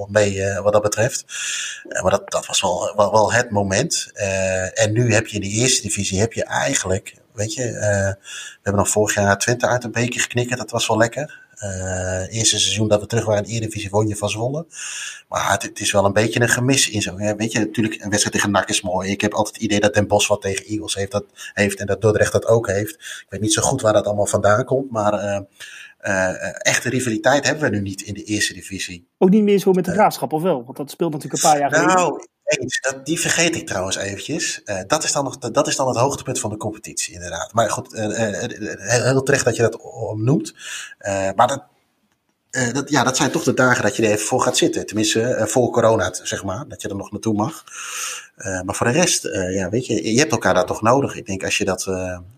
mee 0.07 0.59
wat 0.61 0.73
dat 0.73 0.81
betreft. 0.81 1.25
maar 2.01 2.11
dat, 2.11 2.31
dat 2.31 2.45
was 2.45 2.61
wel, 2.61 2.93
wel, 2.95 3.11
wel 3.11 3.33
het 3.33 3.51
moment. 3.51 4.11
en 4.73 4.91
nu 4.91 5.13
heb 5.13 5.27
je 5.27 5.35
in 5.35 5.41
de 5.41 5.47
eerste 5.47 5.81
divisie 5.81 6.19
heb 6.19 6.33
je 6.33 6.43
eigenlijk 6.43 7.23
Weet 7.35 7.53
je, 7.53 7.63
we 7.63 8.17
hebben 8.61 8.81
nog 8.81 8.89
vorig 8.89 9.15
jaar 9.15 9.37
Twente 9.37 9.67
uit 9.67 9.83
een 9.83 9.91
beker 9.91 10.21
geknikken. 10.21 10.57
Dat 10.57 10.71
was 10.71 10.87
wel 10.87 10.97
lekker. 10.97 11.43
Eerste 12.29 12.59
seizoen 12.59 12.87
dat 12.87 13.01
we 13.01 13.07
terug 13.07 13.25
waren 13.25 13.43
in 13.43 13.49
Eredivisie 13.49 13.89
won 13.89 14.07
je 14.07 14.15
van 14.15 14.29
Zwolle. 14.29 14.65
Maar 15.27 15.51
het, 15.51 15.79
is 15.79 15.91
wel 15.91 16.05
een 16.05 16.13
beetje 16.13 16.41
een 16.41 16.49
gemis 16.49 16.89
in 16.89 17.01
zo. 17.01 17.15
Weet 17.15 17.51
je, 17.51 17.59
natuurlijk 17.59 18.03
een 18.03 18.09
wedstrijd 18.09 18.35
tegen 18.35 18.51
NAC 18.51 18.69
is 18.69 18.81
mooi. 18.81 19.11
Ik 19.11 19.21
heb 19.21 19.33
altijd 19.33 19.55
het 19.55 19.63
idee 19.63 19.79
dat 19.79 19.93
Den 19.93 20.07
Bosch 20.07 20.27
wat 20.27 20.41
tegen 20.41 20.65
Eagles 20.65 20.95
heeft, 20.95 21.11
dat, 21.11 21.25
heeft 21.53 21.79
en 21.79 21.85
dat 21.85 22.01
Dordrecht 22.01 22.31
dat 22.31 22.45
ook 22.45 22.67
heeft. 22.67 22.93
Ik 22.93 23.25
weet 23.29 23.41
niet 23.41 23.53
zo 23.53 23.61
goed 23.61 23.81
waar 23.81 23.93
dat 23.93 24.05
allemaal 24.05 24.25
vandaan 24.25 24.65
komt, 24.65 24.91
maar... 24.91 25.43
echte 26.57 26.89
rivaliteit 26.89 27.45
hebben 27.45 27.69
we 27.69 27.75
nu 27.75 27.81
niet 27.81 28.01
in 28.01 28.13
de 28.13 28.23
eerste 28.23 28.53
divisie. 28.53 29.07
Ook 29.17 29.29
niet 29.29 29.43
meer 29.43 29.59
zo 29.59 29.71
met 29.71 29.85
de 29.85 29.91
graafschap, 29.91 30.33
of 30.33 30.41
wel? 30.41 30.63
Want 30.65 30.77
dat 30.77 30.91
speelt 30.91 31.11
natuurlijk 31.11 31.43
een 31.43 31.49
paar 31.49 31.59
jaar 31.59 31.73
geleden. 31.73 31.95
Nou, 31.95 32.27
eens, 32.45 32.79
dat, 32.81 33.05
die 33.05 33.19
vergeet 33.19 33.55
ik 33.55 33.67
trouwens 33.67 33.95
eventjes. 33.95 34.61
Uh, 34.65 34.79
dat, 34.87 35.03
is 35.03 35.11
dan 35.11 35.23
nog, 35.23 35.37
dat 35.37 35.67
is 35.67 35.75
dan 35.75 35.87
het 35.87 35.97
hoogtepunt 35.97 36.39
van 36.39 36.49
de 36.49 36.57
competitie, 36.57 37.13
inderdaad. 37.13 37.53
Maar 37.53 37.69
goed, 37.69 37.93
uh, 37.93 38.07
heel 39.03 39.23
terecht 39.23 39.45
dat 39.45 39.55
je 39.55 39.61
dat 39.61 39.79
noemt. 40.15 40.53
maar 41.35 41.47
dat, 41.47 41.63
dat, 42.73 42.89
ja, 42.89 43.03
dat 43.03 43.17
zijn 43.17 43.31
toch 43.31 43.43
de 43.43 43.53
dagen 43.53 43.83
dat 43.83 43.95
je 43.95 44.03
er 44.03 44.11
even 44.11 44.25
voor 44.25 44.41
gaat 44.41 44.57
zitten. 44.57 44.85
Tenminste, 44.85 45.43
voor 45.47 45.71
corona, 45.71 46.13
zeg 46.13 46.43
maar. 46.43 46.67
Dat 46.67 46.81
je 46.81 46.89
er 46.89 46.95
nog 46.95 47.11
naartoe 47.11 47.33
mag. 47.33 47.63
maar 48.35 48.75
voor 48.75 48.87
de 48.87 48.93
rest, 48.93 49.23
ja, 49.49 49.69
weet 49.69 49.85
je, 49.85 50.13
je 50.13 50.19
hebt 50.19 50.31
elkaar 50.31 50.53
daar 50.53 50.65
toch 50.65 50.81
nodig. 50.81 51.15
Ik 51.15 51.25
denk 51.25 51.43
als 51.43 51.57
je 51.57 51.65
dat, 51.65 51.87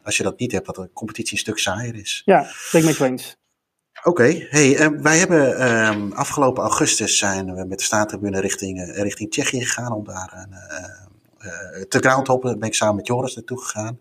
als 0.03 0.17
je 0.17 0.23
dat 0.23 0.39
niet 0.39 0.51
hebt, 0.51 0.65
dat 0.65 0.75
de 0.75 0.89
competitie 0.93 1.33
een 1.33 1.39
stuk 1.39 1.57
saaier 1.57 1.95
is. 1.95 2.21
Ja, 2.25 2.51
ben 2.71 2.81
ik 2.81 2.87
met 2.87 2.97
je 2.97 3.05
eens. 3.05 3.37
Oké, 4.03 4.45
hey, 4.49 4.79
uh, 4.79 5.01
wij 5.01 5.17
hebben 5.17 5.71
um, 5.87 6.11
afgelopen 6.11 6.63
augustus 6.63 7.17
zijn 7.17 7.55
we 7.55 7.65
met 7.65 7.77
de 7.77 7.83
staattribune 7.83 8.39
richting, 8.39 8.79
uh, 8.79 8.95
richting 8.95 9.31
Tsjechië 9.31 9.65
gegaan 9.65 9.91
om 9.91 10.05
daar 10.05 10.33
een, 10.33 10.51
uh, 10.51 11.83
te 11.83 11.99
groundhoppen. 11.99 12.59
Ben 12.59 12.67
ik 12.67 12.73
samen 12.73 12.95
met 12.95 13.07
Joris 13.07 13.35
naartoe 13.35 13.61
gegaan. 13.61 13.99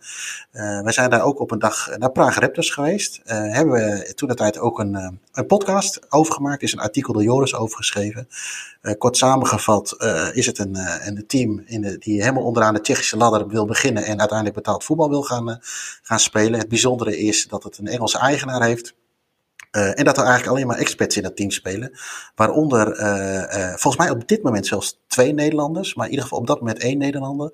wij 0.82 0.92
zijn 0.92 1.10
daar 1.10 1.22
ook 1.22 1.40
op 1.40 1.50
een 1.50 1.58
dag 1.58 1.96
naar 1.98 2.10
Praag 2.12 2.38
Raptors 2.38 2.70
geweest. 2.70 3.20
hebben 3.24 3.74
we 3.74 4.12
toen 4.14 4.28
de 4.28 4.34
tijd 4.34 4.58
ook 4.58 4.78
een, 4.78 5.20
een 5.32 5.46
podcast 5.46 6.12
over 6.12 6.34
gemaakt. 6.34 6.62
Is 6.62 6.72
een 6.72 6.78
artikel 6.78 7.12
door 7.12 7.22
Joris 7.22 7.54
over 7.54 7.76
geschreven. 7.76 8.28
kort 8.98 9.16
samengevat 9.16 9.96
is 10.32 10.46
het 10.46 10.58
een, 10.58 10.76
een 11.06 11.26
team 11.26 11.62
in 11.66 11.80
de, 11.80 11.98
die 11.98 12.20
helemaal 12.20 12.44
onderaan 12.44 12.74
de 12.74 12.80
Tsjechische 12.80 13.16
ladder 13.16 13.48
wil 13.48 13.66
beginnen 13.66 14.04
en 14.04 14.18
uiteindelijk 14.18 14.56
betaald 14.56 14.84
voetbal 14.84 15.08
wil 15.08 15.22
gaan, 15.22 15.58
gaan 16.02 16.20
spelen. 16.20 16.58
Het 16.58 16.68
bijzondere 16.68 17.18
is 17.18 17.46
dat 17.48 17.62
het 17.62 17.78
een 17.78 17.86
Engelse 17.86 18.18
eigenaar 18.18 18.62
heeft. 18.62 18.94
Uh, 19.76 19.98
en 19.98 20.04
dat 20.04 20.16
er 20.16 20.24
eigenlijk 20.24 20.46
alleen 20.46 20.66
maar 20.66 20.78
experts 20.78 21.16
in 21.16 21.22
dat 21.22 21.36
team 21.36 21.50
spelen. 21.50 21.90
Waaronder, 22.34 23.00
uh, 23.00 23.58
uh, 23.58 23.68
volgens 23.68 23.96
mij 23.96 24.10
op 24.10 24.28
dit 24.28 24.42
moment 24.42 24.66
zelfs 24.66 25.00
twee 25.06 25.32
Nederlanders. 25.32 25.94
Maar 25.94 26.04
in 26.04 26.10
ieder 26.10 26.24
geval 26.26 26.40
op 26.40 26.46
dat 26.46 26.60
moment 26.60 26.78
één 26.78 26.98
Nederlander. 26.98 27.50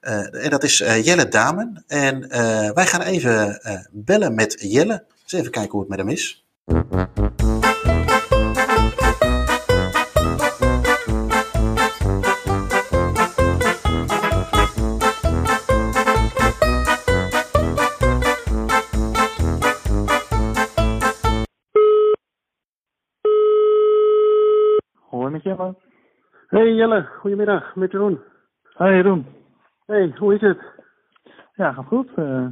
en 0.00 0.50
dat 0.50 0.62
is 0.62 0.78
Jelle 0.78 1.28
Damen. 1.28 1.84
En 1.86 2.28
wij 2.74 2.86
gaan 2.86 3.02
even 3.02 3.60
bellen 3.90 4.34
met 4.34 4.56
Jelle. 4.58 5.04
Eens 5.22 5.32
even 5.32 5.50
kijken 5.50 5.70
hoe 5.70 5.80
het 5.80 5.88
met 5.88 5.98
hem 5.98 6.08
is. 6.08 6.44
Met 25.36 25.44
Jelle. 25.44 25.74
Hey 26.48 26.74
Jelle, 26.74 27.02
goedemiddag, 27.20 27.74
met 27.74 27.90
Jeroen. 27.92 28.20
Hey 28.76 28.94
Jeroen. 28.94 29.26
Hey, 29.86 30.12
hoe 30.18 30.34
is 30.34 30.40
het? 30.40 30.58
Ja, 31.54 31.72
gaat 31.72 31.84
goed. 31.86 32.08
Uh, 32.16 32.46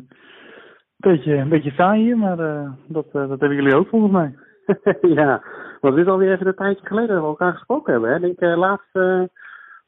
beetje, 0.97 1.35
een 1.35 1.49
beetje 1.49 1.70
saai 1.70 2.03
hier, 2.03 2.16
maar 2.18 2.38
uh, 2.40 2.70
dat, 2.88 3.07
uh, 3.07 3.12
dat 3.12 3.40
hebben 3.40 3.55
jullie 3.55 3.75
ook 3.77 3.88
volgens 3.88 4.12
mij. 4.12 4.35
ja, 5.20 5.42
want 5.81 5.94
het 5.97 6.05
is 6.07 6.12
alweer 6.12 6.33
even 6.33 6.47
een 6.47 6.55
tijdje 6.55 6.87
geleden 6.87 7.09
dat 7.14 7.20
we 7.23 7.29
elkaar 7.29 7.53
gesproken 7.53 7.92
hebben. 7.92 8.11
Hè? 8.11 8.27
Ik 8.27 8.38
denk 8.38 8.57
laatst 8.57 8.99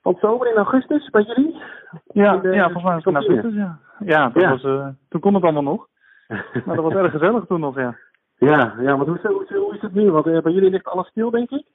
oktober, 0.02 0.50
in 0.50 0.56
augustus 0.56 1.10
bij 1.10 1.22
jullie? 1.22 1.62
Ja, 2.04 2.36
de- 2.36 2.48
ja 2.52 2.62
volgens 2.70 2.84
mij 2.84 2.94
was 2.94 3.04
het 3.04 3.14
in 3.14 3.20
augustus, 3.20 3.54
ja. 3.54 3.78
Ja, 3.98 4.28
dat 4.28 4.42
Ja. 4.42 4.50
Was, 4.50 4.62
eh, 4.64 4.88
toen 5.08 5.20
kon 5.20 5.34
het 5.34 5.42
allemaal 5.42 5.62
nog. 5.62 5.86
Maar 6.66 6.76
dat 6.76 6.84
was 6.84 6.92
erg 6.94 7.12
gezellig 7.12 7.44
toen 7.46 7.60
nog, 7.60 7.76
ja. 7.76 7.96
ja, 8.36 8.74
ja, 8.80 8.96
want 8.96 9.06
hoe, 9.08 9.16
is- 9.16 9.22
hoe, 9.22 9.42
is- 9.48 9.56
hoe 9.56 9.74
is 9.74 9.80
het 9.80 9.94
nu? 9.94 10.10
Want 10.10 10.26
eh, 10.26 10.42
bij 10.42 10.52
jullie 10.52 10.70
ligt 10.70 10.84
alles 10.88 11.08
stil, 11.08 11.30
denk 11.30 11.50
ik? 11.50 11.66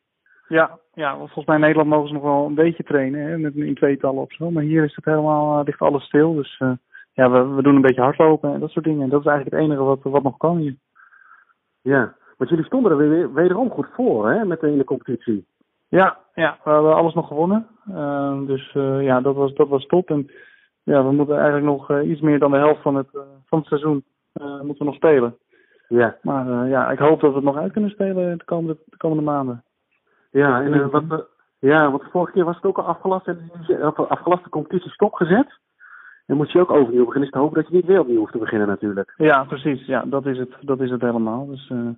Ja, 0.51 0.79
ja, 0.93 1.17
volgens 1.17 1.45
mij 1.45 1.55
in 1.55 1.61
Nederland 1.61 1.89
mogen 1.89 2.07
ze 2.07 2.13
nog 2.13 2.23
wel 2.23 2.45
een 2.45 2.55
beetje 2.55 2.83
trainen, 2.83 3.21
hè, 3.21 3.37
met 3.37 3.55
in 3.55 3.75
tweetallen 3.75 4.21
of 4.21 4.33
zo. 4.33 4.51
Maar 4.51 4.63
hier 4.63 4.83
is 4.83 4.95
het 4.95 5.05
helemaal, 5.05 5.59
eh, 5.59 5.65
ligt 5.65 5.81
alles 5.81 6.03
stil. 6.03 6.33
Dus 6.33 6.55
eh, 6.59 6.71
ja, 7.13 7.31
we, 7.31 7.43
we 7.43 7.61
doen 7.61 7.75
een 7.75 7.81
beetje 7.81 8.01
hardlopen 8.01 8.53
en 8.53 8.59
dat 8.59 8.69
soort 8.69 8.85
dingen. 8.85 9.01
En 9.01 9.09
dat 9.09 9.19
is 9.19 9.25
eigenlijk 9.25 9.55
het 9.55 9.65
enige 9.65 9.83
wat, 9.83 9.99
wat 10.01 10.23
nog 10.23 10.37
kan 10.37 10.57
hier. 10.57 10.75
Ja, 11.81 12.15
want 12.37 12.49
jullie 12.49 12.65
stonden 12.65 12.91
er 12.91 12.97
weer, 12.97 13.33
wederom 13.33 13.69
goed 13.69 13.87
voor, 13.93 14.29
hè, 14.31 14.45
met 14.45 14.59
de, 14.59 14.71
in 14.71 14.77
de 14.77 14.83
competitie. 14.83 15.45
Ja, 15.87 16.17
ja, 16.33 16.57
we 16.63 16.69
hebben 16.69 16.95
alles 16.95 17.13
nog 17.13 17.27
gewonnen. 17.27 17.67
Eh, 17.93 18.39
dus 18.45 18.71
eh, 18.73 19.03
ja, 19.03 19.21
dat 19.21 19.35
was, 19.35 19.53
dat 19.53 19.67
was 19.67 19.85
top. 19.85 20.09
En 20.09 20.31
ja, 20.83 21.05
we 21.05 21.11
moeten 21.11 21.35
eigenlijk 21.35 21.65
nog 21.65 22.01
iets 22.01 22.21
meer 22.21 22.39
dan 22.39 22.51
de 22.51 22.57
helft 22.57 22.81
van 22.81 22.95
het, 22.95 23.09
van 23.45 23.59
het 23.59 23.67
seizoen 23.67 24.03
moeten 24.33 24.77
we 24.77 24.83
nog 24.83 24.95
spelen. 24.95 25.37
Ja, 25.87 26.17
Maar 26.21 26.67
ja, 26.67 26.91
ik 26.91 26.99
hoop 26.99 27.19
dat 27.19 27.29
we 27.29 27.35
het 27.35 27.45
nog 27.45 27.57
uit 27.57 27.71
kunnen 27.71 27.89
spelen 27.89 28.37
de 28.37 28.45
komende, 28.45 28.77
de 28.85 28.97
komende 28.97 29.23
maanden. 29.23 29.63
Ja 30.31 30.61
en 30.61 30.73
eh, 30.73 30.87
wat, 30.87 31.03
eh, 31.09 31.17
ja, 31.59 31.89
want 31.89 32.01
de 32.01 32.09
vorige 32.09 32.31
keer 32.31 32.45
was 32.45 32.55
het 32.55 32.65
ook 32.65 32.77
al 32.77 32.85
afgelast, 32.85 33.27
en 33.27 33.51
de 33.67 34.07
afgelaste 34.07 34.49
competitie 34.49 34.91
stopgezet. 34.91 35.59
En 36.25 36.37
moet 36.37 36.51
je 36.51 36.59
ook 36.59 36.71
overnieuw 36.71 37.05
beginnen, 37.05 37.23
is 37.23 37.33
te 37.33 37.39
hopen 37.39 37.61
dat 37.61 37.67
je 37.67 37.75
niet 37.75 37.85
weer 37.85 37.99
opnieuw 37.99 38.17
hoeft 38.17 38.31
te 38.31 38.37
beginnen 38.37 38.67
natuurlijk. 38.67 39.13
Ja, 39.17 39.43
precies. 39.43 39.85
Ja, 39.85 40.03
dat 40.05 40.25
is 40.25 40.37
het, 40.37 40.55
dat 40.61 40.79
is 40.79 40.89
het 40.89 41.01
helemaal. 41.01 41.45
Dus 41.45 41.69
eh, 41.69 41.89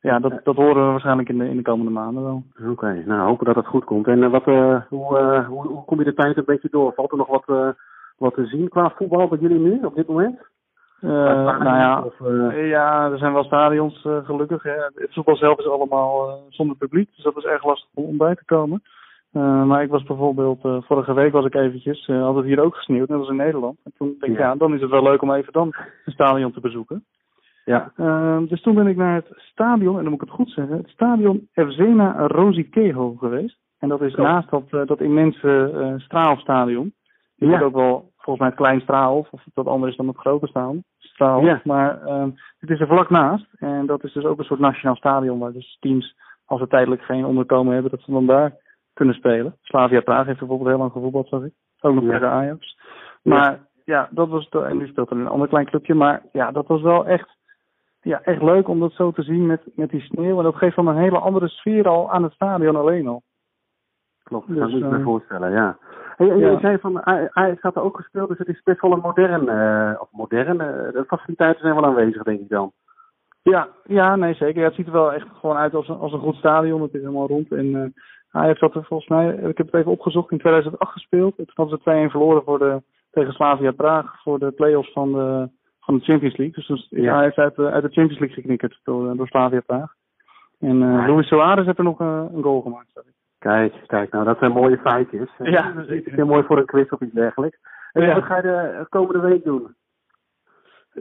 ja, 0.00 0.18
dat, 0.18 0.40
dat 0.44 0.56
horen 0.56 0.84
we 0.84 0.90
waarschijnlijk 0.90 1.28
in 1.28 1.38
de, 1.38 1.48
in 1.48 1.56
de 1.56 1.62
komende 1.62 1.90
maanden 1.90 2.22
wel. 2.22 2.42
Oké, 2.70 3.02
nou 3.06 3.20
hopen 3.20 3.46
dat 3.46 3.54
het 3.54 3.66
goed 3.66 3.84
komt. 3.84 4.06
En 4.06 4.30
wat, 4.30 4.46
eh, 4.46 4.82
hoe, 4.88 5.44
hoe, 5.48 5.66
hoe 5.66 5.84
kom 5.84 5.98
je 5.98 6.04
de 6.04 6.14
tijd 6.14 6.36
een 6.36 6.44
beetje 6.44 6.68
door? 6.70 6.92
Valt 6.94 7.10
er 7.10 7.16
nog 7.16 7.28
wat, 7.28 7.48
eh, 7.48 7.68
wat 8.16 8.34
te 8.34 8.46
zien 8.46 8.68
qua 8.68 8.92
voetbal 8.96 9.28
bij 9.28 9.38
jullie 9.38 9.58
nu, 9.58 9.84
op 9.84 9.94
dit 9.94 10.06
moment? 10.06 10.40
Eh, 11.02 11.08
nou 11.58 11.64
ja, 11.64 12.02
Of, 12.02 12.20
eh, 12.20 12.68
ja, 12.68 13.10
er 13.10 13.18
zijn 13.18 13.32
wel 13.32 13.44
stadions 13.44 14.04
eh, 14.04 14.24
gelukkig. 14.24 14.62
Hè. 14.62 14.72
Het 14.94 15.12
voetbal 15.12 15.36
zelf 15.36 15.58
is 15.58 15.66
allemaal 15.68 16.40
zonder 16.48 16.76
publiek, 16.76 17.08
dus 17.14 17.24
dat 17.24 17.36
is 17.36 17.44
erg 17.44 17.64
lastig 17.64 17.88
om, 17.94 18.16
bij 18.16 18.34
te 18.34 18.44
komen. 18.44 18.82
Maar 19.66 19.82
ik 19.82 19.90
was 19.90 20.02
bijvoorbeeld, 20.02 20.60
vorige 20.86 21.14
week 21.14 21.32
was 21.32 21.44
ik 21.44 21.54
eventjes, 21.54 22.06
eh, 22.08 22.22
had 22.22 22.34
het 22.36 22.44
hier 22.44 22.60
ook 22.62 22.74
gesneeuwd, 22.76 23.08
net 23.08 23.18
als 23.18 23.28
in 23.28 23.36
Nederland. 23.36 23.78
En 23.84 23.92
toen 23.98 24.16
denk 24.20 24.32
ik, 24.32 24.38
Ja. 24.38 24.46
ja, 24.48 24.54
dan 24.54 24.74
is 24.74 24.80
het 24.80 24.90
wel 24.90 25.02
leuk 25.02 25.22
om 25.22 25.32
even 25.32 25.52
dan 25.52 25.72
een 26.04 26.12
stadion 26.12 26.52
te 26.52 26.60
bezoeken. 26.60 27.04
ja, 27.64 27.92
dus 28.48 28.62
toen 28.62 28.74
ben 28.74 28.86
ik 28.86 28.96
naar 28.96 29.14
het 29.14 29.26
stadion, 29.36 29.96
en 29.96 30.02
dan 30.02 30.10
moet 30.12 30.22
ik 30.22 30.28
het 30.28 30.36
goed 30.36 30.50
zeggen, 30.50 30.76
het 30.76 30.88
stadion 30.88 31.48
Evzena 31.54 32.26
Rosikeho 32.26 33.14
geweest. 33.14 33.58
En 33.78 33.88
dat 33.88 34.00
is 34.00 34.14
Oh. 34.14 34.20
naast 34.24 34.50
dat, 34.50 34.70
dat 34.88 35.00
immense 35.00 35.94
straalstadion. 35.98 36.92
Die 37.36 37.48
Ja. 37.48 37.58
wordt 37.58 37.64
ook 37.64 37.82
wel 37.82 38.10
volgens 38.16 38.38
mij 38.38 38.48
het 38.48 38.56
klein 38.56 38.80
straalhof, 38.80 39.28
of 39.30 39.42
dat 39.54 39.66
anders 39.66 39.90
is 39.90 39.96
dan 39.98 40.08
het 40.08 40.16
grote 40.16 40.46
staan. 40.46 40.82
Ja. 41.16 41.60
Maar 41.64 42.02
ehm, 42.02 42.30
het 42.58 42.70
is 42.70 42.80
er 42.80 42.86
vlak 42.86 43.10
naast. 43.10 43.46
En 43.58 43.86
dat 43.86 44.04
is 44.04 44.12
dus 44.12 44.24
ook 44.24 44.38
een 44.38 44.44
soort 44.44 44.60
nationaal 44.60 44.96
stadion 44.96 45.38
waar 45.38 45.52
dus 45.52 45.76
teams, 45.80 46.16
als 46.44 46.60
ze 46.60 46.66
tijdelijk 46.66 47.02
geen 47.02 47.24
onderkomen 47.24 47.72
hebben, 47.72 47.90
dat 47.90 48.00
ze 48.00 48.10
dan 48.10 48.26
daar 48.26 48.52
kunnen 48.94 49.14
spelen. 49.14 49.56
Slavia 49.62 50.00
Praag 50.00 50.26
heeft 50.26 50.38
bijvoorbeeld 50.38 50.68
heel 50.68 50.78
lang 50.78 50.92
gevoetbald, 50.92 51.28
zag 51.28 51.42
ik. 51.42 51.52
Ook 51.80 51.94
nog 51.94 52.04
Ja. 52.04 52.10
tegen 52.10 52.28
Ajax. 52.30 52.78
Maar 53.22 53.58
ja, 53.84 54.08
dat 54.10 54.28
was 54.28 54.50
de, 54.50 54.60
en 54.62 54.76
nu 54.76 54.86
speelt 54.86 55.10
er 55.10 55.16
een 55.16 55.28
ander 55.28 55.48
klein 55.48 55.66
clubje. 55.66 55.94
Maar 55.94 56.22
ja, 56.32 56.50
dat 56.50 56.66
was 56.66 56.82
wel 56.82 57.06
echt, 57.06 57.36
ja, 58.00 58.20
echt 58.22 58.42
leuk 58.42 58.68
om 58.68 58.80
dat 58.80 58.92
zo 58.92 59.10
te 59.10 59.22
zien 59.22 59.46
met, 59.46 59.62
met 59.74 59.90
die 59.90 60.00
sneeuw. 60.00 60.38
En 60.38 60.44
dat 60.44 60.56
geeft 60.56 60.76
dan 60.76 60.86
een 60.86 60.96
hele 60.96 61.18
andere 61.18 61.48
sfeer 61.48 61.88
al 61.88 62.10
aan 62.12 62.22
het 62.22 62.32
stadion 62.32 62.76
alleen 62.76 63.08
al. 63.08 63.22
klopt. 64.22 64.48
Dus, 64.48 64.58
dat 64.58 64.68
moet 64.68 64.78
je 64.78 64.84
me 64.84 64.96
eh, 64.96 65.02
voorstellen, 65.04 65.50
ja. 65.52 65.78
Hey, 66.28 66.36
ja. 66.38 66.60
zei 66.60 66.78
van, 66.78 67.02
Aj- 67.02 67.28
Ajax 67.32 67.60
had 67.60 67.76
er 67.76 67.82
ook 67.82 67.96
gespeeld, 67.96 68.28
dus 68.28 68.38
het 68.38 68.48
is 68.48 68.62
best 68.62 68.80
wel 68.80 68.92
een 68.92 69.00
modern, 69.00 69.48
eh, 69.48 70.00
of 70.00 70.08
modern, 70.12 70.60
eh, 70.60 70.92
de 70.92 71.04
faciliteiten 71.06 71.60
zijn 71.62 71.74
wel 71.74 71.84
aanwezig, 71.84 72.22
denk 72.22 72.40
ik 72.40 72.48
dan. 72.48 72.72
Ja, 73.42 73.68
ja, 73.84 74.16
nee 74.16 74.34
zeker. 74.34 74.60
Ja, 74.60 74.66
het 74.66 74.74
ziet 74.74 74.86
er 74.86 74.92
wel 74.92 75.12
echt 75.12 75.26
gewoon 75.40 75.56
uit 75.56 75.74
als 75.74 75.88
een, 75.88 75.98
als 75.98 76.12
een 76.12 76.18
goed 76.20 76.34
stadion. 76.36 76.82
Het 76.82 76.94
is 76.94 77.00
helemaal 77.00 77.26
rond. 77.26 77.52
En 77.52 77.74
eh 77.74 78.40
Ajax 78.42 78.60
had 78.60 78.74
er 78.74 78.84
volgens 78.84 79.08
mij, 79.08 79.28
ik 79.34 79.56
heb 79.56 79.66
het 79.66 79.74
even 79.74 79.90
opgezocht, 79.90 80.30
in 80.30 80.38
2008 80.38 80.92
gespeeld. 80.92 81.36
Toen 81.36 81.46
hadden 81.54 81.76
ze 81.78 81.82
2-1 81.82 82.10
verloren 82.10 82.42
voor 82.42 82.58
de, 82.58 82.82
tegen 83.10 83.32
Slavia 83.32 83.70
Praag 83.70 84.22
voor 84.22 84.38
de 84.38 84.50
play-offs 84.50 84.92
van 84.92 85.12
de, 85.12 85.48
van 85.80 85.94
de 85.98 86.04
Champions 86.04 86.36
League. 86.36 86.54
Dus 86.64 86.68
is 86.68 86.86
Ja. 87.02 87.14
Ajax 87.14 87.36
uit 87.36 87.56
de, 87.56 87.70
uit 87.70 87.82
de 87.82 87.90
Champions 87.92 88.18
League 88.18 88.36
geknikkerd 88.36 88.80
door, 88.84 89.16
door 89.16 89.26
Slavia 89.26 89.60
Praag. 89.60 89.92
En 90.60 90.82
eh 90.82 90.98
Ah. 90.98 91.08
Luis 91.08 91.26
Suarez 91.26 91.66
heeft 91.66 91.78
er 91.78 91.84
nog 91.84 91.98
een 92.00 92.42
goal 92.42 92.60
gemaakt. 92.60 93.02
Kijk, 93.42 93.74
kijk, 93.86 94.12
nou 94.12 94.24
dat 94.24 94.38
zijn 94.38 94.52
mooie 94.52 94.78
feitjes. 94.78 95.30
Ja, 95.38 95.72
dat 95.72 95.88
is 95.88 96.04
heel 96.04 96.26
mooi 96.26 96.42
voor 96.42 96.58
een 96.58 96.66
quiz 96.66 96.90
of 96.90 97.00
iets 97.00 97.12
dergelijks. 97.14 97.58
En 97.92 98.02
Ja. 98.02 98.14
wat 98.14 98.24
ga 98.24 98.36
je 98.36 98.42
de 98.42 98.86
komende 98.88 99.20
week 99.28 99.44
doen? 99.44 99.74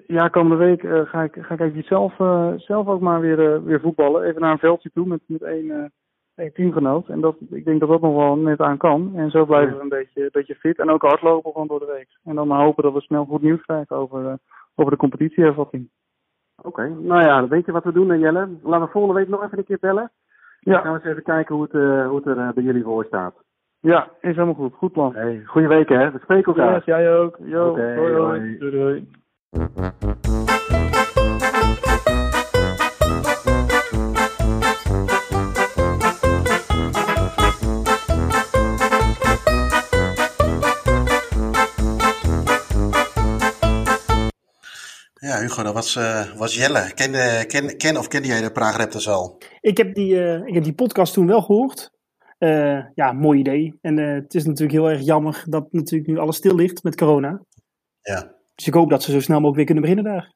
Ja, 0.08 0.27
komende 0.27 0.56
week 0.65 0.84
eh, 0.84 1.01
ga 1.06 1.23
ik, 1.23 1.38
ga 1.39 1.54
ik 1.54 1.60
even 1.60 1.84
zelf, 1.84 2.19
eh, 2.19 2.51
zelf 2.58 2.88
ook 2.88 3.01
maar 3.01 3.19
weer, 3.19 3.54
eh, 3.54 3.62
weer 3.63 3.80
voetballen. 3.80 4.23
Even 4.23 4.41
naar 4.41 4.51
een 4.51 4.58
veldje 4.58 4.91
toe 4.93 5.06
met, 5.08 5.19
met 5.25 5.41
één, 5.41 5.71
eh, 5.71 5.86
één 6.36 6.54
teamgenoot. 6.54 7.08
En 7.08 7.21
dat, 7.21 7.36
ik 7.49 7.65
denk 7.65 7.80
dat 7.80 7.89
dat 7.89 8.01
nog 8.01 8.15
wel 8.15 8.36
net 8.38 8.60
aan 8.62 8.77
kan. 8.77 9.12
En 9.15 9.30
zo 9.32 9.45
blijven 9.45 9.75
we 9.77 9.82
een 9.84 9.89
beetje, 9.89 10.23
een 10.23 10.30
beetje 10.32 10.56
fit. 10.56 10.80
En 10.80 10.89
ook 10.89 11.01
hardlopen 11.01 11.51
gewoon 11.51 11.67
door 11.67 11.80
de 11.80 11.86
week. 11.97 12.10
En 12.23 12.36
dan 12.36 12.47
maar 12.47 12.63
hopen 12.63 12.84
dat 12.84 12.93
we 12.93 13.01
snel 13.01 13.25
goed 13.25 13.41
nieuws 13.41 13.62
krijgen 13.62 13.95
over, 13.95 14.25
eh, 14.27 14.34
over 14.75 14.91
de 14.91 14.97
competitiehervatting. 14.97 15.89
Oké, 16.63 16.88
nou 16.89 17.21
ja, 17.21 17.39
dan 17.39 17.49
weet 17.49 17.65
je 17.65 17.71
wat 17.71 17.84
we 17.84 17.91
doen, 17.91 18.12
eh, 18.12 18.19
Jelle. 18.19 18.49
Laten 18.63 18.86
we 18.86 18.91
volgende 18.91 19.19
week 19.19 19.27
nog 19.27 19.43
even 19.43 19.58
een 19.58 19.65
keer 19.65 19.77
bellen. 19.82 20.12
Dan 20.62 20.74
gaan 20.74 20.84
Ja, 20.84 20.89
we 20.91 20.95
eens 21.00 21.04
even 21.12 21.24
kijken 21.24 21.56
hoe 21.56 21.63
het, 21.63 21.74
eh, 21.74 22.08
hoe 22.08 22.15
het 22.15 22.26
er 22.26 22.38
eh, 22.38 22.50
bij 22.54 22.63
jullie 22.63 22.84
voor 22.84 23.06
staat. 23.06 23.34
ja, 23.80 24.04
is 24.21 24.36
helemaal 24.36 24.54
goed. 24.54 24.74
Goed 24.74 24.91
plan. 24.91 25.13
Hey, 25.15 25.41
goeie 25.45 25.67
week 25.67 25.89
hè, 25.89 26.12
we 26.12 26.19
spreken 26.19 26.54
elkaar. 26.56 26.74
Yes, 26.76 26.86
jij 26.86 27.13
ook. 27.17 27.38
Yo, 27.43 27.69
Oké, 27.69 27.93
hoi, 27.95 28.13
hoi. 28.13 28.39
hoi. 28.39 28.58
Doei, 28.58 28.71
doei. 28.71 29.08
Ja, 45.21 45.39
Hugo, 45.39 45.63
dat 45.63 45.73
was, 45.73 45.95
eh, 45.95 46.36
was 46.36 46.55
Jelle. 46.55 46.93
Ken, 46.93 47.13
eh, 47.13 47.45
ken, 47.45 47.77
ken 47.77 47.97
of 47.97 48.07
kende 48.07 48.27
jij 48.27 48.41
de 48.41 48.51
Praag 48.51 48.77
Raptors 48.77 49.07
al? 49.07 49.41
Ik 49.60 49.77
heb 49.77 49.95
die, 49.95 50.23
eh, 50.23 50.47
ik 50.47 50.53
heb 50.53 50.63
die 50.63 50.73
podcast 50.73 51.13
toen 51.13 51.27
wel 51.27 51.41
gehoord. 51.41 51.91
Eh, 52.38 52.79
ja, 52.95 53.12
mooi 53.12 53.39
idee. 53.39 53.77
En 53.81 53.97
het 53.97 54.34
is 54.34 54.45
natuurlijk 54.45 54.71
heel 54.71 54.89
erg 54.89 55.01
jammer 55.01 55.43
dat 55.47 55.71
natuurlijk 55.71 56.10
nu 56.10 56.17
alles 56.17 56.36
stil 56.36 56.55
ligt 56.55 56.84
met 56.84 56.95
corona. 56.95 57.41
Ja. 58.01 58.36
Dus 58.55 58.67
ik 58.67 58.73
hoop 58.73 58.89
dat 58.89 59.03
ze 59.03 59.12
zo 59.12 59.19
snel 59.19 59.39
mogelijk 59.39 59.55
weer 59.55 59.65
kunnen 59.65 59.84
beginnen 59.84 60.13
daar. 60.13 60.34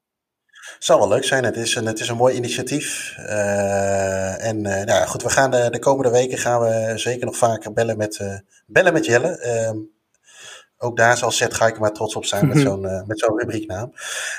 Zou 0.80 1.00
wel 1.00 1.10
leuk 1.10 1.24
zijn. 1.24 1.44
Het 1.44 1.56
is 1.56 1.76
een, 1.76 1.86
het 1.86 2.00
is 2.00 2.10
een 2.10 2.18
mooi 2.18 2.36
initiatief. 2.36 3.16
En 3.18 4.66
eh, 4.66 4.86
nou 4.86 5.00
ja, 5.00 5.06
goed, 5.06 5.24
we 5.24 5.30
gaan 5.30 5.52
de, 5.52 5.68
de 5.70 5.80
komende 5.80 6.12
weken 6.12 6.38
gaan 6.38 6.62
we 6.62 6.92
zeker 6.96 7.26
nog 7.26 7.38
vaker 7.38 7.74
bellen 7.74 7.98
met, 7.98 8.18
eh, 8.18 8.38
bellen 8.66 8.94
met 8.94 9.06
Jelle. 9.06 9.40
Ook 10.78 10.98
daar 10.98 11.18
zal 11.18 11.32
Seth 11.32 11.54
Geiken 11.54 11.82
maar 11.82 11.94
trots 11.94 12.16
op 12.16 12.26
zijn 12.26 12.48
met 12.48 12.58
zo'n 12.68 12.86
eh, 12.86 13.04
met 13.06 13.20
zo'n 13.20 13.40
rubrieknaam. 13.40 13.92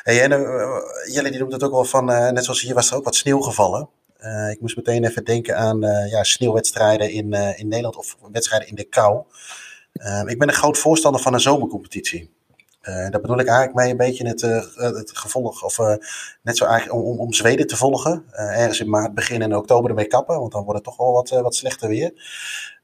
Hey, 0.02 0.22
en, 0.22 0.32
eh, 0.32 0.76
Jelle 1.12 1.30
die 1.30 1.38
noemt 1.38 1.52
het 1.52 1.62
ook 1.62 1.72
wel 1.72 1.84
van, 1.84 2.10
eh, 2.10 2.30
net 2.30 2.44
zoals 2.44 2.60
hier 2.60 2.74
was 2.74 2.90
er 2.90 2.96
ook 2.96 3.04
wat 3.04 3.14
sneeuw 3.14 3.40
gevallen. 3.40 3.88
Eh, 4.16 4.50
ik 4.50 4.60
moest 4.60 4.76
meteen 4.76 5.04
even 5.04 5.24
denken 5.24 5.56
aan 5.56 5.84
eh, 5.84 6.10
ja, 6.10 6.22
sneeuwwedstrijden 6.24 7.10
in, 7.10 7.32
eh, 7.32 7.58
in 7.58 7.68
Nederland 7.68 7.96
of 7.96 8.16
wedstrijden 8.32 8.68
in 8.68 8.74
de 8.74 8.84
kou. 8.84 9.22
Ik 10.26 10.38
ben 10.38 10.48
een 10.48 10.54
groot 10.54 10.78
voorstander 10.78 11.20
van 11.20 11.34
een 11.34 11.40
zomercompetitie. 11.40 12.34
Eh, 12.86 13.10
daar 13.10 13.20
bedoel 13.20 13.38
ik 13.38 13.46
eigenlijk 13.46 13.76
mee 13.78 13.90
een 13.90 13.96
beetje 13.96 14.28
het, 14.28 14.42
eh, 14.42 14.62
het 14.76 15.18
gevolg, 15.18 15.64
of 15.64 15.78
eh, 15.78 15.94
net 16.42 16.56
zo 16.56 16.64
eigenlijk 16.64 17.00
om, 17.00 17.06
om, 17.10 17.18
om 17.18 17.32
Zweden 17.32 17.66
te 17.66 17.76
volgen. 17.76 18.24
Eh, 18.30 18.60
ergens 18.60 18.80
in 18.80 18.90
maart 18.90 19.14
beginnen 19.14 19.50
en 19.50 19.56
oktober 19.56 19.90
ermee 19.90 20.06
kappen, 20.06 20.38
want 20.40 20.52
dan 20.52 20.62
wordt 20.64 20.78
het 20.78 20.84
toch 20.84 20.96
wel 20.96 21.12
wat, 21.12 21.30
eh, 21.30 21.40
wat 21.40 21.54
slechter 21.54 21.88
weer. 21.88 22.12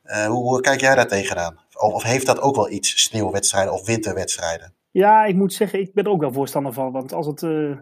Eh, 0.02 0.26
hoe, 0.26 0.42
hoe 0.42 0.60
kijk 0.60 0.80
jij 0.80 0.94
daar 0.94 1.08
tegenaan? 1.08 1.58
Of, 1.78 2.02
heeft 2.02 2.26
dat 2.26 2.40
ook 2.40 2.56
wel 2.56 2.70
iets, 2.70 3.02
sneeuwwedstrijden 3.02 3.72
of 3.72 3.86
winterwedstrijden? 3.86 4.74
Ja, 4.90 5.24
ik 5.24 5.34
moet 5.34 5.52
zeggen, 5.52 5.80
ik 5.80 5.94
ben 5.94 6.04
er 6.04 6.10
ook 6.10 6.20
wel 6.20 6.32
voorstander 6.32 6.72
van. 6.72 6.92
Want 6.92 7.12
als 7.12 7.26
het, 7.26 7.42
eh, 7.42 7.78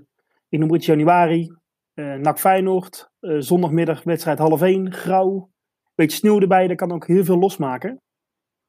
ik 0.49 0.59
noem 0.59 0.73
het 0.73 0.85
januari, 0.85 1.53
eh 1.95 2.15
NAC 2.15 2.39
Feyenoord, 2.39 3.11
eh, 3.21 3.37
zondagmiddag 3.39 4.03
wedstrijd 4.03 4.39
half 4.39 4.63
één, 4.63 4.93
grauw, 4.93 5.51
beetje 5.95 6.17
sneeuw 6.17 6.41
erbij, 6.41 6.67
dat 6.67 6.77
kan 6.77 6.93
ook 6.93 7.07
heel 7.07 7.25
veel 7.25 7.39
losmaken. 7.39 8.01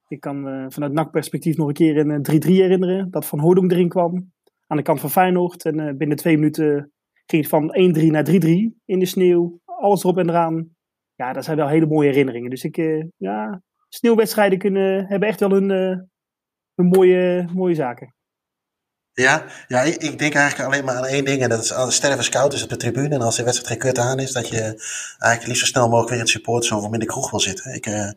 Ik 0.08 0.20
kan 0.20 0.66
vanuit 0.72 0.92
NAC-perspectief 0.92 1.56
nog 1.56 1.68
een 1.68 1.74
keer 1.74 1.96
een 1.96 2.10
eh, 2.10 2.20
3-3 2.20 2.60
herinneren, 2.60 3.10
dat 3.10 3.26
Van 3.26 3.38
Hooydonk 3.38 3.70
erin 3.72 3.88
kwam, 3.88 4.32
aan 4.66 4.76
de 4.76 4.82
kant 4.82 5.00
van 5.00 5.10
Feyenoord. 5.10 5.64
En 5.64 5.96
binnen 5.96 6.16
twee 6.16 6.36
minuten 6.36 6.92
ging 7.26 7.42
het 7.42 7.50
van 7.50 7.74
1-3 7.74 8.10
naar 8.10 8.24
3-3 8.24 8.74
in 8.84 8.98
de 8.98 9.06
sneeuw, 9.06 9.60
alles 9.64 10.04
erop 10.04 10.18
en 10.18 10.28
eraan. 10.28 10.68
Ja, 11.14 11.32
dat 11.32 11.44
zijn 11.44 11.56
wel 11.56 11.68
hele 11.68 11.86
mooie 11.86 12.08
herinneringen. 12.08 12.50
Dus 12.50 12.64
ik, 12.64 13.06
ja, 13.16 13.62
sneeuwwedstrijden 13.94 14.58
kunnen, 14.58 15.06
hebben 15.06 15.28
echt 15.28 15.40
wel 15.40 15.50
hun, 15.50 15.70
eh, 15.70 16.84
mooie, 16.84 17.48
mooie 17.54 17.74
zaken. 17.74 18.14
Ja, 19.12 19.44
ja 19.68 19.80
ik, 19.80 19.94
ik 19.94 20.18
denk 20.18 20.34
eigenlijk 20.34 20.68
alleen 20.68 20.84
maar 20.84 20.94
aan 20.96 21.06
één 21.06 21.24
ding. 21.24 21.42
En 21.42 21.48
dat 21.48 21.62
is 21.62 21.72
als 21.72 21.94
sterven 21.94 22.24
scout 22.24 22.52
is 22.52 22.62
op 22.62 22.68
de 22.68 22.76
tribune. 22.76 23.14
En 23.14 23.20
als 23.20 23.36
de 23.36 23.42
wedstrijd 23.42 23.70
geen 23.70 23.78
kut 23.78 23.98
aan 23.98 24.18
is, 24.18 24.32
dat 24.32 24.48
je 24.48 24.60
eigenlijk 25.18 25.46
liefst 25.46 25.60
zo 25.60 25.66
snel 25.66 25.84
mogelijk 25.84 26.08
weer 26.08 26.18
in 26.18 26.24
het 26.24 26.32
supporters 26.32 26.72
of 26.72 26.92
in 26.92 26.98
de 26.98 27.06
kroeg 27.06 27.30
wil 27.30 27.40
zitten. 27.40 27.74
Ik, 27.74 27.86
eh, 27.86 28.10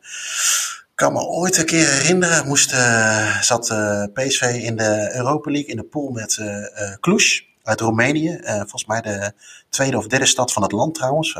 kan 0.95 1.13
me 1.13 1.19
ooit 1.19 1.57
een 1.57 1.65
keer 1.65 1.87
herinneren, 1.87 2.47
moest, 2.47 2.73
uh, 2.73 3.41
zat 3.41 3.75
PSV 4.13 4.41
in 4.41 4.75
de 4.75 5.11
Europa 5.13 5.51
League 5.51 5.69
in 5.69 5.77
de 5.77 5.83
pool 5.83 6.09
met 6.09 6.37
uh, 6.37 6.95
Cluj 6.99 7.41
uit 7.65 7.81
Roemenië. 7.81 8.39
volgens 8.43 8.85
mij 8.85 9.01
de 9.01 9.31
tweede 9.69 9.97
of 9.97 10.07
derde 10.07 10.25
stad 10.25 10.53
van 10.53 10.63
het 10.63 10.71
land 10.71 10.95
trouwens. 10.95 11.35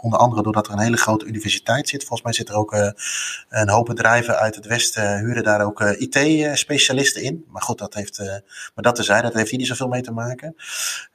onder 0.00 0.18
andere 0.18 0.42
doordat 0.42 0.66
er 0.66 0.72
een 0.72 0.78
hele 0.78 0.96
grote 0.96 1.24
universiteit 1.24 1.88
zit. 1.88 2.00
Volgens 2.00 2.22
mij 2.22 2.32
zit 2.32 2.48
er 2.48 2.54
ook 2.54 2.72
een 3.48 3.68
hoop 3.68 3.86
bedrijven 3.86 4.38
uit 4.38 4.54
het 4.54 4.66
westen 4.66 5.18
huren 5.18 5.42
daar 5.42 5.64
ook 5.64 5.80
IT-specialisten 5.80 7.22
in. 7.22 7.44
Maar 7.48 7.62
goed, 7.62 7.78
dat 7.78 7.94
heeft, 7.94 8.18
maar 8.74 8.84
dat 8.84 8.94
tezijde, 8.94 9.22
dat 9.22 9.34
heeft 9.34 9.50
hier 9.50 9.58
niet 9.58 9.68
zoveel 9.68 9.88
mee 9.88 10.02
te 10.02 10.12
maken. 10.12 10.56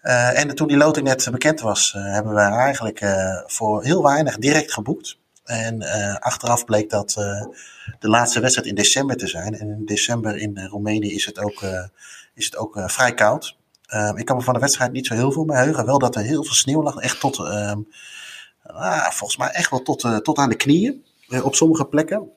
en 0.02 0.56
toen 0.56 0.68
die 0.68 0.78
loting 0.78 1.08
net 1.08 1.28
bekend 1.32 1.60
was, 1.60 1.94
hebben 1.98 2.34
we 2.34 2.42
eigenlijk 2.42 3.02
voor 3.46 3.84
heel 3.84 4.04
weinig 4.04 4.38
direct 4.38 4.74
geboekt. 4.74 5.18
En 5.44 5.82
achteraf 6.20 6.66
bleek 6.66 6.90
dat 6.90 7.10
de 8.00 8.08
laatste 8.08 8.40
wedstrijd 8.40 8.68
in 8.68 8.76
december 8.76 9.18
te 9.18 9.28
zijn. 9.28 9.60
En 9.60 9.68
in 9.70 9.86
december 9.86 10.38
in 10.38 10.68
Roemenië 10.68 11.14
is 11.14 11.26
het 11.26 11.40
ook, 11.40 11.64
is 12.34 12.46
het 12.46 12.58
ook 12.58 12.82
vrij 12.86 13.14
koud. 13.14 13.58
Ehm, 13.90 14.18
ik 14.18 14.26
kan 14.26 14.38
me 14.38 14.44
van 14.44 14.54
de 14.54 14.60
wedstrijd 14.60 14.92
niet 14.92 15.08
zo 15.08 15.14
heel 15.14 15.32
veel 15.32 15.46
meer 15.46 15.58
heugen. 15.58 15.86
Wel 15.86 16.00
dat 16.00 16.16
er 16.16 16.22
heel 16.22 16.44
veel 16.44 16.54
sneeuw 16.54 16.84
lag. 16.84 16.96
Echt 16.96 17.20
tot, 17.20 17.40
ehm, 17.40 17.80
ah, 18.64 19.10
volgens 19.10 19.40
mij 19.40 19.50
echt 19.50 19.70
wel 19.70 19.82
tot, 19.82 20.24
tot 20.24 20.38
aan 20.38 20.50
de 20.50 20.56
knieën. 20.56 21.08
op 21.44 21.56
sommige 21.56 21.86
plekken. 21.86 22.30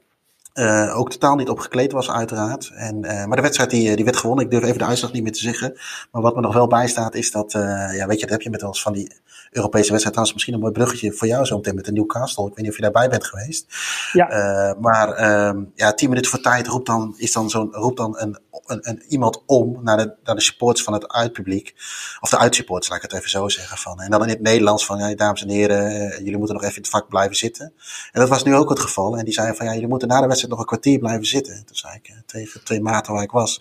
Uh, 0.55 0.99
ook 0.99 1.11
totaal 1.11 1.37
niet 1.37 1.49
opgekleed 1.49 1.93
was, 1.93 2.11
uiteraard. 2.11 2.71
En, 2.75 3.05
uh, 3.05 3.25
maar 3.25 3.37
de 3.37 3.43
wedstrijd 3.43 3.71
die, 3.71 3.97
die 3.97 4.05
werd 4.05 4.17
gewonnen. 4.17 4.45
Ik 4.45 4.51
durf 4.51 4.65
even 4.65 4.79
de 4.79 4.85
uitslag 4.85 5.13
niet 5.13 5.23
meer 5.23 5.33
te 5.33 5.39
zeggen. 5.39 5.79
Maar 6.11 6.23
wat 6.23 6.35
me 6.35 6.41
nog 6.41 6.55
wel 6.55 6.67
bijstaat 6.67 7.15
is 7.15 7.31
dat, 7.31 7.55
uh, 7.55 7.63
ja, 7.97 8.07
weet 8.07 8.21
je, 8.21 8.27
dat 8.27 8.31
heb 8.31 8.43
je 8.43 8.51
met 8.51 8.63
ons 8.63 8.83
van 8.83 8.93
die 8.93 9.21
Europese 9.51 9.91
wedstrijd. 9.91 10.03
Trouwens, 10.03 10.33
misschien 10.33 10.55
een 10.55 10.61
mooi 10.61 10.73
bruggetje 10.73 11.13
voor 11.13 11.29
jou 11.29 11.45
zo 11.45 11.57
meteen 11.57 11.75
met 11.75 11.85
de 11.85 11.93
Newcastle. 11.93 12.47
Ik 12.47 12.55
weet 12.55 12.59
niet 12.59 12.71
of 12.71 12.77
je 12.77 12.83
daarbij 12.83 13.09
bent 13.09 13.25
geweest. 13.25 13.67
Ja. 14.13 14.77
maar 14.81 15.09
um, 15.49 15.73
ja, 15.75 15.93
tien 15.93 16.09
minuten 16.09 16.31
voor 16.31 16.41
tijd 16.41 16.67
roept 16.67 16.87
dan, 16.87 17.15
is 17.17 17.33
dan 17.33 17.51
zo'n, 17.51 17.73
roept 17.73 17.97
dan 17.97 18.19
een, 18.19 18.39
een, 18.67 18.89
een, 18.89 19.03
iemand 19.09 19.43
om 19.47 19.79
naar 19.83 19.97
de, 19.97 20.15
naar 20.25 20.35
de 20.35 20.41
supports 20.41 20.83
van 20.83 20.93
het 20.93 21.09
uitpubliek. 21.13 21.75
Of 22.21 22.31
de 22.31 22.39
uitsupports, 22.39 22.89
laat 22.89 22.97
ik 22.97 23.11
het 23.11 23.13
even 23.13 23.31
zo 23.31 23.49
zeggen. 23.49 23.79
Van. 23.79 24.01
En 24.01 24.11
dan 24.11 24.23
in 24.23 24.29
het 24.29 24.41
Nederlands 24.41 24.87
van, 24.87 24.99
ja, 24.99 25.15
dames 25.15 25.43
en 25.43 25.49
heren, 25.49 26.09
jullie 26.25 26.37
moeten 26.37 26.55
nog 26.55 26.65
even 26.65 26.77
in 26.77 26.83
het 26.83 26.91
vak 26.91 27.09
blijven 27.09 27.37
zitten. 27.37 27.73
En 28.13 28.21
dat 28.21 28.29
was 28.29 28.45
nu 28.45 28.55
ook 28.55 28.69
het 28.69 28.81
geval. 28.81 29.17
En 29.19 29.25
die 29.25 29.35
zeiden 29.35 29.57
van, 29.57 29.67
ja, 29.67 29.73
jullie 29.73 29.89
moeten 29.89 30.09
na 30.09 30.21
de 30.21 30.27
wedstrijd 30.27 30.42
nog 30.49 30.59
een 30.59 30.65
kwartier 30.65 30.99
blijven 30.99 31.27
zitten. 31.27 31.65
Toen 31.67 31.77
zei 31.77 31.95
ik 31.95 32.09
eh, 32.09 32.17
tegen 32.27 32.65
twee 32.65 32.81
maten 32.81 33.13
waar 33.13 33.23
ik 33.23 33.31
was. 33.31 33.61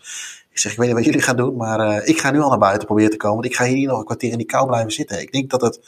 Ik 0.52 0.60
zeg, 0.60 0.72
ik 0.72 0.78
weet 0.78 0.88
niet 0.88 0.96
wat 0.96 1.06
jullie 1.06 1.22
gaan 1.22 1.36
doen, 1.36 1.56
maar 1.56 1.80
uh, 1.80 2.08
ik 2.08 2.20
ga 2.20 2.32
nu 2.32 2.40
al 2.40 2.50
naar 2.50 2.58
buiten 2.58 2.86
proberen 2.86 3.12
te 3.12 3.18
komen. 3.18 3.36
Want 3.36 3.50
ik 3.50 3.56
ga 3.56 3.66
hier 3.66 3.88
nog 3.88 4.00
een 4.00 4.06
kwartier 4.06 4.32
in 4.32 4.38
die 4.38 4.46
kou 4.46 4.68
blijven 4.68 4.92
zitten. 4.92 5.22
Ik 5.22 5.32
denk 5.32 5.50
dat 5.50 5.62
het, 5.62 5.80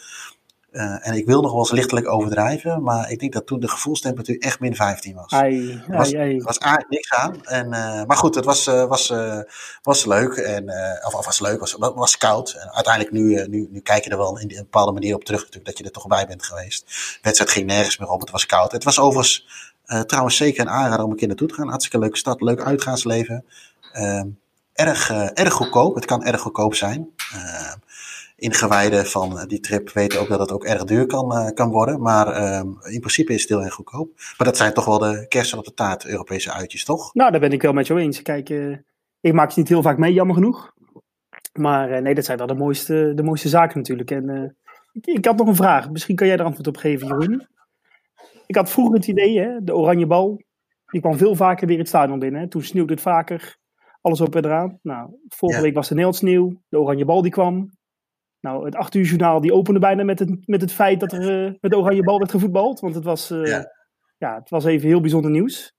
uh, 0.71 1.07
en 1.07 1.13
ik 1.13 1.25
wil 1.25 1.41
nog 1.41 1.51
wel 1.51 1.59
eens 1.59 1.71
lichtelijk 1.71 2.07
overdrijven, 2.07 2.83
maar 2.83 3.11
ik 3.11 3.19
denk 3.19 3.33
dat 3.33 3.47
toen 3.47 3.59
de 3.59 3.67
gevoelstemperatuur 3.67 4.39
echt 4.39 4.59
min 4.59 4.75
15 4.75 5.15
was. 5.15 5.31
Ai, 5.31 5.71
er 5.87 5.97
was, 5.97 6.13
ai, 6.13 6.21
ai. 6.21 6.41
was 6.41 6.57
eigenlijk 6.57 6.91
niks 6.91 7.13
aan. 7.13 7.45
En, 7.45 7.65
uh, 7.65 8.03
maar 8.03 8.17
goed, 8.17 8.35
het 8.35 8.45
was, 8.45 8.67
uh, 8.67 8.85
was, 8.85 9.13
was 9.81 10.05
leuk. 10.05 10.33
En, 10.33 10.69
of, 11.05 11.13
of 11.13 11.25
was 11.25 11.39
leuk, 11.39 11.59
was, 11.59 11.75
was 11.77 12.17
koud. 12.17 12.51
En 12.51 12.73
uiteindelijk 12.73 13.13
nu, 13.13 13.47
nu, 13.47 13.67
nu 13.71 13.79
kijk 13.79 14.03
je 14.03 14.09
er 14.09 14.17
wel 14.17 14.39
in 14.39 14.49
een 14.49 14.55
bepaalde 14.55 14.91
manier 14.91 15.15
op 15.15 15.23
terug 15.23 15.39
natuurlijk, 15.39 15.65
dat 15.65 15.77
je 15.77 15.83
er 15.83 15.91
toch 15.91 16.07
bij 16.07 16.25
bent 16.27 16.43
geweest. 16.43 16.85
De 16.85 17.19
wedstrijd 17.21 17.51
ging 17.51 17.65
nergens 17.65 17.97
meer 17.97 18.09
op, 18.09 18.19
het 18.19 18.31
was 18.31 18.45
koud. 18.45 18.71
Het 18.71 18.83
was 18.83 18.99
overigens 18.99 19.45
uh, 19.87 19.99
trouwens 20.01 20.37
zeker 20.37 20.61
een 20.61 20.69
aanrader 20.69 21.05
om 21.05 21.11
een 21.11 21.17
keer 21.17 21.27
naartoe 21.27 21.47
te 21.47 21.53
gaan. 21.53 21.67
Hartstikke 21.67 21.99
leuke 21.99 22.17
stad, 22.17 22.41
leuk 22.41 22.61
uitgaansleven. 22.61 23.45
Uh, 23.93 24.23
erg, 24.73 25.11
uh, 25.11 25.29
erg 25.33 25.53
goedkoop, 25.53 25.95
het 25.95 26.05
kan 26.05 26.23
erg 26.23 26.41
goedkoop 26.41 26.75
zijn. 26.75 27.09
Uh, 27.33 27.73
ingewijden 28.35 29.05
van 29.05 29.45
die 29.47 29.59
trip 29.59 29.89
weten 29.89 30.19
ook 30.19 30.27
dat 30.27 30.39
het 30.39 30.51
ook 30.51 30.63
erg 30.63 30.83
duur 30.83 31.05
kan, 31.05 31.53
kan 31.53 31.69
worden. 31.69 32.01
Maar 32.01 32.27
ehm, 32.27 32.67
in 32.83 32.99
principe 32.99 33.33
is 33.33 33.41
het 33.41 33.49
heel 33.49 33.63
erg 33.63 33.73
goedkoop. 33.73 34.11
Maar 34.37 34.47
dat 34.47 34.57
zijn 34.57 34.73
toch 34.73 34.85
wel 34.85 34.99
de 34.99 35.25
kersen 35.27 35.57
op 35.57 35.65
de 35.65 35.73
taart, 35.73 36.05
Europese 36.05 36.51
uitjes, 36.51 36.85
toch? 36.85 37.13
Nou, 37.13 37.31
daar 37.31 37.39
ben 37.39 37.51
ik 37.51 37.61
wel 37.61 37.73
met 37.73 37.87
jou 37.87 37.99
eens. 37.99 38.21
Kijk, 38.21 38.49
ik 39.21 39.33
maak 39.33 39.51
ze 39.51 39.59
niet 39.59 39.69
heel 39.69 39.81
vaak 39.81 39.97
mee, 39.97 40.13
jammer 40.13 40.35
genoeg. 40.35 40.73
Maar 41.53 42.01
nee, 42.01 42.15
dat 42.15 42.25
zijn 42.25 42.37
wel 42.37 42.47
de 42.47 42.55
mooiste, 42.55 43.11
de 43.15 43.23
mooiste 43.23 43.49
zaken 43.49 43.77
natuurlijk. 43.77 44.11
En 44.11 44.55
ik, 44.93 45.05
ik 45.05 45.25
had 45.25 45.37
nog 45.37 45.47
een 45.47 45.55
vraag. 45.55 45.89
Misschien 45.89 46.15
kan 46.15 46.27
jij 46.27 46.37
er 46.37 46.45
antwoord 46.45 46.67
op 46.67 46.77
geven, 46.77 47.07
Jeroen. 47.07 47.47
Ik 48.45 48.55
had 48.55 48.69
vroeger 48.69 48.95
het 48.95 49.07
idee, 49.07 49.39
hè, 49.39 49.63
de 49.63 49.75
oranje 49.75 50.07
bal, 50.07 50.41
die 50.85 51.01
kwam 51.01 51.17
veel 51.17 51.35
vaker 51.35 51.67
weer 51.67 51.77
het 51.77 51.87
stadion 51.87 52.19
binnen. 52.19 52.41
Hè. 52.41 52.47
Toen 52.47 52.63
sneeuwde 52.63 52.93
het 52.93 53.01
vaker, 53.01 53.57
alles 54.01 54.21
op 54.21 54.35
en 54.35 54.45
eraan. 54.45 54.79
Nou, 54.81 55.09
vorige 55.27 55.57
Ja. 55.57 55.63
week 55.63 55.75
was 55.75 55.89
er 55.89 56.13
sneeuw, 56.13 56.61
de 56.69 56.79
oranje 56.79 57.05
bal 57.05 57.21
die 57.21 57.31
kwam. 57.31 57.69
Nou, 58.39 58.65
het 58.65 58.75
8 58.75 58.95
uur 58.95 59.05
journaal 59.05 59.41
die 59.41 59.53
opende 59.53 59.79
bijna 59.79 60.03
met 60.03 60.19
het, 60.19 60.47
met 60.47 60.61
het 60.61 60.71
feit 60.73 60.99
dat 60.99 61.11
er 61.11 61.45
eh, 61.45 61.53
met 61.61 61.71
de 61.71 61.77
oranje 61.77 62.03
bal 62.03 62.17
werd 62.17 62.31
gevoetbald. 62.31 62.79
Want 62.79 62.95
het 62.95 63.03
was, 63.03 63.31
eh, 63.31 63.45
Ja. 63.45 63.71
ja. 64.17 64.35
het 64.35 64.49
was 64.49 64.65
even 64.65 64.87
heel 64.87 65.01
bijzonder 65.01 65.31
nieuws. 65.31 65.73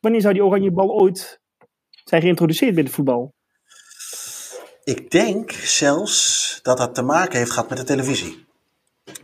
Wanneer 0.00 0.20
zou 0.20 0.34
die 0.34 0.44
oranje 0.44 0.72
bal 0.72 0.90
ooit 1.00 1.40
zijn 2.04 2.22
geïntroduceerd 2.22 2.74
binnen 2.74 2.86
het 2.86 2.94
voetbal? 2.94 3.34
Ik 4.84 5.10
denk 5.10 5.50
zelfs 5.52 6.58
dat 6.62 6.78
dat 6.78 6.94
te 6.94 7.02
maken 7.02 7.38
heeft 7.38 7.50
gehad 7.50 7.68
met 7.68 7.78
de 7.78 7.84
televisie. 7.84 8.45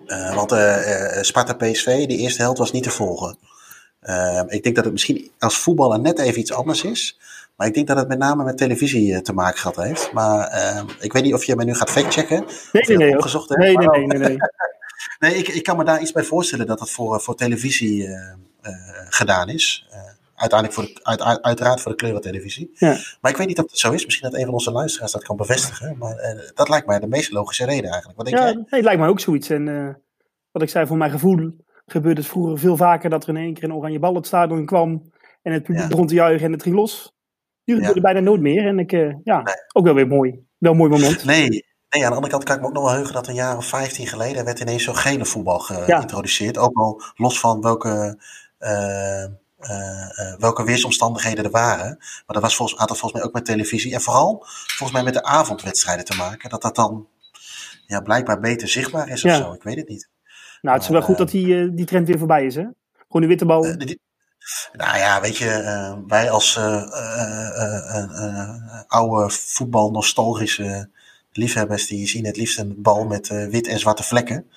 Uh, 0.07 0.35
want 0.35 0.53
uh, 0.53 0.59
uh, 0.59 1.23
Sparta 1.23 1.53
PSV, 1.53 2.07
die 2.07 2.19
eerste 2.19 2.43
helft, 2.43 2.59
was 2.59 2.73
niet 2.73 2.83
te 2.83 2.91
volgen. 2.91 3.37
Uh, 4.03 4.43
ik 4.47 4.63
denk 4.63 4.75
dat 4.75 4.85
het 4.85 4.93
misschien 4.93 5.31
als 5.39 5.59
voetballer 5.59 6.01
net 6.01 6.19
even 6.19 6.41
iets 6.41 6.53
anders 6.53 6.85
is. 6.85 7.19
Maar 7.57 7.67
ik 7.67 7.75
denk 7.75 7.87
dat 7.87 7.97
het 7.97 8.09
met 8.09 8.19
name 8.19 8.45
met 8.45 8.57
televisie 8.57 9.23
te 9.23 9.33
maken 9.33 9.59
gehad 9.59 9.77
heeft. 9.77 10.13
Maar 10.13 10.53
uh, 10.55 10.83
ik 11.01 11.13
weet 11.13 11.23
niet 11.23 11.35
of 11.35 11.45
je 11.45 11.57
mij 11.57 11.65
nu 11.65 11.75
gaat 11.75 11.91
factchecken. 11.91 12.45
Nee, 12.73 12.83
nee, 12.87 12.97
nee. 12.97 13.07
dat 13.07 13.17
opgezocht 13.17 13.49
hebt. 13.49 13.61
Nee, 13.61 13.77
nee, 13.77 13.89
nee, 13.89 14.07
nee, 14.07 14.29
nee. 14.29 14.37
nee 15.19 15.35
ik, 15.35 15.49
ik 15.49 15.63
kan 15.63 15.77
me 15.77 15.85
daar 15.85 16.01
iets 16.01 16.13
bij 16.13 16.25
voorstellen 16.25 16.67
dat 16.67 16.81
het 16.81 16.91
voor, 16.91 17.21
voor 17.21 17.35
televisie 17.35 18.09
gedaan 19.09 19.49
is. 19.49 19.87
Uiteindelijk 20.43 20.73
voor 20.81 20.85
de, 20.95 21.01
uit, 21.05 21.23
uit, 21.23 21.43
uiteraard 21.43 21.81
voor 21.81 21.91
de 21.91 21.97
kleurentelevisie. 21.99 22.71
Ja. 22.75 22.97
Maar 23.21 23.31
ik 23.31 23.37
weet 23.37 23.47
niet 23.47 23.59
of 23.59 23.71
het 23.71 23.79
zo 23.79 23.93
is. 23.93 24.05
Misschien 24.05 24.31
dat 24.31 24.39
een 24.39 24.45
van 24.45 24.55
onze 24.55 24.71
luisteraars 24.73 25.13
dat 25.13 25.23
kan 25.25 25.37
bevestigen. 25.37 25.99
Maar 25.99 26.15
uh, 26.35 26.41
dat 26.55 26.69
lijkt 26.69 26.87
mij 26.87 26.99
de 27.01 27.07
meest 27.07 27.31
logische 27.33 27.65
reden 27.65 27.91
eigenlijk. 27.91 28.17
Wat 28.17 28.27
denk 28.27 28.39
Ja, 28.39 28.45
jij? 28.45 28.55
nee, 28.55 28.65
het 28.69 28.85
lijkt 28.85 29.01
mij 29.01 29.09
ook 29.09 29.21
zoiets. 29.21 29.49
En 29.51 29.67
uh, 29.67 29.89
wat 30.51 30.63
ik 30.63 30.69
zei, 30.69 30.87
voor 30.87 30.97
mijn 30.97 31.11
gevoel 31.11 31.51
gebeurde 31.87 32.21
het 32.21 32.31
vroeger 32.31 32.59
veel 32.59 32.77
vaker 32.77 33.11
dat 33.11 33.23
er 33.23 33.29
in 33.29 33.37
één 33.37 33.55
keer 33.55 33.65
een 33.65 33.75
oranje 33.75 33.99
bal 33.99 34.15
het 34.15 34.27
stadion 34.27 34.67
kwam. 34.67 35.11
En 35.43 35.53
het 35.53 35.63
publiek 35.63 35.83
Ja. 35.83 35.89
begon 35.89 36.07
te 36.07 36.15
juichen 36.15 36.47
en 36.47 36.53
het 36.53 36.63
ging 36.63 36.75
los. 36.75 37.13
Nu 37.65 37.75
gebeurde 37.75 38.01
bijna 38.01 38.21
nooit 38.21 38.41
meer. 38.41 38.67
En 38.67 38.79
ik, 38.79 38.93
uh, 38.93 39.15
ja, 39.25 39.43
Nee. 39.43 39.55
ook 39.73 39.85
wel 39.85 39.95
weer 39.95 40.07
mooi. 40.07 40.45
Wel 40.59 40.73
een 40.73 40.79
mooi 40.79 40.91
moment. 40.91 41.25
Nee, 41.25 41.49
nee, 41.49 42.05
aan 42.05 42.09
de 42.11 42.15
andere 42.17 42.29
kant 42.29 42.45
kan 42.45 42.55
ik 42.55 42.61
me 42.61 42.67
ook 42.67 42.73
nog 42.75 42.85
wel 42.85 42.93
heugen 42.93 43.15
dat 43.15 43.27
een 43.29 43.35
jaar 43.35 43.57
of 43.57 43.67
15 43.67 44.07
geleden 44.07 44.45
werd 44.45 44.61
ineens 44.61 44.85
zo'n 44.85 44.97
gele 44.97 45.25
voetbal 45.25 45.59
geïntroduceerd. 45.59 46.59
Ook 46.59 46.77
al 46.77 47.03
los 47.15 47.41
van 47.41 47.61
welke, 47.61 48.19
uh, 48.61 49.25
uh, 49.71 49.71
uh, 49.71 50.35
welke 50.39 50.65
weersomstandigheden 50.65 51.45
er 51.45 51.51
waren. 51.51 51.97
Maar 51.99 52.23
dat 52.27 52.43
was 52.43 52.57
volgens, 52.57 52.79
had 52.79 52.89
dat 52.89 52.99
volgens 52.99 53.21
mij 53.21 53.29
ook 53.31 53.35
met 53.37 53.45
televisie. 53.45 53.95
En 53.95 54.01
vooral 54.01 54.45
volgens 54.47 54.93
mij 54.93 55.03
met 55.03 55.15
de 55.15 55.23
avondwedstrijden 55.23 56.05
te 56.05 56.17
maken. 56.17 56.51
Dat 56.51 56.63
dat 56.63 56.77
dan 56.77 57.07
ja, 57.87 58.01
blijkbaar 58.01 58.41
beter 58.41 58.69
zichtbaar 58.69 59.09
is 59.09 59.25
of 59.25 59.35
zo. 59.35 59.53
Ik 59.53 59.63
weet 59.63 59.77
het 59.77 59.89
niet. 59.89 60.09
Nou, 60.61 60.75
het 60.75 60.83
is 60.85 60.91
wel 60.91 60.99
Maar, 60.99 61.09
goed 61.09 61.19
dat 61.19 61.31
die, 61.31 61.47
uh, 61.47 61.71
die 61.73 61.87
trend 61.87 62.07
weer 62.07 62.19
voorbij 62.19 62.47
is, 62.47 62.55
hè? 62.55 62.65
Gewoon 63.07 63.23
de 63.23 63.27
witte 63.29 63.47
bal. 63.47 63.67
Uh, 63.67 63.77
die- 63.77 64.01
nou 64.73 64.99
ja, 64.99 65.21
weet 65.21 65.37
je, 65.37 65.45
uh, 65.45 65.99
wij 66.07 66.31
als 66.31 66.57
uh, 66.57 66.83
oude 68.87 69.31
voetbal-nostalgische 69.31 70.91
liefhebbers, 71.33 71.87
die 71.87 72.07
zien 72.09 72.27
het 72.27 72.37
liefst 72.37 72.59
een 72.59 72.75
bal 72.79 73.05
met 73.05 73.29
wit 73.29 73.67
en 73.67 73.79
zwarte 73.79 74.03
vlekken. 74.03 74.51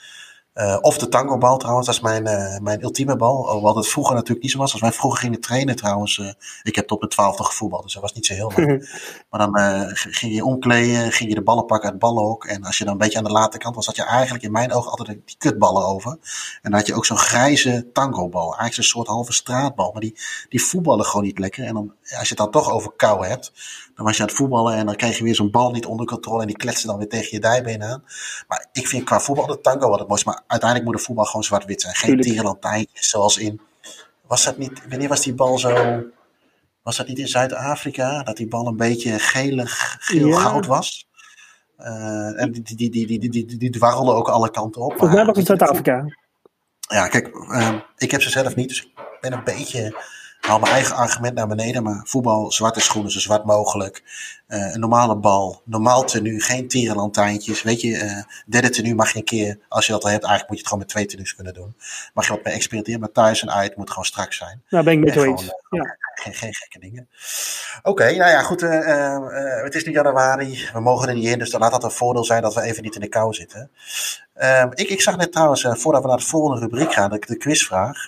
Uh, 0.56 0.78
of 0.82 0.98
de 0.98 1.08
tango-bal 1.08 1.58
trouwens, 1.58 1.86
dat 1.86 1.96
is 1.96 2.02
mijn, 2.02 2.28
uh, 2.28 2.58
mijn 2.60 2.84
ultieme 2.84 3.16
bal. 3.16 3.50
Hoewel 3.52 3.76
het 3.76 3.88
vroeger 3.88 4.16
natuurlijk 4.16 4.42
niet 4.42 4.52
zo 4.52 4.58
was. 4.58 4.72
Als 4.72 4.82
wij 4.82 4.92
vroeger 4.92 5.20
gingen 5.20 5.42
trainen 5.42 5.76
trouwens. 5.76 6.18
Uh, 6.18 6.32
ik 6.64 6.76
heb 6.76 6.88
tot 6.88 7.00
mijn 7.00 7.12
twaalfde 7.12 7.44
gevoetbald, 7.44 7.84
dus 7.84 7.94
dat 7.94 8.02
was 8.02 8.14
niet 8.14 8.26
zo 8.26 8.34
heel 8.34 8.52
lang. 8.56 8.90
maar 9.30 9.40
dan 9.40 9.90
ging 9.96 10.34
je 10.34 10.46
omkleden, 10.46 11.12
ging 11.12 11.30
je 11.30 11.36
de 11.36 11.42
ballen 11.42 11.66
pakken 11.66 11.92
uit 11.92 12.02
het 12.02 12.02
ballenhok. 12.02 12.46
En 12.46 12.64
als 12.64 12.78
je 12.78 12.84
dan 12.84 12.94
een 12.94 13.00
beetje 13.00 13.18
aan 13.18 13.24
de 13.24 13.32
late 13.32 13.58
kant 13.58 13.76
was, 13.76 13.86
had 13.86 13.96
je 13.96 14.04
eigenlijk 14.04 14.44
in 14.44 14.52
mijn 14.52 14.74
ogen 14.74 14.92
altijd 14.92 15.08
die 15.26 15.36
kutballen 15.38 15.86
over. 15.86 16.12
En 16.12 16.72
dan 16.72 16.74
had 16.74 16.88
je 16.88 16.96
ook 16.96 17.06
zo'n 17.06 17.18
grijze 17.18 17.90
tango-bal. 17.94 18.48
Eigenlijk 18.48 18.78
een 18.78 18.84
soort 18.84 19.08
halve 19.08 19.34
straatbal. 19.34 19.92
Maar 19.92 20.02
die, 20.02 20.18
die 20.50 20.64
voetballen 20.64 21.06
gewoon 21.06 21.26
niet 21.26 21.40
lekker. 21.40 21.66
En 21.66 21.74
dan, 21.74 21.94
als 22.02 22.22
je 22.22 22.28
het 22.28 22.38
dan 22.38 22.52
toch 22.52 22.72
over 22.72 22.92
kou 22.96 23.28
hebt, 23.28 23.52
dan 23.96 24.06
was 24.06 24.16
je 24.16 24.22
aan 24.22 24.28
het 24.28 24.38
voetballen 24.38 24.76
en 24.76 24.86
dan 24.86 24.96
kreeg 24.96 25.18
je 25.18 25.24
weer 25.24 25.36
zo'n 25.36 25.52
bal 25.52 25.72
niet 25.72 25.86
onder 25.86 26.06
controle. 26.06 26.42
En 26.42 26.48
die 26.48 26.58
kletste 26.58 26.88
dan 26.88 26.98
weer 26.98 27.10
tegen 27.10 27.30
je 27.32 27.40
dijbeen 27.40 27.84
aan. 27.84 28.04
Maar 28.48 28.68
ik 28.72 28.88
vind 28.88 29.04
qua 29.04 29.20
voetbal 29.20 29.46
de 29.46 29.62
tango 29.62 29.90
wat 29.90 30.00
het 30.00 30.08
mooiste. 30.08 30.30
Maar 30.30 30.42
uiteindelijk 30.48 30.90
moet 30.90 31.00
de 31.00 31.06
voetbal 31.06 31.26
gewoon 31.26 31.44
zwart-wit 31.44 31.82
zijn. 31.82 31.96
Geen 31.96 32.20
tierenlantijntjes 32.22 33.10
zoals 33.10 33.38
in. 33.38 33.62
Was 34.28 34.44
dat 34.44 34.58
niet. 34.58 34.82
Wanneer 34.90 35.08
was 35.08 35.22
die 35.22 35.34
bal 35.34 35.58
zo. 35.58 36.04
Was 36.84 36.98
dat 36.98 37.08
niet 37.08 37.20
in 37.20 37.28
Zuid-Afrika? 37.28 38.24
Dat 38.24 38.38
die 38.38 38.48
bal 38.48 38.68
een 38.68 38.78
beetje 38.78 39.20
gelig, 39.20 39.98
geel 40.00 40.28
Ja. 40.28 40.40
goud 40.40 40.66
was. 40.66 41.08
Uh, 41.80 42.42
en 42.42 42.52
die, 42.52 42.62
die, 42.62 42.76
die, 42.76 42.90
die, 42.90 43.20
die, 43.20 43.30
die, 43.30 43.46
die, 43.46 43.58
die 43.58 43.70
dwarrelde 43.70 44.12
ook 44.12 44.30
alle 44.30 44.52
kanten 44.52 44.82
op. 44.82 44.92
Volgens 44.92 45.14
mij 45.14 45.26
weet 45.26 45.36
je, 45.36 45.44
Zuid-Afrika. 45.44 46.06
Ja, 46.80 47.08
kijk, 47.08 47.28
uh, 47.28 47.80
ik 47.98 48.12
heb 48.12 48.22
ze 48.22 48.30
zelf 48.30 48.56
niet, 48.56 48.68
dus 48.70 48.82
ik 48.82 48.90
ben 49.22 49.34
een 49.34 49.44
beetje 49.44 50.02
haal 50.46 50.60
mijn 50.60 50.74
eigen 50.74 50.96
argument 50.96 51.36
naar 51.36 51.48
beneden, 51.48 51.84
maar 51.84 52.02
voetbal, 52.04 52.52
zwarte 52.52 52.80
schoenen, 52.80 53.12
zo 53.12 53.20
zwart 53.20 53.46
mogelijk. 53.46 54.04
Uh, 54.48 54.74
een 54.74 54.80
normale 54.80 55.16
bal, 55.16 55.62
normaal 55.64 56.04
tenue, 56.04 56.40
geen 56.40 56.68
tierenlantijntjes. 56.68 57.64
Weet 57.64 57.82
je, 57.82 57.90
uh, 57.90 58.22
derde 58.46 58.70
tenue 58.70 58.96
mag 58.96 59.12
je 59.12 59.18
een 59.18 59.24
keer, 59.24 59.60
als 59.70 59.86
je 59.86 59.92
dat 59.92 60.04
al 60.04 60.10
hebt, 60.10 60.24
eigenlijk 60.24 60.50
moet 60.50 60.58
je 60.58 60.64
het 60.64 60.74
gewoon 60.74 60.80
met 60.80 60.94
twee 60.94 61.06
tenues 61.06 61.36
kunnen 61.36 61.54
doen. 61.54 61.76
Mag 62.14 62.26
je 62.26 62.32
wat 62.32 62.44
mee 62.44 62.54
experimenteren, 62.54 63.00
maar 63.00 63.12
thuis 63.12 63.42
en 63.42 63.52
uit 63.52 63.76
moet 63.76 63.90
gewoon 63.90 64.06
strak 64.06 64.34
zijn. 64.34 64.64
Nou, 64.70 64.84
ben 64.84 64.94
ik 64.94 65.00
met 65.00 65.14
je 65.14 65.26
eens. 65.26 65.44
Uh, 65.44 65.50
ja. 65.70 65.98
Geen, 66.16 66.34
geen 66.34 66.54
gekke 66.54 66.80
dingen. 66.80 67.10
Oké, 67.78 67.90
okay, 67.90 68.18
nou 68.18 68.32
ja, 68.32 68.42
goed. 68.42 68.62
het 69.64 69.76
is 69.76 69.86
nu 69.86 69.92
januari, 69.92 70.70
we 70.74 70.80
mogen 70.80 71.08
er 71.08 71.16
niet 71.16 71.28
in, 71.28 71.40
dus 71.40 71.50
dan 71.50 71.60
laat 71.60 71.72
dat 71.72 71.84
een 71.84 71.92
voordeel 71.92 72.26
zijn 72.26 72.42
dat 72.42 72.54
we 72.54 72.62
even 72.62 72.84
niet 72.84 72.96
in 72.96 73.02
de 73.02 73.08
kou 73.08 73.34
zitten. 73.34 73.72
ik, 74.74 74.90
ik 74.90 75.02
zag 75.02 75.18
net 75.18 75.32
trouwens, 75.32 75.68
voordat 75.70 76.02
we 76.02 76.08
naar 76.08 76.18
de 76.18 76.24
volgende 76.24 76.60
rubriek 76.60 76.94
gaan, 76.94 77.10
de, 77.10 77.24
de 77.28 77.38
quizvraag. 77.38 78.08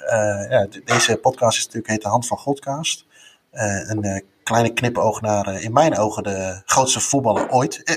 ja, 0.49 0.67
deze 0.85 1.17
podcast 1.17 1.57
is 1.57 1.63
natuurlijk 1.63 1.91
heet 1.91 2.01
de 2.01 2.09
Hand 2.09 2.27
van 2.27 2.37
Godcast. 2.37 3.05
een 3.51 4.23
kleine 4.47 4.73
knipoog 4.73 5.21
naar, 5.21 5.61
in 5.61 5.73
mijn 5.73 5.97
ogen, 5.97 6.23
de 6.23 6.61
grootste 6.65 6.99
voetballer 6.99 7.51
ooit. 7.51 7.83
Eh, 7.83 7.95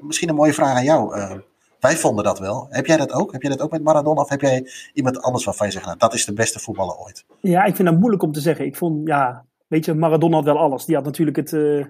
misschien 0.00 0.28
een 0.28 0.34
mooie 0.34 0.52
vraag 0.52 0.76
aan 0.76 0.84
jou. 0.84 1.16
Uh, 1.16 1.32
wij 1.80 1.96
vonden 1.96 2.24
dat 2.24 2.38
wel. 2.38 2.66
Heb 2.70 2.86
jij 2.86 2.96
dat 2.96 3.12
ook? 3.12 3.32
Heb 3.32 3.42
jij 3.42 3.50
dat 3.50 3.60
ook 3.60 3.70
met 3.70 3.82
Maradona? 3.82 4.20
Of 4.20 4.28
heb 4.28 4.40
jij 4.40 4.70
iemand 4.92 5.22
anders 5.22 5.44
waarvan 5.44 5.66
je 5.66 5.72
zegt, 5.72 5.84
nou, 5.84 5.98
dat 5.98 6.14
is 6.14 6.24
de 6.24 6.32
beste 6.32 6.58
voetballer 6.58 6.96
ooit? 6.96 7.24
Ja, 7.40 7.64
ik 7.64 7.76
vind 7.76 7.88
dat 7.88 7.98
moeilijk 7.98 8.22
om 8.22 8.32
te 8.32 8.40
zeggen. 8.40 8.64
Ik 8.64 8.76
vond, 8.76 9.08
ja, 9.08 9.44
weet 9.66 9.84
je, 9.84 9.94
Maradona 9.94 10.36
had 10.36 10.44
wel 10.44 10.58
alles. 10.58 10.84
Die 10.84 10.94
had 10.94 11.04
natuurlijk 11.04 11.36
het, 11.36 11.52
uh, 11.52 11.86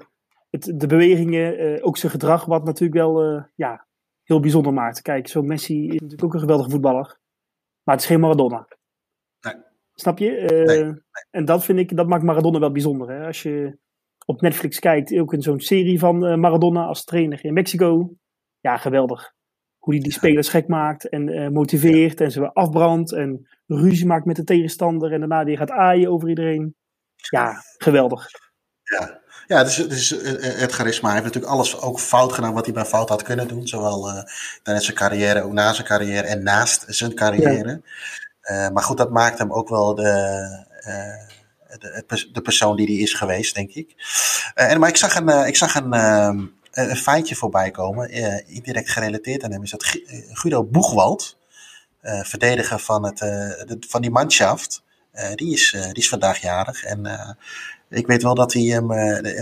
het 0.50 0.72
de 0.74 0.86
bewegingen, 0.86 1.82
ook 1.82 1.96
zijn 1.96 2.12
gedrag, 2.12 2.44
wat 2.44 2.64
natuurlijk 2.64 3.00
wel, 3.00 3.42
ja, 3.54 3.86
heel 4.22 4.40
bijzonder 4.40 4.72
maakt. 4.72 5.02
Kijk, 5.02 5.28
zo 5.28 5.42
Messi 5.42 5.86
is 5.86 6.00
natuurlijk 6.00 6.24
ook 6.24 6.34
een 6.34 6.40
geweldige 6.40 6.70
voetballer. 6.70 7.18
Maar 7.82 7.94
het 7.94 8.04
is 8.04 8.10
geen 8.10 8.20
Maradona. 8.20 8.66
Snap 9.98 10.18
je? 10.18 10.64
Uh, 10.66 10.94
En 11.30 11.44
dat 11.44 11.64
vind 11.64 11.78
ik, 11.78 11.96
dat 11.96 12.06
maakt 12.06 12.22
Maradona 12.22 12.58
wel 12.58 12.72
bijzonder. 12.72 13.10
Hè? 13.10 13.26
Als 13.26 13.42
je 13.42 13.78
op 14.24 14.40
Netflix 14.40 14.78
kijkt, 14.78 15.18
ook 15.18 15.32
in 15.32 15.42
zo'n 15.42 15.60
serie 15.60 15.98
van 15.98 16.24
uh, 16.24 16.34
Maradona 16.34 16.84
als 16.84 17.04
trainer 17.04 17.44
in 17.44 17.52
Mexico. 17.52 18.14
Ja, 18.60 18.76
geweldig. 18.76 19.32
Hoe 19.78 19.94
hij 19.94 20.02
die, 20.02 20.12
spelers 20.12 20.48
gek 20.48 20.68
maakt 20.68 21.08
en 21.08 21.28
uh, 21.28 21.48
motiveert 21.48 22.20
en 22.20 22.30
ze 22.30 22.40
weer 22.40 22.52
afbrandt 22.52 23.12
en 23.12 23.48
ruzie 23.66 24.06
maakt 24.06 24.24
met 24.24 24.36
de 24.36 24.44
tegenstander 24.44 25.12
en 25.12 25.18
daarna 25.18 25.44
die 25.44 25.56
gaat 25.56 25.70
aaien 25.70 26.10
over 26.10 26.28
iedereen. 26.28 26.74
Ja, 27.16 27.62
geweldig. 27.76 28.26
Ja, 28.82 29.20
ja 29.46 29.62
dus, 29.62 29.76
dus 29.76 30.10
het 30.60 30.72
charisma 30.72 31.12
heeft 31.12 31.24
natuurlijk 31.24 31.52
alles 31.52 31.80
ook 31.80 32.00
fout 32.00 32.32
gedaan 32.32 32.54
wat 32.54 32.64
hij 32.64 32.74
bij 32.74 32.84
fout 32.84 33.08
had 33.08 33.22
kunnen 33.22 33.48
doen. 33.48 33.66
Zowel 33.66 34.08
uh, 34.08 34.22
tijdens 34.62 34.86
zijn 34.86 34.96
carrière, 34.96 35.42
ook 35.42 35.52
na 35.52 35.72
zijn 35.72 35.86
carrière 35.86 36.26
en 36.26 36.42
naast 36.42 36.84
zijn 36.88 37.14
carrière. 37.14 37.68
Ja. 37.68 37.80
Uh, 38.50 38.68
maar 38.68 38.82
goed, 38.82 38.96
dat 38.96 39.10
maakt 39.10 39.38
hem 39.38 39.52
ook 39.52 39.68
wel 39.68 39.94
de, 39.94 40.02
uh, 40.80 42.04
de, 42.06 42.30
de, 42.32 42.40
persoon 42.40 42.76
die 42.76 42.86
hij 42.86 42.96
is 42.96 43.14
geweest, 43.14 43.54
denk 43.54 43.70
ik. 43.70 43.94
Uh, 44.54 44.70
en, 44.70 44.80
maar 44.80 44.88
ik 44.88 44.96
zag 44.96 45.14
een, 45.14 45.46
ik 45.46 45.56
zag 45.56 45.74
een, 45.74 45.92
een 46.72 46.96
feitje 46.96 47.34
voorbij 47.34 47.70
komen, 47.70 48.10
indirect 48.46 48.90
gerelateerd 48.90 49.44
aan 49.44 49.52
hem, 49.52 49.62
is 49.62 49.70
dat 49.70 49.84
Guido 50.32 50.64
Boegwald, 50.64 51.38
verdediger 52.02 52.78
van, 52.78 53.04
het, 53.04 53.86
van 53.88 54.02
die 54.02 54.10
manschaft, 54.10 54.82
die, 55.34 55.52
is, 55.52 55.70
die 55.70 55.92
is 55.92 56.08
vandaag 56.08 56.38
jarig. 56.38 56.84
En 56.84 57.36
ik 57.88 58.06
weet 58.06 58.22
wel 58.22 58.34
dat 58.34 58.52
hij 58.52 58.62
hem. 58.62 58.88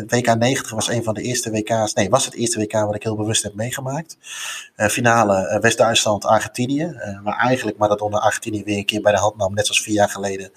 WK 0.07 0.39
90 0.39 0.71
was 0.71 0.89
een 0.89 1.05
van 1.05 1.15
de 1.15 1.23
eerste 1.23 1.51
WK's. 1.51 1.93
Nee, 1.93 2.11
was 2.11 2.25
het 2.25 2.35
eerste 2.35 2.59
WK 2.59 2.73
wat 2.73 2.95
ik 2.95 3.03
heel 3.03 3.17
bewust 3.17 3.43
heb 3.43 3.55
meegemaakt. 3.55 4.17
Uh, 4.77 4.87
finale 4.87 5.55
uh, 5.55 5.61
West-Duitsland, 5.61 6.25
Argentinië. 6.25 6.97
waar 7.23 7.39
eigenlijk 7.39 7.77
Maradona 7.79 8.19
Argentinië 8.19 8.65
weer 8.65 8.77
een 8.77 8.85
keer 8.85 9.01
bij 9.01 9.13
de 9.13 9.19
hand 9.19 9.37
nam. 9.37 9.55
Net 9.55 9.67
zoals 9.67 9.83
vier 9.83 9.95
jaar 9.95 10.09
geleden. 10.09 10.51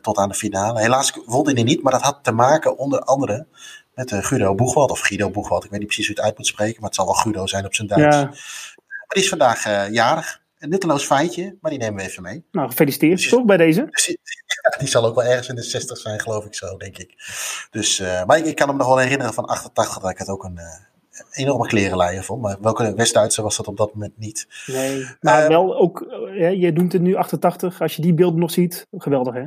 tot 0.00 0.16
aan 0.16 0.28
de 0.28 0.34
finale. 0.34 0.80
Helaas 0.80 1.12
won 1.26 1.44
hij 1.44 1.62
niet, 1.62 1.82
maar 1.82 1.92
dat 1.92 2.02
had 2.02 2.18
te 2.22 2.32
maken 2.32 2.78
onder 2.78 3.00
andere 3.00 3.46
met 3.94 4.14
Guido 4.14 4.54
Boegwald. 4.54 4.90
Of 4.90 5.00
Guido 5.00 5.30
Boegwald. 5.30 5.64
Ik 5.64 5.70
weet 5.70 5.78
niet 5.78 5.88
precies 5.88 6.06
hoe 6.06 6.16
het 6.16 6.24
uit 6.24 6.36
moet 6.36 6.46
spreken. 6.46 6.80
Maar 6.80 6.88
het 6.88 6.94
zal 6.94 7.06
wel 7.06 7.14
Guido 7.14 7.46
zijn 7.46 7.64
op 7.64 7.74
zijn 7.74 7.88
Duits. 7.88 8.16
Ja. 8.16 8.22
Maar 8.24 9.08
die 9.08 9.22
is 9.22 9.28
vandaag 9.28 9.90
jarig. 9.90 10.40
Een 10.58 10.68
nutteloos 10.68 11.04
feitje, 11.04 11.56
maar 11.60 11.70
die 11.70 11.80
nemen 11.80 11.96
we 11.96 12.08
even 12.08 12.22
mee. 12.22 12.44
Nou, 12.52 12.68
gefeliciteerd 12.68 13.18
dus, 13.18 13.28
toch 13.28 13.44
bij 13.44 13.56
deze? 13.56 13.86
Dus, 13.90 14.16
die 14.78 14.88
zal 14.88 15.04
ook 15.04 15.14
wel 15.14 15.24
ergens 15.24 15.48
in 15.48 15.54
de 15.54 15.62
60 15.62 15.98
zijn, 15.98 16.20
geloof 16.20 16.44
ik 16.44 16.54
zo, 16.54 16.76
denk 16.76 16.98
ik. 16.98 17.14
Dus, 17.70 18.00
uh, 18.00 18.24
maar 18.24 18.38
ik, 18.38 18.44
ik, 18.44 18.56
kan 18.56 18.68
hem 18.68 18.76
nog 18.76 18.86
wel 18.86 18.98
herinneren 18.98 19.34
van 19.34 19.44
88 19.44 19.98
dat 19.98 20.10
ik 20.10 20.18
het 20.18 20.28
ook 20.28 20.44
een 20.44 20.58
uh, 20.58 20.64
enorme 21.30 21.66
klerenleier 21.66 22.24
vond. 22.24 22.42
Maar 22.42 22.56
welke 22.60 22.94
West-Duitser 22.94 23.42
was 23.42 23.56
dat 23.56 23.66
op 23.66 23.76
dat 23.76 23.94
moment 23.94 24.18
niet? 24.18 24.46
Nee, 24.66 25.06
maar 25.20 25.42
uh, 25.42 25.48
wel 25.48 25.76
ook, 25.76 26.06
je 26.34 26.72
doet 26.72 26.92
het 26.92 27.02
nu 27.02 27.14
88, 27.14 27.80
als 27.80 27.96
je 27.96 28.02
die 28.02 28.14
beelden 28.14 28.40
nog 28.40 28.50
ziet, 28.50 28.86
geweldig 28.92 29.34
hè? 29.34 29.44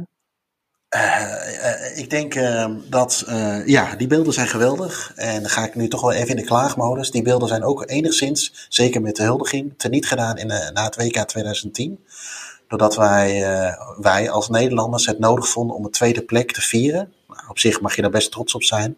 Ik 1.96 2.10
denk 2.10 2.36
uh, 2.36 2.70
dat, 2.90 3.24
ja, 3.66 3.96
die 3.96 4.08
beelden 4.08 4.34
zijn 4.34 4.48
geweldig. 4.48 5.12
En 5.16 5.42
dan 5.42 5.50
ga 5.50 5.66
ik 5.66 5.76
nu 5.76 5.88
toch 5.88 6.02
wel 6.02 6.12
even 6.12 6.30
in 6.30 6.36
de 6.36 6.44
klaagmodus. 6.44 7.12
Die 7.12 7.22
beelden 7.22 7.48
zijn 7.48 7.64
ook 7.64 7.90
enigszins, 7.90 8.68
zeker 8.70 9.02
met 9.02 9.16
de 9.16 9.24
huldiging, 9.24 9.74
teniet 9.78 10.06
gedaan 10.06 10.38
in, 10.38 10.48
na 10.48 10.84
het 10.84 10.96
WK 10.96 11.18
2010. 11.18 12.00
Doordat 12.74 12.96
wij, 12.96 13.44
wij 13.98 14.30
als 14.30 14.50
Nederlanders 14.50 15.06
het 15.06 15.20
nodig 15.20 15.50
vonden 15.50 15.76
om 15.76 15.86
een 15.86 15.92
tweede 15.92 16.22
plek 16.22 16.52
te 16.52 16.62
vieren. 16.62 17.14
Nou, 17.28 17.42
op 17.48 17.60
zich 17.60 17.82
mag 17.82 17.96
je 17.96 18.02
daar 18.02 18.12
best 18.12 18.32
trots 18.32 18.56
op 18.56 18.64
zijn. 18.64 18.98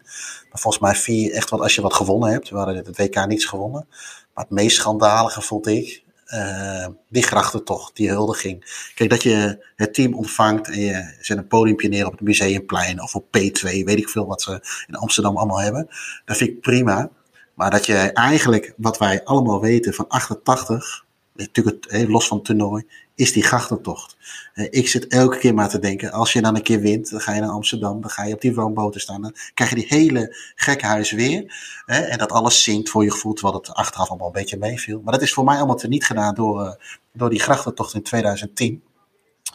Maar 0.49 0.59
volgens 0.59 0.83
mij 0.83 0.95
vier 0.95 1.33
echt 1.33 1.49
wat 1.49 1.59
als 1.59 1.75
je 1.75 1.81
wat 1.81 1.93
gewonnen 1.93 2.31
hebt. 2.31 2.49
We 2.49 2.57
hadden 2.57 2.75
het 2.75 2.97
WK 2.97 3.25
niets 3.25 3.45
gewonnen. 3.45 3.87
Maar 4.33 4.43
het 4.43 4.53
meest 4.53 4.75
schandalige 4.75 5.41
vond 5.41 5.67
ik, 5.67 6.03
uh, 6.33 6.87
die 7.09 7.23
grachtentocht, 7.23 7.95
die 7.95 8.09
huldiging. 8.09 8.89
Kijk, 8.95 9.09
dat 9.09 9.23
je 9.23 9.65
het 9.75 9.93
team 9.93 10.13
ontvangt 10.13 10.67
en 10.67 10.79
je 10.79 11.15
zet 11.21 11.37
een 11.37 11.47
podiumpje 11.47 11.87
neer 11.87 12.05
op 12.05 12.11
het 12.11 12.21
Museumplein 12.21 13.01
of 13.01 13.15
op 13.15 13.25
P2, 13.25 13.61
weet 13.61 13.97
ik 13.97 14.09
veel 14.09 14.25
wat 14.25 14.41
ze 14.41 14.85
in 14.87 14.95
Amsterdam 14.95 15.37
allemaal 15.37 15.61
hebben. 15.61 15.87
Dat 16.25 16.37
vind 16.37 16.49
ik 16.49 16.61
prima. 16.61 17.09
Maar 17.53 17.71
dat 17.71 17.85
je 17.85 17.95
eigenlijk, 17.95 18.73
wat 18.77 18.97
wij 18.97 19.23
allemaal 19.23 19.61
weten 19.61 19.93
van 19.93 20.07
88, 20.07 21.05
natuurlijk 21.33 22.07
los 22.07 22.27
van 22.27 22.37
het 22.37 22.45
toernooi, 22.45 22.85
is 23.15 23.33
die 23.33 23.43
grachtentocht. 23.43 24.17
ik 24.53 24.87
zit 24.87 25.07
elke 25.07 25.37
keer 25.37 25.53
maar 25.53 25.69
te 25.69 25.79
denken, 25.79 26.11
als 26.11 26.33
je 26.33 26.41
dan 26.41 26.55
een 26.55 26.61
keer 26.61 26.79
wint, 26.79 27.09
dan 27.09 27.19
ga 27.19 27.33
je 27.33 27.41
naar 27.41 27.49
Amsterdam, 27.49 28.01
dan 28.01 28.09
ga 28.09 28.23
je 28.23 28.33
op 28.33 28.41
die 28.41 28.55
woonboten 28.55 29.01
staan, 29.01 29.21
dan 29.21 29.35
krijg 29.53 29.69
je 29.69 29.75
die 29.75 29.85
hele 29.87 30.35
gekke 30.55 30.85
huis 30.85 31.11
weer. 31.11 31.53
en 31.85 32.17
dat 32.17 32.31
alles 32.31 32.63
zinkt 32.63 32.89
voor 32.89 33.03
je 33.03 33.11
gevoel, 33.11 33.33
terwijl 33.33 33.57
het 33.57 33.73
achteraf 33.73 34.09
allemaal 34.09 34.27
een 34.27 34.33
beetje 34.33 34.57
meeviel. 34.57 35.01
Maar 35.03 35.13
dat 35.13 35.21
is 35.21 35.33
voor 35.33 35.43
mij 35.43 35.57
allemaal 35.57 35.75
te 35.75 35.87
niet 35.87 36.05
gedaan 36.05 36.35
door, 36.35 36.61
uh, 36.61 36.71
door 37.13 37.29
die 37.29 37.39
grachtentocht 37.39 37.93
in 37.93 38.03
2010. 38.03 38.83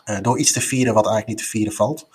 Uh, 0.05 0.19
door 0.21 0.39
iets 0.39 0.53
te 0.53 0.61
vieren 0.61 0.95
wat 0.95 1.07
eigenlijk 1.07 1.39
niet 1.39 1.47
te 1.47 1.51
vieren 1.51 1.73
valt. 1.73 2.09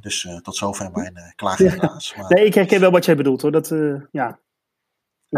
Dus 0.00 0.28
tot 0.42 0.56
zover 0.56 0.90
mijn 0.92 1.18
uh, 1.42 1.56
helaas. 1.56 2.14
Maar... 2.16 2.28
Nee, 2.28 2.44
ik 2.44 2.54
herken 2.54 2.80
wel 2.80 2.90
wat 2.90 3.04
jij 3.04 3.16
bedoelt 3.16 3.42
hoor. 3.42 3.52
Dat, 3.52 3.72
ja, 4.10 4.38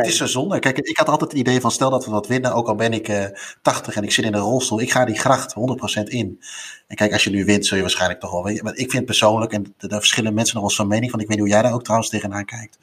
Het 0.05 0.13
is 0.13 0.17
zo 0.17 0.27
zonde. 0.27 0.59
Kijk, 0.59 0.79
ik 0.79 0.97
had 0.97 1.09
altijd 1.09 1.31
het 1.31 1.41
idee 1.41 1.61
van 1.61 1.71
stel 1.71 1.91
dat 1.91 2.05
we 2.05 2.11
wat 2.11 2.27
winnen, 2.27 2.55
ook 2.55 2.69
al 2.69 2.75
ben 2.75 2.93
ik 2.93 3.09
uh, 3.09 3.25
80 3.63 3.97
en 3.97 4.03
ik 4.03 4.13
zit 4.13 4.25
in 4.25 4.35
een 4.35 4.41
rolstoel, 4.41 4.81
ik 4.81 4.93
ga 4.93 5.05
die 5.05 5.19
gracht 5.19 5.55
100% 6.01 6.03
in. 6.05 6.43
En 6.87 6.97
kijk, 6.97 7.13
als 7.13 7.25
je 7.25 7.31
nu 7.31 7.45
wint, 7.45 7.67
zul 7.67 7.77
je 7.77 7.83
waarschijnlijk 7.83 8.21
toch 8.21 8.31
wel 8.31 8.45
weten. 8.45 8.65
Maar 8.65 8.77
ik 8.77 8.91
vind 8.91 9.05
persoonlijk, 9.05 9.53
en 9.53 9.75
daar 9.79 9.99
verschillen 9.99 10.35
mensen 10.35 10.61
nog 10.61 10.77
wel 10.77 10.87
mening 10.87 11.11
van, 11.11 11.21
ik 11.21 11.27
weet 11.29 11.37
niet 11.37 11.47
hoe 11.47 11.55
jij 11.55 11.63
daar 11.63 11.73
ook 11.73 11.83
trouwens 11.83 12.11
tegenaan 12.11 12.45
kijkt. 12.45 12.79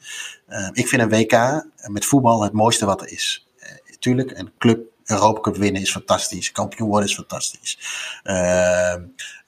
Uh, 0.48 0.68
ik 0.72 0.88
vind 0.88 1.02
een 1.02 1.08
WK 1.08 1.64
met 1.86 2.04
voetbal 2.04 2.42
het 2.42 2.52
mooiste 2.52 2.86
wat 2.86 3.00
er 3.00 3.12
is. 3.12 3.48
Uh, 3.58 3.68
tuurlijk, 3.98 4.38
een 4.38 4.50
club 4.58 4.94
Europa 5.06 5.40
Cup 5.40 5.56
winnen 5.56 5.82
is 5.82 5.90
fantastisch. 5.90 6.52
Kampioen 6.52 6.88
worden 6.88 7.08
is 7.08 7.14
fantastisch. 7.14 7.78
Uh, 8.24 8.94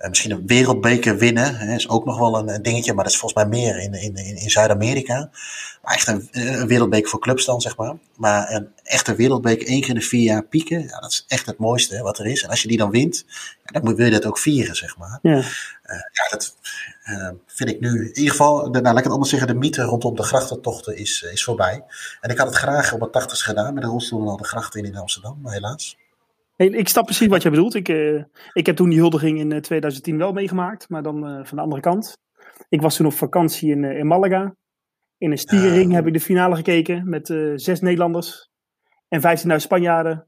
misschien 0.09 0.31
een 0.31 0.47
wereldbeker 0.47 1.19
winnen 1.19 1.57
hè, 1.57 1.75
is 1.75 1.89
ook 1.89 2.05
nog 2.05 2.19
wel 2.19 2.49
een, 2.49 2.63
dingetje, 2.63 2.95
maar 2.95 3.05
dat 3.05 3.13
is 3.13 3.19
volgens 3.19 3.45
mij 3.45 3.61
meer 3.61 3.79
in, 3.79 3.93
in, 3.93 4.17
in 4.17 4.51
Zuid-Amerika. 4.51 5.31
Maar 5.83 5.95
echt 5.95 6.07
een, 6.07 6.29
een, 6.33 6.67
wereldbeker 6.67 7.11
voor 7.11 7.21
clubs 7.21 7.45
dan, 7.45 7.61
zeg 7.61 7.77
maar. 7.77 7.95
Maar 8.17 8.51
een 8.51 8.69
echte 8.83 9.15
wereldbeker 9.15 9.67
één 9.67 9.81
keer 9.81 9.89
in 9.89 9.95
de 9.95 10.01
vier 10.01 10.23
jaar 10.23 10.45
pieken, 10.45 10.83
ja, 10.83 11.01
dat 11.01 11.11
is 11.11 11.25
echt 11.29 11.47
het 11.47 11.59
mooiste 11.59 12.03
wat 12.03 12.19
er 12.19 12.27
is. 12.27 12.43
En 12.43 12.51
als 12.51 12.63
je 12.63 12.69
die 12.69 12.79
dan 12.79 12.91
wint, 12.91 13.25
ja, 13.65 13.81
dan 13.81 13.95
wil 13.95 14.05
je 14.05 14.13
dat 14.13 14.27
ook 14.27 14.39
vieren, 14.39 14.77
zeg 14.77 14.97
maar. 14.97 15.19
Ja, 15.23 15.37
uh, 15.37 15.43
ja 16.13 16.29
dat 16.31 16.57
uh, 17.11 17.31
vind 17.47 17.71
ik 17.71 17.81
nu, 17.81 17.89
in 17.89 18.17
ieder 18.17 18.31
geval, 18.31 18.73
de, 18.73 18.81
nou, 18.81 18.83
laat 18.83 18.99
ik 18.99 19.05
het 19.05 19.13
anders 19.13 19.31
zeggen, 19.31 19.49
de 19.49 19.55
mythe 19.55 19.83
rondom 19.83 20.17
de 20.17 20.23
grachtentochten 20.23 20.97
is, 20.97 21.23
is 21.23 21.45
voorbij. 21.45 21.85
En 22.21 22.31
ik 22.31 22.39
had 22.39 22.47
het 22.47 22.57
graag 22.57 22.93
op 22.93 23.01
het 23.01 23.13
tachtigste 23.13 23.45
gedaan 23.45 23.75
met 23.75 23.83
de 23.83 23.89
rolstoel 23.89 24.21
en 24.21 24.29
al 24.29 24.37
de 24.37 24.45
grachten 24.45 24.81
in 24.81 24.87
in 24.87 24.97
Amsterdam, 24.97 25.39
maar 25.43 25.53
helaas. 25.53 25.97
Hey, 26.57 26.67
ik 26.67 26.89
snap 26.89 27.05
precies 27.05 27.27
wat 27.27 27.43
jij 27.43 27.51
bedoelt. 27.51 27.75
Ik, 27.75 27.89
uh, 27.89 28.23
ik 28.53 28.67
heb 28.67 28.77
toen 28.77 28.89
die 28.89 28.99
huldiging 28.99 29.39
in 29.39 29.61
2010 29.61 30.19
wel 30.19 30.33
meegemaakt, 30.33 30.89
maar 30.89 31.03
dan 31.03 31.17
uh, 31.17 31.45
van 31.45 31.57
de 31.57 31.63
andere 31.63 31.81
kant. 31.81 32.19
Ik 32.69 32.81
was 32.81 32.97
toen 32.97 33.07
op 33.07 33.13
vakantie 33.13 33.71
in, 33.71 33.85
in 33.85 34.07
Malaga. 34.07 34.55
In 35.19 35.31
een 35.31 35.39
stierring 35.39 35.93
heb 35.93 36.07
ik 36.07 36.13
de 36.13 36.21
finale 36.21 36.57
gekeken 36.57 37.09
met 37.09 37.27
zes 37.55 37.81
Nederlanders 37.81 38.51
en 39.09 39.39
15.000 39.49 39.55
Spanjaarden. 39.57 40.28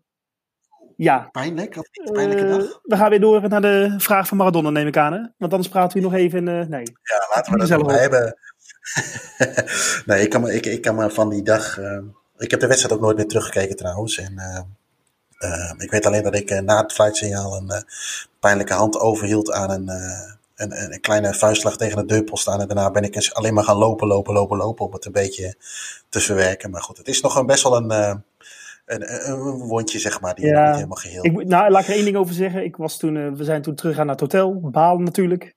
Ja. 1.02 1.28
Pijnlijk? 1.32 1.76
Of 1.76 1.86
niet? 1.92 2.12
Pijnlijke 2.12 2.46
dag? 2.46 2.80
We 2.82 2.96
gaan 2.96 3.10
weer 3.10 3.20
door 3.20 3.48
naar 3.48 3.60
de 3.60 3.94
vraag 3.98 4.28
van 4.28 4.36
Maradona, 4.36 4.70
neem 4.70 4.86
ik 4.86 4.96
aan. 4.96 5.12
Hè? 5.12 5.18
Want 5.38 5.52
anders 5.52 5.68
praten 5.68 5.98
we 5.98 6.04
nog 6.04 6.14
even. 6.14 6.38
In, 6.38 6.68
nee. 6.68 6.82
Ja, 7.02 7.28
laten 7.34 7.52
we 7.52 7.58
dat 7.58 7.68
zelf 7.68 7.90
hebben. 7.90 8.36
nee, 10.06 10.22
ik 10.22 10.30
kan, 10.30 10.40
me, 10.40 10.54
ik, 10.54 10.66
ik 10.66 10.82
kan 10.82 10.94
me 10.94 11.10
van 11.10 11.28
die 11.28 11.42
dag. 11.42 11.78
Uh, 11.78 11.98
ik 12.36 12.50
heb 12.50 12.60
de 12.60 12.66
wedstrijd 12.66 12.94
ook 12.94 13.00
nooit 13.00 13.16
meer 13.16 13.26
teruggekeken 13.26 13.76
trouwens. 13.76 14.18
En, 14.18 14.32
uh, 14.36 14.60
uh, 15.50 15.72
ik 15.78 15.90
weet 15.90 16.06
alleen 16.06 16.22
dat 16.22 16.34
ik 16.34 16.60
na 16.60 16.82
het 16.82 16.92
fluitsignaal 16.92 17.56
een 17.56 17.84
pijnlijke 18.40 18.74
hand 18.74 18.98
overhield 18.98 19.52
aan 19.52 19.70
een, 19.70 19.88
een, 20.54 20.92
een, 20.92 21.00
kleine 21.00 21.34
vuistslag 21.34 21.76
tegen 21.76 21.96
de 21.96 22.04
deurpost 22.04 22.42
staan. 22.42 22.60
En 22.60 22.66
daarna 22.66 22.90
ben 22.90 23.04
ik 23.04 23.30
alleen 23.32 23.54
maar 23.54 23.64
gaan 23.64 23.76
lopen, 23.76 24.06
lopen, 24.06 24.34
lopen, 24.34 24.56
lopen. 24.56 24.86
Om 24.86 24.92
het 24.92 25.04
een 25.04 25.12
beetje 25.12 25.54
te 26.08 26.20
verwerken. 26.20 26.70
Maar 26.70 26.82
goed, 26.82 26.98
het 26.98 27.08
is 27.08 27.20
nog 27.20 27.36
een, 27.36 27.46
best 27.46 27.62
wel 27.62 27.76
een, 27.76 28.24
een, 28.94 29.30
een 29.30 29.58
wondje, 29.58 29.98
zeg 29.98 30.20
maar. 30.20 30.34
Die 30.34 30.46
ja, 30.46 30.66
niet 30.66 30.74
helemaal 30.74 30.96
geheel. 30.96 31.24
Ik, 31.24 31.32
nou, 31.32 31.70
laat 31.70 31.82
ik 31.82 31.88
er 31.88 31.94
één 31.94 32.04
ding 32.04 32.16
over 32.16 32.34
zeggen. 32.34 32.64
Ik 32.64 32.76
was 32.76 32.98
toen, 32.98 33.36
we 33.36 33.44
zijn 33.44 33.62
toen 33.62 33.74
teruggegaan 33.74 34.06
naar 34.06 34.16
het 34.20 34.32
hotel. 34.32 34.70
Balen 34.70 35.04
natuurlijk. 35.04 35.54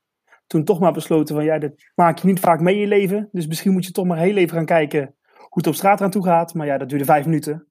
Toen 0.47 0.63
toch 0.63 0.79
maar 0.79 0.93
besloten 0.93 1.35
van 1.35 1.43
ja, 1.43 1.59
dat 1.59 1.71
maak 1.95 2.17
je 2.17 2.27
niet 2.27 2.39
vaak 2.39 2.59
mee 2.59 2.75
in 2.75 2.81
je 2.81 2.87
leven. 2.87 3.29
Dus 3.31 3.47
misschien 3.47 3.71
moet 3.71 3.85
je 3.85 3.91
toch 3.91 4.05
maar 4.05 4.17
heel 4.17 4.35
even 4.35 4.55
gaan 4.57 4.65
kijken 4.65 5.15
hoe 5.37 5.61
het 5.61 5.67
op 5.67 5.75
straat 5.75 6.01
aan 6.01 6.11
toe 6.11 6.23
gaat. 6.23 6.53
Maar 6.53 6.67
ja, 6.67 6.77
dat 6.77 6.89
duurde 6.89 7.05
vijf 7.05 7.25
minuten. 7.25 7.67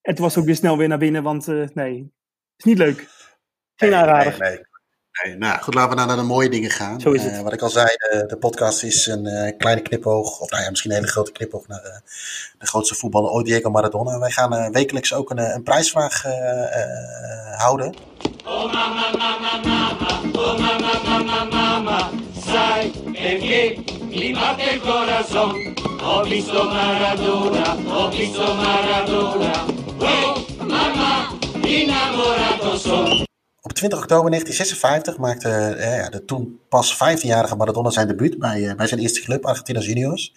En 0.00 0.14
toen 0.14 0.24
was 0.24 0.38
ook 0.38 0.44
weer 0.44 0.54
snel 0.56 0.78
weer 0.78 0.88
naar 0.88 0.98
binnen, 0.98 1.22
want 1.22 1.48
uh, 1.48 1.68
nee, 1.74 2.12
is 2.56 2.64
niet 2.64 2.78
leuk. 2.78 3.08
Geen 3.74 3.90
nee, 3.90 3.98
aanrader. 3.98 4.36
Nee, 4.38 4.50
nee. 4.50 4.70
Nou 5.38 5.60
goed, 5.60 5.74
laten 5.74 5.90
we 5.90 6.04
naar 6.04 6.16
de 6.16 6.22
mooie 6.22 6.48
dingen 6.48 6.70
gaan. 6.70 7.00
Zo 7.00 7.10
is 7.10 7.22
het. 7.22 7.32
Uh, 7.32 7.40
wat 7.40 7.52
ik 7.52 7.62
al 7.62 7.70
zei, 7.70 7.86
de, 7.86 8.24
de 8.28 8.36
podcast 8.36 8.82
is 8.82 9.06
een 9.06 9.26
uh, 9.26 9.52
kleine 9.58 9.80
knipoog, 9.80 10.40
of 10.40 10.50
nou 10.50 10.62
ja, 10.62 10.70
misschien 10.70 10.90
een 10.90 10.96
hele 10.96 11.10
grote 11.10 11.32
knipoog 11.32 11.66
naar 11.66 11.84
uh, 11.84 11.92
de 12.58 12.66
grootste 12.66 12.94
voetballer 12.94 13.30
ooit, 13.30 13.46
Diego 13.46 13.70
Maradona. 13.70 14.18
Wij 14.18 14.30
gaan 14.30 14.72
wekelijks 14.72 15.14
ook 15.14 15.30
een, 15.30 15.54
een 15.54 15.62
prijsvraag 15.62 16.22
houden. 17.56 17.94
Oh 18.46 18.72
mama, 18.72 19.10
mama, 19.18 19.60
mama, 19.64 20.20
oh 20.32 20.58
mama, 20.58 20.92
mama, 21.04 21.44
mama, 21.44 22.10
sai 22.46 22.90
perché 23.12 23.84
mi 24.10 24.32
batte 24.32 24.62
il 24.72 24.80
corazon. 24.80 25.74
Ho 26.02 26.22
visto 26.24 26.64
Maradona, 26.64 27.76
ho 27.86 28.10
visto 28.10 28.54
Maradona, 28.54 29.64
oh 29.98 30.36
mama, 30.58 31.28
innamorato 31.62 32.76
son. 32.76 33.31
Op 33.64 33.72
20 33.72 33.98
oktober 33.98 34.30
1956 34.30 35.18
maakte 35.18 35.48
eh, 35.48 35.96
ja, 35.96 36.08
de 36.08 36.24
toen 36.24 36.60
pas 36.68 36.94
15-jarige 36.94 37.56
Maradona 37.56 37.90
zijn 37.90 38.08
debuut 38.08 38.38
bij, 38.38 38.60
uh, 38.60 38.74
bij 38.74 38.86
zijn 38.86 39.00
eerste 39.00 39.20
club, 39.20 39.46
Argentinos 39.46 39.86
Juniors. 39.86 40.32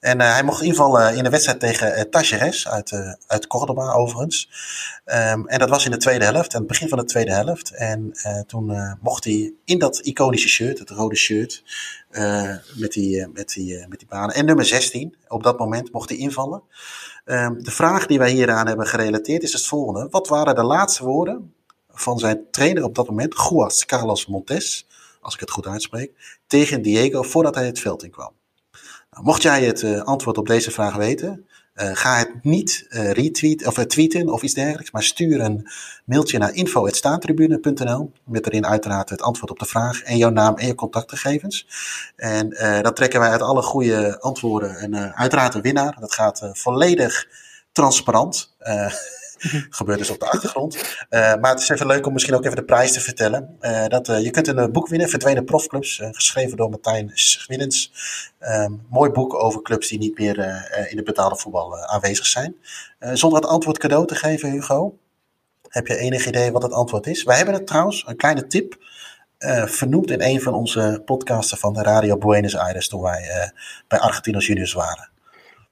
En 0.00 0.20
uh, 0.20 0.32
hij 0.32 0.42
mocht 0.42 0.62
invallen 0.62 1.16
in 1.16 1.24
de 1.24 1.30
wedstrijd 1.30 1.60
tegen 1.60 1.98
uh, 1.98 2.00
Tacheres 2.00 2.68
uit, 2.68 3.16
uit 3.26 3.46
Cordoba 3.46 3.92
overigens. 3.92 4.48
Um, 5.04 5.48
en 5.48 5.58
dat 5.58 5.68
was 5.68 5.84
in 5.84 5.90
de 5.90 5.96
tweede 5.96 6.24
helft, 6.24 6.54
aan 6.54 6.60
het 6.60 6.68
begin 6.68 6.88
van 6.88 6.98
de 6.98 7.04
tweede 7.04 7.32
helft. 7.32 7.70
En 7.70 8.12
toen 8.46 8.96
mocht 9.00 9.24
hij 9.24 9.52
in 9.64 9.78
dat 9.78 9.98
iconische 9.98 10.48
shirt, 10.48 10.78
het 10.78 10.90
rode 10.90 11.16
shirt, 11.16 11.62
met, 12.74 12.92
die, 12.92 13.28
met, 13.28 13.48
die, 13.48 13.86
met 13.88 13.98
die 13.98 14.08
banen. 14.08 14.34
En 14.34 14.44
nummer 14.44 14.64
16, 14.64 15.16
op 15.28 15.42
dat 15.42 15.58
moment 15.58 15.92
mocht 15.92 16.08
hij 16.08 16.18
invallen. 16.18 16.62
Um, 17.24 17.62
de 17.62 17.70
vraag 17.70 18.06
die 18.06 18.18
wij 18.18 18.30
hieraan 18.30 18.66
hebben 18.66 18.86
gerelateerd 18.86 19.42
is 19.42 19.52
het 19.52 19.66
volgende. 19.66 20.08
Wat 20.10 20.28
waren 20.28 20.54
de 20.54 20.64
laatste 20.64 21.04
woorden 21.04 21.54
van 22.00 22.18
zijn 22.18 22.44
trainer 22.50 22.84
op 22.84 22.94
dat 22.94 23.08
moment, 23.08 23.34
Juas 23.48 23.86
Carlos 23.86 24.26
Montes, 24.26 24.86
als 25.20 25.34
ik 25.34 25.40
het 25.40 25.50
goed 25.50 25.66
uitspreek, 25.66 26.38
tegen 26.46 26.82
Diego 26.82 27.22
voordat 27.22 27.54
hij 27.54 27.66
het 27.66 27.80
veld 27.80 28.04
in 28.04 28.10
kwam. 28.10 28.32
Nou, 29.10 29.24
mocht 29.24 29.42
jij 29.42 29.64
het 29.64 29.82
uh, 29.82 30.02
antwoord 30.02 30.38
op 30.38 30.46
deze 30.46 30.70
vraag 30.70 30.96
weten, 30.96 31.46
uh, 31.74 31.90
ga 31.92 32.18
het 32.18 32.44
niet 32.44 32.86
uh, 32.88 33.10
retweeten 33.10 33.66
of 33.66 33.84
tweeten 33.84 34.28
of 34.28 34.42
iets 34.42 34.54
dergelijks, 34.54 34.90
maar 34.90 35.02
stuur 35.02 35.40
een 35.40 35.68
mailtje 36.04 36.38
naar 36.38 36.54
info.staantribune.nl 36.54 38.12
met 38.24 38.46
erin 38.46 38.66
uiteraard 38.66 39.10
het 39.10 39.22
antwoord 39.22 39.50
op 39.50 39.58
de 39.58 39.66
vraag 39.66 40.02
en 40.02 40.16
jouw 40.16 40.30
naam 40.30 40.56
en 40.56 40.66
je 40.66 40.74
contactgegevens. 40.74 41.66
En 42.16 42.48
dat 42.82 42.96
trekken 42.96 43.20
wij 43.20 43.30
uit 43.30 43.42
alle 43.42 43.62
goede 43.62 44.20
antwoorden 44.20 44.76
en 44.76 45.14
uiteraard 45.14 45.54
een 45.54 45.62
winnaar. 45.62 45.96
Dat 46.00 46.12
gaat 46.12 46.50
volledig 46.52 47.28
transparant. 47.72 48.54
gebeurt 49.70 49.98
dus 49.98 50.10
op 50.10 50.18
de 50.18 50.30
achtergrond. 50.30 50.74
Uh, 50.76 51.34
maar 51.34 51.50
het 51.50 51.60
is 51.60 51.68
even 51.68 51.86
leuk 51.86 52.06
om 52.06 52.12
misschien 52.12 52.34
ook 52.34 52.44
even 52.44 52.56
de 52.56 52.64
prijs 52.64 52.92
te 52.92 53.00
vertellen. 53.00 53.56
Uh, 53.60 53.86
dat, 53.86 54.08
uh, 54.08 54.22
je 54.22 54.30
kunt 54.30 54.48
een 54.48 54.72
boek 54.72 54.88
winnen, 54.88 55.08
Verdwenen 55.08 55.44
Profclubs, 55.44 56.00
geschreven 56.02 56.56
door 56.56 56.70
Martijn 56.70 57.10
Schwinnens. 57.14 57.92
Um, 58.40 58.86
mooi 58.88 59.10
boek 59.10 59.34
over 59.34 59.62
clubs 59.62 59.88
die 59.88 59.98
niet 59.98 60.18
meer 60.18 60.36
in 60.90 60.96
het 60.96 61.04
betaalde 61.04 61.36
voetbal 61.36 61.86
aanwezig 61.86 62.26
zijn. 62.26 62.56
zonder 62.98 63.40
het 63.40 63.48
antwoord 63.48 63.78
cadeau 63.78 64.06
te 64.06 64.14
geven, 64.14 64.50
Hugo, 64.50 64.98
heb 65.68 65.86
je 65.86 65.96
enig 65.96 66.26
idee 66.26 66.52
wat 66.52 66.62
het 66.62 66.72
antwoord 66.72 67.06
is? 67.06 67.22
Wij 67.22 67.36
hebben 67.36 67.54
het 67.54 67.66
trouwens, 67.66 68.04
een 68.06 68.16
kleine 68.16 68.46
tip, 68.46 68.76
vernoemd 69.66 70.10
in 70.10 70.22
een 70.22 70.40
van 70.40 70.54
onze 70.54 71.02
podcasten 71.04 71.58
van 71.58 71.72
de 71.72 71.82
Radio 71.82 72.18
Buenos 72.18 72.56
Aires 72.56 72.88
toen 72.88 73.02
wij 73.02 73.52
bij 73.88 73.98
Argentinos 73.98 74.46
Juniors 74.46 74.72
waren. 74.72 75.10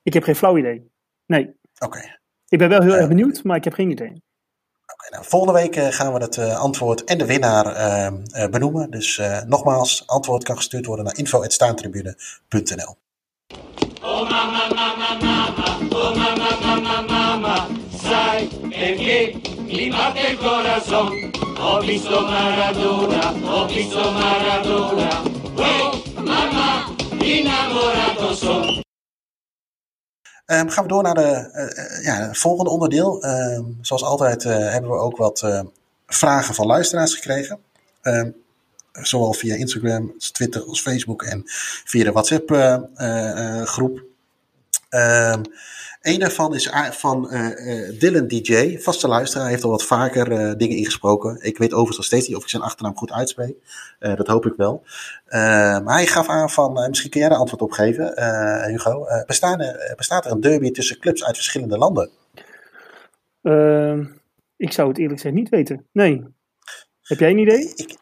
Ik 0.03 0.13
heb 0.13 0.23
geen 0.23 0.37
flauw 0.37 0.59
idee. 0.59 0.91
Nee. 1.27 1.57
Oké. 1.79 2.19
Ik 2.49 2.59
ben 2.59 2.69
wel 2.69 2.83
heel 2.83 2.95
erg 2.95 3.09
benieuwd, 3.09 3.45
maar 3.45 3.57
ik 3.57 3.65
heb 3.65 3.73
geen 3.73 3.91
idee. 3.91 4.23
Okay, 4.93 5.11
nou, 5.11 5.25
volgende 5.25 5.61
week 5.61 5.77
uh, 5.77 5.87
gaan 5.87 6.13
we 6.13 6.21
het 6.21 6.37
uh, 6.37 6.59
antwoord 6.61 7.05
en 7.05 7.19
de 7.19 7.27
winnaar 7.27 7.67
uh, 7.67 8.49
benoemen. 8.49 8.91
Dus 8.91 9.21
nogmaals, 9.47 10.07
antwoord 10.07 10.45
kan 10.45 10.57
gestuurd 10.57 10.87
worden 10.87 11.05
naar 11.05 11.17
info.staantribune.nl 11.17 12.97
Oh 14.03 14.29
mama, 14.29 14.69
mama, 14.75 15.17
mama, 15.19 15.79
oh 15.91 16.15
mama, 16.15 16.57
mama, 16.61 17.01
mama, 17.09 17.67
sai 18.03 18.49
perché 18.69 19.41
mi 19.67 19.89
batte 19.91 20.29
il 20.31 20.39
corazon. 20.39 21.33
Ho 21.59 21.81
visto 21.81 22.21
Maradona, 22.21 23.33
ho 23.43 23.67
visto 23.67 24.13
Maradona, 24.13 25.23
oh 25.57 26.03
mama, 26.23 26.95
innamorato 27.19 28.35
son. 28.35 28.84
Um, 30.47 30.69
gaan 30.69 30.83
we 30.85 30.89
door 30.89 31.03
naar 31.03 31.15
de, 31.15 31.51
uh, 31.55 32.05
ja, 32.05 32.15
het 32.15 32.39
volgende 32.39 32.71
onderdeel. 32.71 33.25
Uh, 33.25 33.59
zoals 33.81 34.03
altijd 34.03 34.45
uh, 34.45 34.53
hebben 34.53 34.91
we 34.91 34.97
ook 34.97 35.17
wat 35.17 35.65
vragen 36.07 36.55
van 36.55 36.67
luisteraars 36.67 37.15
gekregen. 37.15 37.59
Ehm, 38.03 38.31
zowel 38.93 39.33
via 39.33 39.55
Instagram, 39.55 40.19
Twitter 40.19 40.63
als 40.65 40.81
Facebook 40.81 41.23
en 41.23 41.43
via 41.85 42.05
de 42.05 42.13
WhatsApp 42.13 42.51
een 46.05 46.19
daarvan 46.19 46.55
is 46.55 46.71
van 46.91 47.29
uh, 47.31 47.99
Dylan 47.99 48.27
DJ, 48.27 48.79
vaste 48.79 49.09
luisteraar. 49.09 49.49
heeft 49.49 49.65
al 49.65 49.71
wat 49.71 49.85
vaker 49.85 50.33
uh, 50.33 50.53
dingen 50.57 50.77
ingesproken. 50.77 51.39
Ik 51.41 51.59
weet 51.59 51.71
overigens 51.71 51.97
nog 51.97 52.07
steeds 52.07 52.29
niet 52.29 52.37
of 52.37 52.43
ik 52.43 52.49
zijn 52.49 52.63
achternaam 52.63 52.97
goed 52.97 53.13
uitspreek. 53.13 53.57
Dat 53.99 54.27
hoop 54.27 54.47
ik 54.47 54.55
wel. 54.57 54.83
maar 55.85 55.95
hij 55.95 56.07
gaf 56.07 56.29
aan 56.29 56.51
van, 56.51 56.89
misschien 56.89 57.11
kun 57.11 57.21
jij 57.21 57.29
daar 57.29 57.39
antwoord 57.39 57.63
op 57.63 57.73
geven, 57.73 58.15
Hugo. 58.71 59.07
Bestaan 59.27 59.61
er, 59.61 59.95
bestaat 59.97 60.25
er 60.25 60.31
een 60.31 60.41
derby 60.41 60.71
tussen 60.71 60.99
clubs 60.99 61.25
uit 61.25 61.37
verschillende 61.37 61.79
landen? 61.79 62.11
Ehm, 63.43 64.05
ik 64.57 64.73
zou 64.73 64.89
het 64.89 64.99
eerlijk 64.99 65.17
gezegd 65.17 65.35
niet 65.35 65.49
weten. 65.49 65.87
Nee. 65.93 66.25
Heb 67.03 67.19
jij 67.19 67.31
een 67.31 67.39
idee? 67.39 67.73
Ik, 67.75 67.97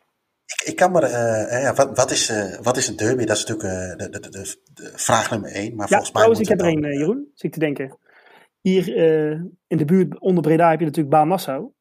ik 0.65 0.77
kan 0.77 0.93
maar, 0.93 1.03
uh, 1.03 1.63
ja, 1.63 1.75
wat, 1.75 1.97
wat, 1.97 2.11
is, 2.11 2.31
uh, 2.31 2.59
wat 2.61 2.77
is 2.77 2.89
een 2.89 2.97
derby? 2.97 3.25
Dat 3.25 3.37
is 3.37 3.45
natuurlijk 3.45 3.93
uh, 3.93 3.97
de, 3.97 4.21
de, 4.21 4.29
de, 4.29 4.57
de, 4.73 4.93
vraag 4.95 5.31
nummer 5.31 5.51
één. 5.51 5.75
Maar 5.75 5.87
ja, 5.89 5.97
volgens 5.97 6.13
mij. 6.13 6.23
Trouwens, 6.23 6.41
ik 6.41 6.49
heb 6.49 6.61
er 6.61 6.67
een, 6.67 6.99
Jeroen, 6.99 7.31
zit 7.35 7.45
ik 7.45 7.53
te 7.53 7.59
denken. 7.59 7.99
Hier 8.61 8.97
in 9.67 9.77
de 9.77 9.85
buurt 9.85 10.21
onder 10.21 10.43
Breda 10.43 10.71
heb 10.71 10.79
je 10.79 10.85
natuurlijk 10.85 11.15
Baan 11.15 11.29
Nassau. 11.29 11.73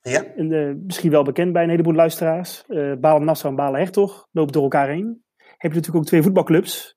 Ja. 0.00 0.24
En, 0.24 0.82
misschien 0.86 1.10
wel 1.10 1.22
bekend 1.22 1.52
bij 1.52 1.62
een 1.62 1.70
heleboel 1.70 1.94
luisteraars. 1.94 2.64
Balen 3.00 3.24
Nassau 3.24 3.50
en 3.50 3.56
Balen 3.56 3.80
Hertog 3.80 4.28
lopen 4.30 4.52
door 4.52 4.62
elkaar 4.62 4.88
heen. 4.88 5.24
Heb 5.36 5.70
je 5.70 5.76
natuurlijk 5.76 5.96
ook 5.96 6.06
twee 6.06 6.22
voetbalclubs. 6.22 6.96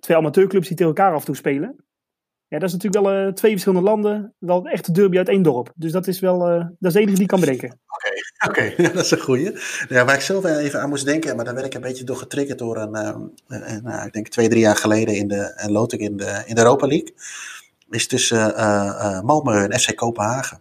twee 0.00 0.16
amateurclubs 0.16 0.68
die 0.68 0.76
tegen 0.76 0.94
elkaar 0.94 1.12
af 1.12 1.18
en 1.18 1.26
toe 1.26 1.36
spelen. 1.36 1.84
Ja, 2.52 2.58
dat 2.58 2.68
is 2.68 2.74
natuurlijk 2.74 3.04
wel 3.04 3.26
uh, 3.26 3.32
twee 3.32 3.50
verschillende 3.50 3.88
landen. 3.88 4.34
Wel 4.38 4.66
echt 4.66 4.88
een 4.88 4.94
derby 4.94 5.16
uit 5.16 5.28
één 5.28 5.42
dorp. 5.42 5.72
Dus 5.76 5.92
dat 5.92 6.06
is 6.06 6.20
wel, 6.20 6.50
uh, 6.50 6.58
dat 6.58 6.76
is 6.80 6.92
de 6.92 6.98
enige 6.98 7.14
die 7.14 7.22
ik 7.22 7.28
kan 7.28 7.40
bedenken. 7.40 7.68
Oké, 7.68 8.08
oké, 8.48 8.74
dat 8.94 9.04
is 9.04 9.10
een 9.10 9.20
goeie. 9.20 9.58
Ja, 9.88 10.04
waar 10.04 10.14
ik 10.14 10.20
zelf 10.20 10.44
even 10.44 10.80
aan 10.80 10.88
moest 10.88 11.04
denken, 11.04 11.36
maar 11.36 11.44
daar 11.44 11.54
werd 11.54 11.66
ik 11.66 11.74
een 11.74 11.80
beetje 11.80 12.04
door 12.04 12.16
getriggerd 12.16 12.58
door 12.58 12.76
een, 12.76 12.96
uh, 13.48 13.82
nou, 13.82 14.06
ik 14.06 14.12
denk 14.12 14.28
twee, 14.28 14.48
drie 14.48 14.60
jaar 14.60 14.76
geleden 14.76 15.14
in 15.14 15.28
de, 15.28 15.52
een 15.56 15.72
loting 15.72 16.02
in 16.02 16.16
de, 16.16 16.42
in 16.46 16.54
de 16.54 16.60
Europa 16.60 16.86
League. 16.86 17.14
Is 17.90 18.06
tussen 18.06 18.54
Malmö 19.22 19.68
en 19.68 19.80
FC 19.80 19.94
Kopenhagen. 19.94 20.60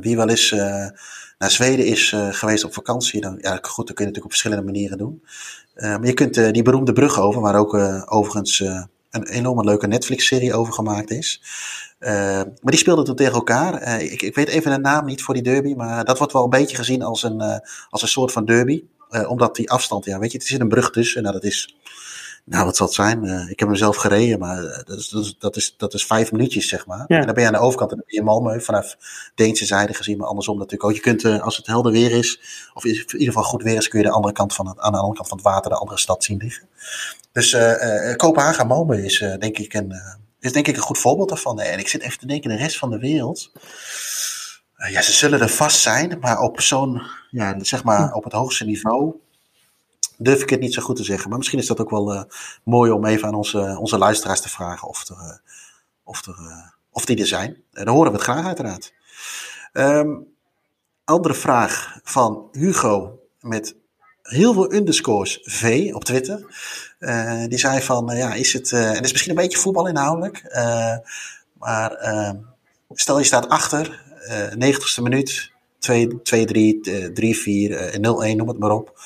wie 0.00 0.16
wel 0.16 0.28
eens 0.28 0.50
naar 1.38 1.50
Zweden 1.50 1.86
is 1.86 2.16
geweest 2.30 2.64
op 2.64 2.72
vakantie, 2.72 3.20
dan, 3.20 3.38
ja 3.40 3.58
goed, 3.62 3.86
dat 3.86 3.96
kun 3.96 4.04
je 4.04 4.10
natuurlijk 4.10 4.24
op 4.24 4.30
verschillende 4.30 4.64
manieren 4.64 4.98
doen. 4.98 5.22
maar 5.74 6.06
je 6.06 6.14
kunt 6.14 6.34
die 6.34 6.62
beroemde 6.62 6.92
brug 6.92 7.20
over, 7.20 7.40
waar 7.40 7.58
ook 7.58 7.74
overigens 8.12 8.62
een 9.10 9.28
enorme 9.28 9.64
leuke 9.64 9.86
Netflix-serie 9.86 10.54
over 10.54 10.72
gemaakt 10.72 11.10
is. 11.10 11.42
Uh, 12.00 12.10
maar 12.10 12.58
die 12.60 12.78
speelden 12.78 13.04
toen 13.04 13.16
tegen 13.16 13.34
elkaar. 13.34 13.82
Uh, 13.82 14.12
ik, 14.12 14.22
ik, 14.22 14.34
weet 14.34 14.48
even 14.48 14.70
de 14.70 14.78
naam 14.78 15.04
niet 15.04 15.22
voor 15.22 15.34
die 15.34 15.42
derby, 15.42 15.74
maar 15.74 16.04
dat 16.04 16.18
wordt 16.18 16.32
wel 16.32 16.44
een 16.44 16.50
beetje 16.50 16.76
gezien 16.76 17.02
als 17.02 17.22
een, 17.22 17.42
uh, 17.42 17.56
als 17.90 18.02
een 18.02 18.08
soort 18.08 18.32
van 18.32 18.44
derby. 18.44 18.82
omdat 19.28 19.56
die 19.56 19.70
afstand, 19.70 20.04
ja, 20.04 20.18
weet 20.18 20.32
je, 20.32 20.38
is 20.38 20.50
in 20.50 20.60
een 20.60 20.68
brug 20.68 20.90
tussen. 20.90 21.22
Nou, 21.22 21.34
dat 21.34 21.44
is, 21.44 21.76
nou, 22.44 22.64
wat 22.64 22.76
zal 22.76 22.86
het 22.86 22.94
zijn? 22.94 23.24
ik 23.48 23.58
heb 23.58 23.68
hem 23.68 23.76
zelf 23.76 23.96
gereden, 23.96 24.38
maar 24.38 24.82
dat 24.86 24.98
is, 24.98 25.08
dat 25.08 25.24
is, 25.24 25.36
dat 25.38 25.56
is, 25.56 25.74
dat 25.76 25.94
is 25.94 26.06
vijf 26.06 26.32
minuutjes, 26.32 26.68
zeg 26.68 26.86
maar. 26.86 27.04
Ja. 27.06 27.18
En 27.18 27.24
dan 27.24 27.34
ben 27.34 27.42
je 27.42 27.48
aan 27.48 27.54
de 27.54 27.60
overkant 27.60 27.90
en 27.90 27.96
dan 27.96 28.06
ben 28.06 28.24
je 28.24 28.50
in 28.50 28.58
Malmö 28.58 28.64
vanaf 28.64 28.96
Deense 29.34 29.66
zijde 29.66 29.94
gezien, 29.94 30.18
maar 30.18 30.26
andersom 30.26 30.56
natuurlijk 30.56 30.84
ook. 30.84 30.94
Je 30.94 31.00
kunt, 31.00 31.42
als 31.42 31.56
het 31.56 31.66
helder 31.66 31.92
weer 31.92 32.10
is, 32.10 32.40
of 32.74 32.84
in 32.84 32.92
ieder 32.92 33.26
geval 33.26 33.42
goed 33.42 33.62
weer 33.62 33.76
is, 33.76 33.88
kun 33.88 33.98
je 33.98 34.06
de 34.06 34.12
andere 34.12 34.34
kant 34.34 34.54
van 34.54 34.68
het, 34.68 34.78
aan 34.78 34.92
de 34.92 34.98
andere 34.98 35.16
kant 35.16 35.28
van 35.28 35.36
het 35.36 35.46
water 35.46 35.70
de 35.70 35.76
andere 35.76 35.98
stad 35.98 36.24
zien 36.24 36.38
liggen. 36.38 36.68
Dus 37.32 37.52
uh, 37.52 38.14
Kopenhagen 38.16 38.66
Malmö 38.66 39.04
is, 39.04 39.20
uh, 39.20 39.36
denk 39.36 39.58
ik 39.58 39.74
een, 39.74 39.94
is 40.40 40.52
denk 40.52 40.68
ik 40.68 40.76
een 40.76 40.82
goed 40.82 40.98
voorbeeld 40.98 41.28
daarvan. 41.28 41.60
En 41.60 41.78
ik 41.78 41.88
zit 41.88 42.02
even 42.02 42.18
te 42.18 42.26
denken, 42.26 42.50
de 42.50 42.56
rest 42.56 42.78
van 42.78 42.90
de 42.90 42.98
wereld. 42.98 43.52
ja, 44.90 45.02
ze 45.02 45.12
zullen 45.12 45.40
er 45.40 45.48
vast 45.48 45.80
zijn, 45.80 46.18
maar 46.20 46.40
op 46.40 46.60
zo'n, 46.60 47.02
ja, 47.30 47.54
zeg 47.58 47.84
maar 47.84 48.12
op 48.12 48.24
het 48.24 48.32
hoogste 48.32 48.64
niveau. 48.64 49.14
Durf 50.22 50.42
ik 50.42 50.50
het 50.50 50.60
niet 50.60 50.74
zo 50.74 50.82
goed 50.82 50.96
te 50.96 51.04
zeggen. 51.04 51.28
Maar 51.28 51.38
misschien 51.38 51.58
is 51.58 51.66
dat 51.66 51.80
ook 51.80 51.90
wel 51.90 52.26
mooi 52.64 52.90
om 52.90 53.04
even 53.04 53.28
aan 53.28 53.34
onze, 53.34 53.76
onze 53.78 53.98
luisteraars 53.98 54.40
te 54.40 54.48
vragen 54.48 54.88
of, 54.88 55.08
er, 55.08 55.40
of, 56.04 56.26
er, 56.26 56.36
of 56.90 57.04
die 57.04 57.18
er 57.18 57.26
zijn. 57.26 57.62
dan 57.70 57.88
horen 57.88 58.10
we 58.10 58.16
het 58.16 58.26
graag 58.26 58.46
uiteraard. 58.46 58.92
Um, 59.72 60.26
andere 61.04 61.34
vraag 61.34 61.98
van 62.02 62.48
Hugo 62.52 63.18
met 63.40 63.76
heel 64.22 64.52
veel 64.52 64.72
underscores 64.72 65.38
V 65.42 65.90
op 65.92 66.04
Twitter. 66.04 66.38
Die 67.48 67.58
zei 67.58 67.82
van, 67.82 68.16
ja, 68.16 68.34
is 68.34 68.52
het, 68.52 68.72
en 68.72 69.02
is 69.02 69.12
misschien 69.12 69.30
een 69.30 69.42
beetje 69.42 69.58
voetbal 69.58 69.88
inhoudelijk, 69.88 70.42
maar 71.52 71.92
ehm, 71.92 72.36
stel 72.90 73.18
je 73.18 73.24
staat 73.24 73.48
achter, 73.48 74.02
90ste 74.54 75.02
minuut, 75.02 75.52
2, 75.78 76.22
2 76.22 76.44
3, 76.44 77.12
3, 77.12 77.36
4, 77.36 78.00
0, 78.00 78.24
1, 78.24 78.36
noem 78.36 78.48
het 78.48 78.58
maar 78.58 78.70
op. 78.70 78.98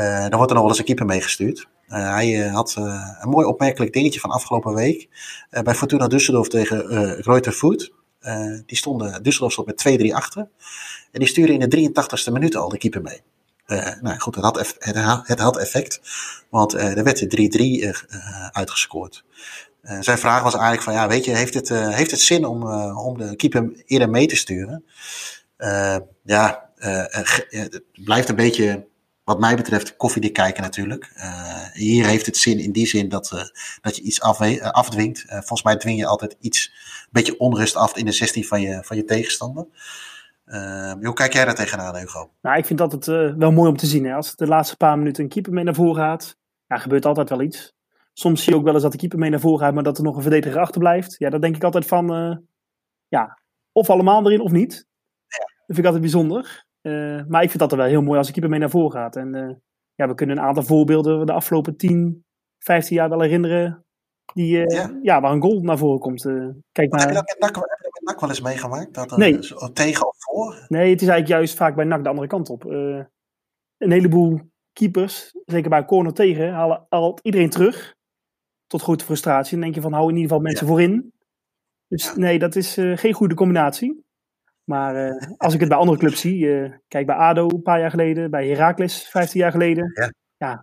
dan 0.00 0.36
wordt 0.36 0.50
er 0.50 0.54
nog 0.54 0.60
wel 0.60 0.68
eens 0.68 0.78
een 0.78 0.84
keeper 0.84 1.06
meegestuurd. 1.06 1.68
hij 1.86 2.36
had 2.36 2.76
een 3.20 3.28
mooi 3.28 3.46
opmerkelijk 3.46 3.92
dingetje 3.92 4.20
van 4.20 4.30
afgelopen 4.30 4.74
week 4.74 5.08
bij 5.62 5.74
Fortuna 5.74 6.08
Düsseldorf 6.08 6.48
tegen 6.48 6.86
Reuter 7.22 7.52
Foot. 7.52 7.92
die 8.66 8.76
stonden, 8.76 9.22
Düsseldorf 9.22 9.52
stond 9.52 9.66
met 9.66 10.10
2-3 10.10 10.14
achter. 10.14 10.48
En 11.12 11.20
die 11.20 11.28
stuurde 11.28 11.52
in 11.52 11.68
de 11.68 11.90
83ste 11.90 12.32
minuut 12.32 12.56
al 12.56 12.68
de 12.68 12.78
keeper 12.78 13.02
mee. 13.02 13.20
Uh, 13.66 13.88
nou 14.00 14.18
goed, 14.18 14.34
het 14.34 14.44
had, 14.44 14.76
het 15.26 15.40
had 15.40 15.58
effect, 15.58 16.00
want 16.50 16.74
uh, 16.74 16.96
er 16.96 17.04
werd 17.04 17.36
3-3 17.36 17.60
uh, 17.60 17.92
uitgescoord. 18.50 19.24
Uh, 19.82 20.00
zijn 20.00 20.18
vraag 20.18 20.42
was 20.42 20.52
eigenlijk 20.52 20.82
van, 20.82 20.92
ja, 20.92 21.08
weet 21.08 21.24
je, 21.24 21.36
heeft 21.36 21.54
het, 21.54 21.68
heeft 21.68 22.10
het 22.10 22.20
zin 22.20 22.44
om, 22.44 22.72
om 22.96 23.18
de 23.18 23.36
keeper 23.36 23.82
eerder 23.86 24.10
mee 24.10 24.26
te 24.26 24.36
sturen? 24.36 24.84
ja, 26.22 26.70
het 26.76 27.82
blijft 27.92 28.28
een 28.28 28.36
beetje, 28.36 28.86
wat 29.24 29.40
mij 29.40 29.56
betreft, 29.56 29.96
koffiedik 29.96 30.32
kijken 30.32 30.62
natuurlijk. 30.62 31.10
hier 31.72 32.06
heeft 32.06 32.26
het 32.26 32.36
zin 32.36 32.58
in 32.58 32.72
die 32.72 32.86
zin 32.86 33.08
dat, 33.08 33.52
dat 33.80 33.96
je 33.96 34.02
iets 34.02 34.20
afdwingt. 34.60 35.24
volgens 35.28 35.62
mij 35.62 35.76
dwing 35.76 35.98
je 35.98 36.06
altijd 36.06 36.36
iets, 36.40 36.72
een 37.02 37.08
beetje 37.10 37.38
onrust 37.38 37.76
af 37.76 37.96
in 37.96 38.04
de 38.04 38.12
16 38.12 38.44
van 38.44 38.60
je, 38.60 38.84
van 38.84 38.96
je 38.96 39.04
tegenstander. 39.04 39.66
Uh, 40.46 40.92
hoe 40.92 41.12
kijk 41.12 41.32
jij 41.32 41.44
daar 41.44 41.54
tegenaan, 41.54 41.96
Hugo? 41.96 42.30
Nou, 42.42 42.58
ik 42.58 42.66
vind 42.66 42.78
dat 42.78 42.92
het 42.92 43.06
wel 43.36 43.52
mooi 43.52 43.68
om 43.68 43.76
te 43.76 43.86
zien. 43.86 44.04
Hè? 44.04 44.14
Als 44.14 44.36
de 44.36 44.46
laatste 44.46 44.76
paar 44.76 44.98
minuten 44.98 45.22
een 45.22 45.28
keeper 45.28 45.52
mee 45.52 45.64
naar 45.64 45.74
voren 45.74 46.02
gaat, 46.02 46.36
ja, 46.66 46.78
gebeurt 46.78 47.06
altijd 47.06 47.28
wel 47.28 47.42
iets. 47.42 47.74
Soms 48.12 48.42
zie 48.42 48.52
je 48.52 48.58
ook 48.58 48.64
wel 48.64 48.74
eens 48.74 48.82
dat 48.82 48.92
de 48.92 48.98
keeper 48.98 49.18
mee 49.18 49.30
naar 49.30 49.40
voren 49.40 49.58
gaat, 49.64 49.74
maar 49.74 49.82
dat 49.82 49.98
er 49.98 50.04
nog 50.04 50.16
een 50.16 50.22
verdediger 50.22 50.60
achterblijft. 50.60 51.14
Ja, 51.18 51.30
dan 51.30 51.40
denk 51.40 51.56
ik 51.56 51.64
altijd 51.64 51.86
van, 51.86 52.06
ja, 53.08 53.38
of 53.72 53.90
allemaal 53.90 54.26
erin 54.26 54.40
of 54.40 54.50
niet. 54.50 54.86
Ja. 55.26 55.38
Dat 55.38 55.64
vind 55.66 55.78
ik 55.78 55.84
altijd 55.84 56.02
bijzonder. 56.02 56.64
Eh, 56.84 57.20
maar 57.28 57.42
ik 57.42 57.48
vind 57.48 57.58
dat 57.58 57.72
er 57.72 57.78
wel 57.78 57.86
heel 57.86 58.02
mooi 58.02 58.18
als 58.18 58.26
de 58.26 58.32
keeper 58.32 58.50
mee 58.50 58.60
naar 58.60 58.70
voren 58.70 58.92
gaat. 58.92 59.16
En 59.16 59.62
ja, 59.94 60.08
we 60.08 60.14
kunnen 60.14 60.36
een 60.36 60.44
aantal 60.44 60.62
voorbeelden 60.62 61.26
de 61.26 61.32
afgelopen 61.32 61.76
10, 61.76 62.24
15 62.58 62.96
jaar 62.96 63.08
wel 63.08 63.20
herinneren. 63.20 63.84
Die, 64.34 64.70
ja. 64.70 64.98
ja. 65.02 65.20
waar 65.20 65.32
een 65.32 65.42
goal 65.42 65.60
naar 65.60 65.78
voren 65.78 66.00
komt. 66.00 66.22
kijk 66.72 66.90
maar, 66.90 67.00
Heb 67.00 67.08
je 67.08 67.14
dat 67.14 67.36
met 67.38 68.02
NAC, 68.04 68.20
wel 68.20 68.28
eens 68.28 68.40
meegemaakt? 68.40 68.94
Dat 68.94 69.16
nee. 69.16 69.38
Tegen 69.72 70.06
of 70.06 70.16
voor? 70.18 70.64
Nee, 70.68 70.90
het 70.90 71.02
is 71.02 71.08
eigenlijk 71.08 71.28
juist 71.28 71.56
vaak 71.56 71.74
bij 71.74 71.84
NAC 71.84 72.02
de 72.02 72.08
andere 72.08 72.26
kant 72.26 72.50
op. 72.50 72.64
Uh, 72.64 73.04
een 73.78 73.90
heleboel 73.90 74.40
keepers, 74.72 75.34
zeker 75.44 75.70
bij 75.70 75.84
corner 75.84 76.12
tegen, 76.12 76.52
halen 76.52 76.86
al 76.88 77.18
iedereen 77.22 77.50
terug. 77.50 77.94
Tot 78.66 78.82
grote 78.82 79.04
frustratie. 79.04 79.52
Dan 79.52 79.60
denk 79.60 79.74
je 79.74 79.80
van 79.80 79.92
hou 79.92 80.08
in 80.08 80.16
ieder 80.16 80.28
geval 80.28 80.42
mensen 80.42 80.66
voorin. 80.66 81.12
Dus 81.88 82.14
nee, 82.14 82.38
dat 82.38 82.56
is 82.56 82.78
uh, 82.78 82.96
geen 82.96 83.12
goede 83.12 83.34
combinatie. 83.34 84.03
Maar 84.64 85.06
uh, 85.06 85.22
als 85.36 85.54
ik 85.54 85.60
het 85.60 85.68
bij 85.68 85.78
andere 85.78 85.98
clubs 85.98 86.20
zie, 86.20 86.70
kijk 86.88 87.06
bij 87.06 87.16
ADO 87.16 87.48
een 87.48 87.62
paar 87.62 87.80
jaar 87.80 87.90
geleden, 87.90 88.30
bij 88.30 88.48
Heracles 88.48 89.08
15 89.08 89.40
jaar 89.40 89.50
geleden. 89.50 89.92
Ja, 89.94 90.12
ja 90.36 90.62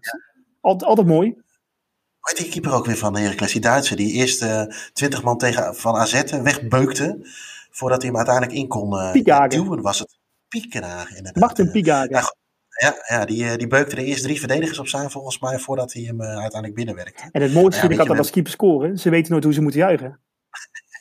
altijd, 0.61 0.89
altijd 0.89 1.07
mooi. 1.07 1.29
Hoe 1.29 2.29
heet 2.29 2.37
die 2.37 2.49
keeper 2.49 2.73
ook 2.73 2.85
weer 2.85 2.97
van 2.97 3.17
Heracles, 3.17 3.51
die 3.51 3.61
Duitse, 3.61 3.95
die 3.95 4.13
eerste 4.13 4.75
20 4.93 5.23
man 5.23 5.37
tegen 5.37 5.75
van 5.75 5.95
AZ 5.95 6.23
wegbeukte, 6.23 7.27
voordat 7.69 8.01
hij 8.01 8.07
hem 8.07 8.17
uiteindelijk 8.17 8.57
in 8.57 8.67
kon 8.67 8.93
uh, 8.93 9.47
duwen, 9.47 9.81
was 9.81 9.99
het 9.99 10.19
Piekenhagen 10.47 11.17
inderdaad. 11.17 11.43
Martin 11.43 11.71
Piekenhagen. 11.71 12.11
Ja, 12.11 12.35
ja, 12.81 12.95
ja 13.07 13.25
die, 13.25 13.57
die 13.57 13.67
beukte 13.67 13.95
de 13.95 14.03
eerste 14.03 14.23
drie 14.23 14.39
verdedigers 14.39 14.79
op 14.79 14.87
zijn 14.87 15.11
volgens 15.11 15.39
mij 15.39 15.59
voordat 15.59 15.93
hij 15.93 16.03
hem 16.03 16.21
uh, 16.21 16.27
uiteindelijk 16.27 16.75
binnenwerkte. 16.75 17.23
En 17.31 17.41
het 17.41 17.53
mooiste 17.53 17.79
vind 17.79 17.91
ik 17.93 17.99
altijd 17.99 18.17
als 18.17 18.29
keeper 18.29 18.51
scoren. 18.51 18.97
Ze 18.97 19.09
weten 19.09 19.31
nooit 19.31 19.43
hoe 19.43 19.53
ze 19.53 19.61
moeten 19.61 19.79
juichen. 19.79 20.19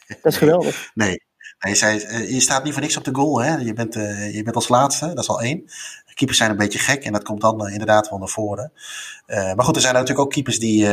Dat 0.22 0.32
is 0.32 0.36
geweldig. 0.36 0.90
Nee, 0.94 1.22
nee 1.60 1.74
zei, 1.74 2.04
uh, 2.04 2.30
je 2.30 2.40
staat 2.40 2.64
niet 2.64 2.72
voor 2.72 2.82
niks 2.82 2.96
op 2.96 3.04
de 3.04 3.14
goal. 3.14 3.42
Hè? 3.42 3.56
Je, 3.56 3.72
bent, 3.72 3.96
uh, 3.96 4.34
je 4.34 4.42
bent 4.42 4.56
als 4.56 4.68
laatste, 4.68 5.06
dat 5.06 5.18
is 5.18 5.28
al 5.28 5.40
één. 5.40 5.64
Keepers 6.14 6.38
zijn 6.38 6.50
een 6.50 6.56
beetje 6.56 6.78
gek 6.78 7.04
en 7.04 7.12
dat 7.12 7.22
komt 7.22 7.40
dan 7.40 7.68
inderdaad 7.68 8.08
wel 8.08 8.18
naar 8.18 8.28
voren. 8.28 8.72
maar 9.26 9.64
goed, 9.64 9.76
er 9.76 9.82
zijn 9.82 9.94
natuurlijk 9.94 10.20
ook 10.20 10.32
keepers 10.32 10.58
die, 10.58 10.88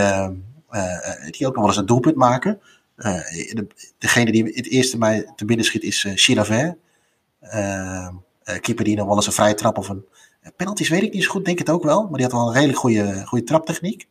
ook 1.45 1.55
nog 1.55 1.55
wel 1.55 1.68
eens 1.68 1.78
een 1.78 1.86
doelpunt 1.86 2.15
maken. 2.15 2.59
De, 2.95 3.68
degene 3.97 4.32
die 4.32 4.43
het 4.43 4.70
eerste 4.70 4.97
mij 4.97 5.32
te 5.36 5.45
binnen 5.45 5.65
schiet 5.65 5.84
is 5.84 6.07
Chilavert. 6.15 6.76
keeper 8.61 8.84
die 8.84 8.95
nog 8.95 9.07
wel 9.07 9.15
eens 9.15 9.26
een 9.26 9.32
vrije 9.32 9.53
trap 9.53 9.78
of 9.78 9.89
een 9.89 10.05
Penalties 10.55 10.89
weet 10.89 11.03
ik 11.03 11.13
niet 11.13 11.24
zo 11.24 11.32
goed, 11.32 11.45
denk 11.45 11.59
het 11.59 11.70
ook 11.70 11.84
wel. 11.84 12.01
Maar 12.03 12.13
die 12.13 12.24
had 12.24 12.32
wel 12.32 12.47
een 12.47 12.53
redelijk 12.53 12.78
goede, 12.78 13.26
goede 13.26 13.45
traptechniek. 13.45 14.07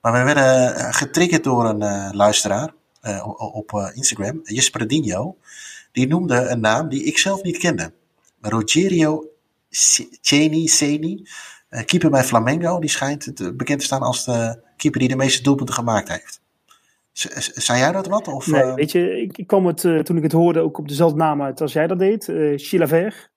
Maar 0.00 0.12
we 0.12 0.22
werden 0.22 0.94
getriggerd 0.94 1.44
door 1.44 1.64
een 1.68 2.14
luisteraar 2.16 2.74
op 3.52 3.92
Instagram, 3.94 4.40
Jesper 4.42 4.88
Dinho. 4.88 5.36
Die 5.94 6.08
noemde 6.08 6.48
een 6.48 6.60
naam 6.60 6.88
die 6.88 7.04
ik 7.04 7.18
zelf 7.18 7.42
niet 7.42 7.58
kende. 7.58 7.92
Rogerio 8.40 9.28
Ceni, 10.20 10.68
Ceni, 10.68 11.28
keeper 11.84 12.10
bij 12.10 12.24
Flamengo. 12.24 12.78
Die 12.78 12.90
schijnt 12.90 13.56
bekend 13.56 13.78
te 13.78 13.84
staan 13.84 14.02
als 14.02 14.24
de 14.24 14.62
keeper 14.76 15.00
die 15.00 15.08
de 15.08 15.16
meeste 15.16 15.42
doelpunten 15.42 15.74
gemaakt 15.74 16.08
heeft. 16.08 16.40
Zei 17.12 17.78
jij 17.78 17.92
dat 17.92 18.06
wat? 18.06 18.28
Of, 18.28 18.46
nee, 18.46 18.72
weet 18.72 18.92
je, 18.92 19.20
ik, 19.20 19.38
ik 19.38 19.46
kwam 19.46 19.66
het 19.66 19.80
toen 19.80 20.16
ik 20.16 20.22
het 20.22 20.32
hoorde 20.32 20.60
ook 20.60 20.78
op 20.78 20.88
dezelfde 20.88 21.18
naam 21.18 21.42
uit 21.42 21.60
als 21.60 21.72
jij 21.72 21.86
dat 21.86 21.98
deed. 21.98 22.28
Uh, 22.28 22.58
Chilaver. 22.58 23.30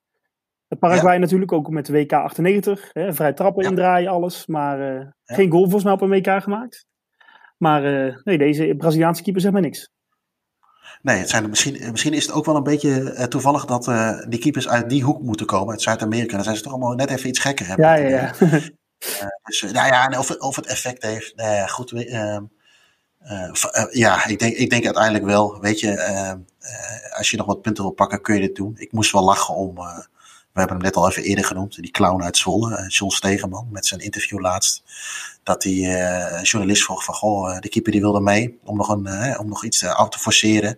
Paraguay 0.79 1.13
ja. 1.13 1.19
natuurlijk, 1.19 1.51
ook 1.51 1.69
met 1.69 1.85
de 1.85 1.93
WK 1.93 2.13
98. 2.13 2.89
Hè, 2.93 3.13
vrij 3.13 3.33
trappen 3.33 3.63
ja. 3.63 3.69
indraaien, 3.69 4.11
alles. 4.11 4.45
Maar 4.45 4.79
uh, 4.79 5.01
ja. 5.23 5.35
geen 5.35 5.51
goal 5.51 5.63
volgens 5.63 5.83
mij 5.83 5.93
op 5.93 6.01
een 6.01 6.09
WK 6.09 6.43
gemaakt. 6.43 6.85
Maar 7.57 8.07
uh, 8.07 8.15
nee, 8.23 8.37
deze 8.37 8.75
Braziliaanse 8.77 9.23
keeper 9.23 9.41
zegt 9.41 9.53
maar 9.53 9.63
niks. 9.63 9.89
Nee, 11.01 11.17
het 11.17 11.29
zijn, 11.29 11.49
misschien, 11.49 11.91
misschien 11.91 12.13
is 12.13 12.25
het 12.25 12.35
ook 12.35 12.45
wel 12.45 12.55
een 12.55 12.63
beetje 12.63 13.15
uh, 13.17 13.23
toevallig 13.23 13.65
dat 13.65 13.85
die 14.29 14.39
keepers 14.39 14.67
uit 14.67 14.89
die 14.89 15.03
hoek 15.03 15.21
moeten 15.21 15.45
komen, 15.45 15.71
uit 15.71 15.81
Zuid-Amerika. 15.81 16.35
Dan 16.35 16.43
zijn 16.43 16.55
ze 16.55 16.61
toch 16.61 16.71
allemaal 16.71 16.93
net 16.93 17.09
even 17.09 17.29
iets 17.29 17.39
gekker. 17.39 17.67
Hebben. 17.67 17.85
Ja, 17.85 17.95
ja, 17.95 18.33
ja. 18.39 18.49
dus, 19.43 19.61
nou 19.61 19.87
ja, 19.87 20.09
en 20.09 20.19
of, 20.19 20.31
of 20.31 20.55
het 20.55 20.65
effect 20.65 21.03
heeft, 21.03 21.35
nou 21.35 21.55
ja, 21.55 21.65
goed. 21.67 21.91
ehm, 21.91 22.43
ja, 23.91 24.27
ik 24.27 24.39
denk, 24.39 24.55
ik 24.55 24.69
denk 24.69 24.85
uiteindelijk 24.85 25.25
wel. 25.25 25.59
Weet 25.59 25.79
je, 25.79 25.91
ehm, 25.91 26.37
als 27.17 27.31
je 27.31 27.37
nog 27.37 27.45
wat 27.45 27.61
punten 27.61 27.83
wil 27.83 27.93
pakken, 27.93 28.21
kun 28.21 28.35
je 28.35 28.41
dit 28.41 28.55
doen. 28.55 28.73
Ik 28.77 28.91
moest 28.91 29.11
wel 29.11 29.23
lachen 29.23 29.55
om 29.55 29.79
we 30.57 30.63
hebben 30.63 30.81
hem 30.81 30.93
net 30.93 31.03
al 31.03 31.09
even 31.09 31.23
eerder 31.23 31.45
genoemd, 31.45 31.75
die 31.75 31.91
clown 31.91 32.23
uit 32.23 32.37
Zwolle, 32.37 32.79
uh, 32.79 32.87
John 32.87 33.11
Stegeman, 33.11 33.67
met 33.71 33.85
zijn 33.85 33.99
interview 33.99 34.39
laatst. 34.39 34.83
Dat 35.43 35.61
die 35.61 35.85
uh, 35.85 36.41
journalist 36.41 36.83
vroeg 36.83 37.03
van, 37.03 37.13
goh, 37.13 37.49
uh, 37.49 37.59
de 37.59 37.69
keeper 37.69 37.91
die 37.91 38.01
wilde 38.01 38.19
mee 38.19 38.59
om 38.63 38.77
nog, 38.77 38.89
een, 38.89 39.39
om 39.39 39.47
nog 39.47 39.63
iets 39.63 39.79
te, 39.79 40.07
te 40.09 40.19
forceren. 40.19 40.77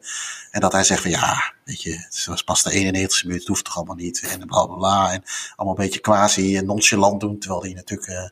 En 0.51 0.61
dat 0.61 0.71
hij 0.71 0.83
zegt 0.83 1.01
van, 1.01 1.11
ja, 1.11 1.53
weet 1.63 1.81
je, 1.81 1.91
het 1.91 2.25
was 2.25 2.43
pas 2.43 2.63
de 2.63 2.71
91 2.71 3.23
minuut, 3.23 3.39
het 3.39 3.47
hoeft 3.47 3.65
toch 3.65 3.75
allemaal 3.75 3.95
niet. 3.95 4.21
En 4.31 4.47
bla 4.47 4.65
bla 4.65 4.75
bla. 4.75 5.11
En 5.11 5.23
allemaal 5.55 5.77
een 5.77 5.83
beetje 5.85 5.99
quasi 5.99 6.61
nonchalant 6.61 7.19
doen, 7.19 7.39
terwijl 7.39 7.61
hij 7.61 7.73
natuurlijk 7.73 8.09
uh, 8.09 8.29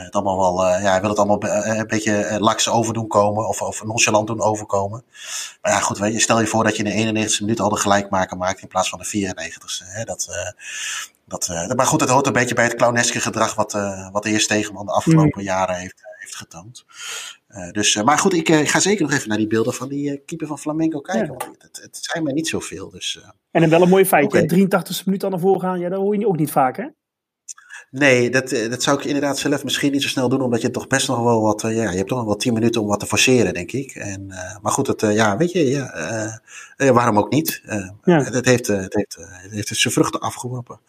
het 0.00 0.14
allemaal 0.14 0.38
wel, 0.38 0.66
uh, 0.66 0.82
ja, 0.82 0.90
hij 0.90 1.00
wil 1.00 1.08
het 1.08 1.18
allemaal 1.18 1.44
uh, 1.44 1.78
een 1.78 1.86
beetje 1.86 2.36
laks 2.38 2.68
overdoen 2.68 3.06
komen 3.06 3.48
of, 3.48 3.62
of 3.62 3.84
nonchalant 3.84 4.26
doen 4.26 4.40
overkomen. 4.40 5.04
Maar 5.62 5.72
ja, 5.72 5.78
goed, 5.80 5.98
weet 5.98 6.12
je, 6.12 6.20
stel 6.20 6.40
je 6.40 6.46
voor 6.46 6.64
dat 6.64 6.76
je 6.76 6.82
in 6.82 7.14
de 7.14 7.26
91ste 7.28 7.40
minuut 7.40 7.60
al 7.60 7.68
de 7.68 7.76
gelijkmaker 7.76 8.36
maakt 8.36 8.60
in 8.60 8.68
plaats 8.68 8.88
van 8.88 8.98
de 8.98 9.32
94ste. 9.34 9.84
Hè, 9.84 10.04
dat, 10.04 10.28
dat, 11.24 11.72
maar 11.76 11.86
goed, 11.86 12.00
het 12.00 12.10
hoort 12.10 12.26
een 12.26 12.32
beetje 12.32 12.54
bij 12.54 12.64
het 12.64 12.74
clowneske 12.74 13.20
gedrag 13.20 13.54
wat, 13.54 13.72
wat 14.12 14.22
de 14.22 14.28
heer 14.28 14.40
Stegeman 14.40 14.86
de 14.86 14.92
afgelopen 14.92 15.40
mm. 15.40 15.46
jaren 15.46 15.76
heeft, 15.76 16.02
heeft 16.18 16.36
getoond. 16.36 16.84
dus, 17.70 18.02
maar 18.02 18.18
goed, 18.18 18.34
ik, 18.34 18.68
ga 18.68 18.80
zeker 18.80 19.02
nog 19.02 19.12
even 19.12 19.28
naar 19.28 19.38
die 19.38 19.46
beelden 19.46 19.74
van 19.74 19.88
die 19.88 20.22
keeper 20.26 20.46
van 20.46 20.58
Flamengo 20.58 21.00
kijken. 21.00 21.34
Ja. 21.38 21.46
Het, 21.58 21.80
het, 21.82 21.98
zijn 22.00 22.24
mij 22.24 22.32
niet 22.32 22.48
zoveel. 22.48 22.90
Dus, 22.90 23.20
en 23.50 23.60
dan 23.60 23.70
wel 23.70 23.82
een 23.82 23.88
mooi 23.88 24.06
feitje, 24.06 24.42
okay. 24.42 24.82
83ste 24.82 25.04
minuut 25.04 25.24
aan 25.24 25.30
naar 25.30 25.40
voren 25.40 25.60
gaan, 25.60 25.78
ja, 25.78 25.88
dat 25.88 25.98
hoor 25.98 26.16
je 26.16 26.28
ook 26.28 26.36
niet 26.36 26.50
vaak 26.50 26.76
hè? 26.76 26.86
Nee, 27.92 28.30
dat, 28.30 28.52
eh, 28.52 28.70
dat 28.70 28.82
zou 28.82 28.98
ik 28.98 29.04
inderdaad 29.04 29.38
zelf 29.38 29.64
misschien 29.64 29.92
niet 29.92 30.02
zo 30.02 30.08
snel 30.08 30.28
doen, 30.28 30.40
omdat 30.40 30.60
je 30.60 30.70
toch 30.70 30.86
best 30.86 31.08
nog 31.08 31.22
wel 31.22 31.42
wat, 31.42 31.62
uh, 31.62 31.76
ja, 31.76 31.90
je 31.90 31.96
hebt 31.96 32.08
toch 32.08 32.18
nog 32.18 32.26
wel 32.26 32.36
tien 32.36 32.52
minuten 32.52 32.80
om 32.80 32.86
wat 32.86 33.00
te 33.00 33.06
forceren, 33.06 33.54
denk 33.54 33.72
ik. 33.72 33.94
En, 33.94 34.26
uh, 34.28 34.56
maar 34.62 34.72
goed, 34.72 34.86
het, 34.86 35.02
uh, 35.02 35.14
ja, 35.14 35.36
weet 35.36 35.52
je, 35.52 35.68
ja, 35.68 36.92
waarom 36.92 37.18
ook 37.18 37.30
niet? 37.30 37.62
Ja. 38.04 38.22
Het, 38.22 38.44
heeft, 38.44 38.66
het, 38.66 38.94
heeft, 38.94 39.16
het 39.16 39.52
heeft 39.52 39.76
zijn 39.76 39.92
vruchten 39.94 40.20
afgeworpen. 40.20 40.80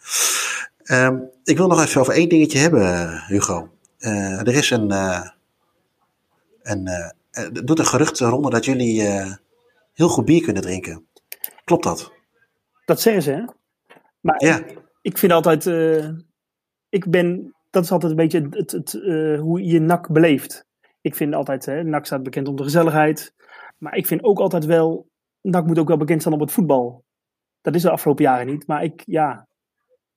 Um, 0.84 1.30
ik 1.44 1.56
wil 1.56 1.66
nog 1.66 1.82
even 1.82 2.00
over 2.00 2.14
één 2.14 2.28
dingetje 2.28 2.58
hebben, 2.58 3.10
Hugo. 3.26 3.68
er 3.98 4.54
is 4.54 4.70
een, 4.70 4.90
een 6.62 6.86
er 7.30 7.66
doet 7.66 7.78
een 7.78 7.86
gerucht 7.86 8.18
ronde 8.18 8.50
dat 8.50 8.64
jullie 8.64 9.02
heel 9.94 10.08
goed 10.08 10.24
bier 10.24 10.42
kunnen 10.42 10.62
drinken. 10.62 11.06
Klopt 11.64 11.84
dat? 11.84 12.12
Dat 12.84 13.00
zeggen 13.00 13.22
ze, 13.22 13.30
hè? 13.30 13.44
Maar 14.20 14.44
ja. 14.44 14.58
ik, 14.58 14.78
ik 15.02 15.18
vind 15.18 15.32
altijd 15.32 15.64
ik 16.94 17.10
ben 17.10 17.54
dat 17.70 17.84
is 17.84 17.90
altijd 17.90 18.10
een 18.10 18.16
beetje 18.16 18.46
het, 18.50 18.72
het, 18.72 18.94
eh, 18.94 19.40
hoe 19.40 19.64
je 19.64 19.80
NAC 19.80 20.08
beleeft. 20.12 20.66
Ik 21.00 21.14
vind 21.14 21.34
altijd, 21.34 21.66
hè, 21.66 21.82
NAC 21.82 22.06
staat 22.06 22.22
bekend 22.22 22.48
om 22.48 22.56
de 22.56 22.62
gezelligheid. 22.62 23.34
Maar 23.78 23.96
ik 23.96 24.06
vind 24.06 24.22
ook 24.22 24.38
altijd 24.38 24.64
wel, 24.64 25.06
NAC 25.40 25.66
moet 25.66 25.78
ook 25.78 25.88
wel 25.88 25.96
bekend 25.96 26.20
staan 26.20 26.32
op 26.32 26.40
het 26.40 26.52
voetbal. 26.52 27.04
Dat 27.60 27.74
is 27.74 27.82
de 27.82 27.90
afgelopen 27.90 28.24
jaren 28.24 28.46
niet. 28.46 28.66
Maar 28.66 28.84
ik, 28.84 29.02
ja, 29.06 29.46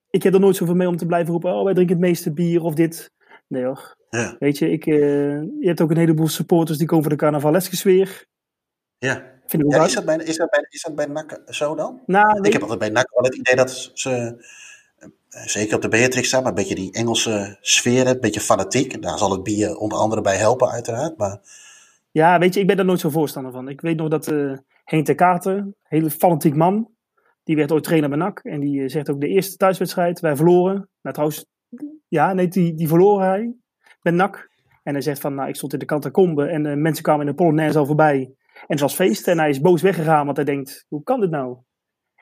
ik 0.09 0.23
heb 0.23 0.33
er 0.33 0.39
nooit 0.39 0.55
zoveel 0.55 0.75
mee 0.75 0.87
om 0.87 0.97
te 0.97 1.05
blijven 1.05 1.31
roepen, 1.31 1.53
oh 1.53 1.63
wij 1.63 1.73
drinken 1.73 1.95
het 1.95 2.05
meeste 2.05 2.33
bier 2.33 2.61
of 2.61 2.73
dit. 2.73 3.11
Nee 3.47 3.63
hoor. 3.63 3.95
Ja. 4.09 4.35
Weet 4.39 4.57
je, 4.57 4.69
ik, 4.71 4.85
eh, 4.85 5.41
je 5.41 5.67
hebt 5.67 5.81
ook 5.81 5.91
een 5.91 5.97
heleboel 5.97 6.27
supporters 6.27 6.77
die 6.77 6.87
komen 6.87 7.03
voor 7.03 7.13
de 7.13 7.19
carnavaleske 7.19 7.75
sfeer. 7.75 8.25
Ja. 8.97 9.35
Vind 9.45 9.63
ik 9.63 9.71
Ja, 9.71 9.77
wel- 9.77 9.85
is, 9.85 9.93
dat 9.93 10.05
bij, 10.05 10.17
is, 10.17 10.37
dat 10.37 10.49
bij, 10.49 10.65
is 10.69 10.81
dat 10.81 10.95
bij 10.95 11.05
NAC 11.05 11.41
zo 11.45 11.75
dan? 11.75 12.01
Nou, 12.05 12.41
Ik 12.41 12.53
heb 12.53 12.61
altijd 12.61 12.79
bij 12.79 12.89
NAC 12.89 13.09
wel 13.13 13.23
het 13.23 13.35
idee 13.35 13.55
dat 13.55 13.91
ze, 13.93 14.35
zeker 15.29 15.75
op 15.75 15.81
de 15.81 15.87
Beatrix 15.87 16.31
maar 16.31 16.45
een 16.45 16.53
beetje 16.53 16.75
die 16.75 16.93
Engelse 16.93 17.57
sfeer, 17.61 18.07
een 18.07 18.19
beetje 18.19 18.39
fanatiek. 18.39 19.01
Daar 19.01 19.17
zal 19.17 19.31
het 19.31 19.43
bier 19.43 19.75
onder 19.75 19.97
andere 19.97 20.21
bij 20.21 20.37
helpen 20.37 20.69
uiteraard. 20.69 21.17
Maar 21.17 21.39
Ja, 22.11 22.39
weet 22.39 22.53
je, 22.53 22.59
ik 22.59 22.67
ben 22.67 22.75
daar 22.75 22.85
nooit 22.85 22.99
zo 22.99 23.09
voorstander 23.09 23.51
van. 23.51 23.67
Ik 23.67 23.81
weet 23.81 23.97
nog 23.97 24.09
dat 24.09 24.27
eh 24.27 24.53
Henk 24.87 25.05
ter 25.05 25.47
een 25.47 25.75
hele 25.83 26.09
fanatiek 26.09 26.55
man, 26.55 26.89
die 27.43 27.55
werd 27.55 27.71
ooit 27.71 27.83
trainer 27.83 28.09
bij 28.09 28.17
NAC. 28.17 28.39
En 28.39 28.59
die 28.59 28.83
eh, 28.83 28.89
zegt 28.89 29.09
ook 29.09 29.21
de 29.21 29.27
eerste 29.27 29.57
thuiswedstrijd, 29.57 30.19
wij 30.19 30.35
verloren. 30.35 30.89
Nou 31.01 31.15
trouwens, 31.15 31.45
ja, 32.07 32.33
nee, 32.33 32.47
die, 32.47 32.73
die 32.73 32.87
verloren 32.87 33.27
hij 33.27 33.53
bij 34.01 34.13
NAC. 34.13 34.49
En 34.83 34.93
hij 34.93 35.01
zegt 35.01 35.19
van, 35.19 35.35
nou, 35.35 35.49
ik 35.49 35.55
stond 35.55 35.73
in 35.73 35.79
de 35.79 35.85
kantacombe 35.85 36.45
en 36.45 36.65
eh, 36.65 36.75
mensen 36.75 37.03
kwamen 37.03 37.25
in 37.25 37.31
de 37.31 37.37
Polonaise 37.37 37.77
al 37.77 37.85
voorbij. 37.85 38.19
En 38.53 38.65
het 38.67 38.79
was 38.79 38.95
feest 38.95 39.27
en 39.27 39.39
hij 39.39 39.49
is 39.49 39.61
boos 39.61 39.81
weggegaan, 39.81 40.25
want 40.25 40.37
hij 40.37 40.45
denkt, 40.45 40.85
hoe 40.87 41.03
kan 41.03 41.19
dit 41.19 41.29
nou? 41.29 41.57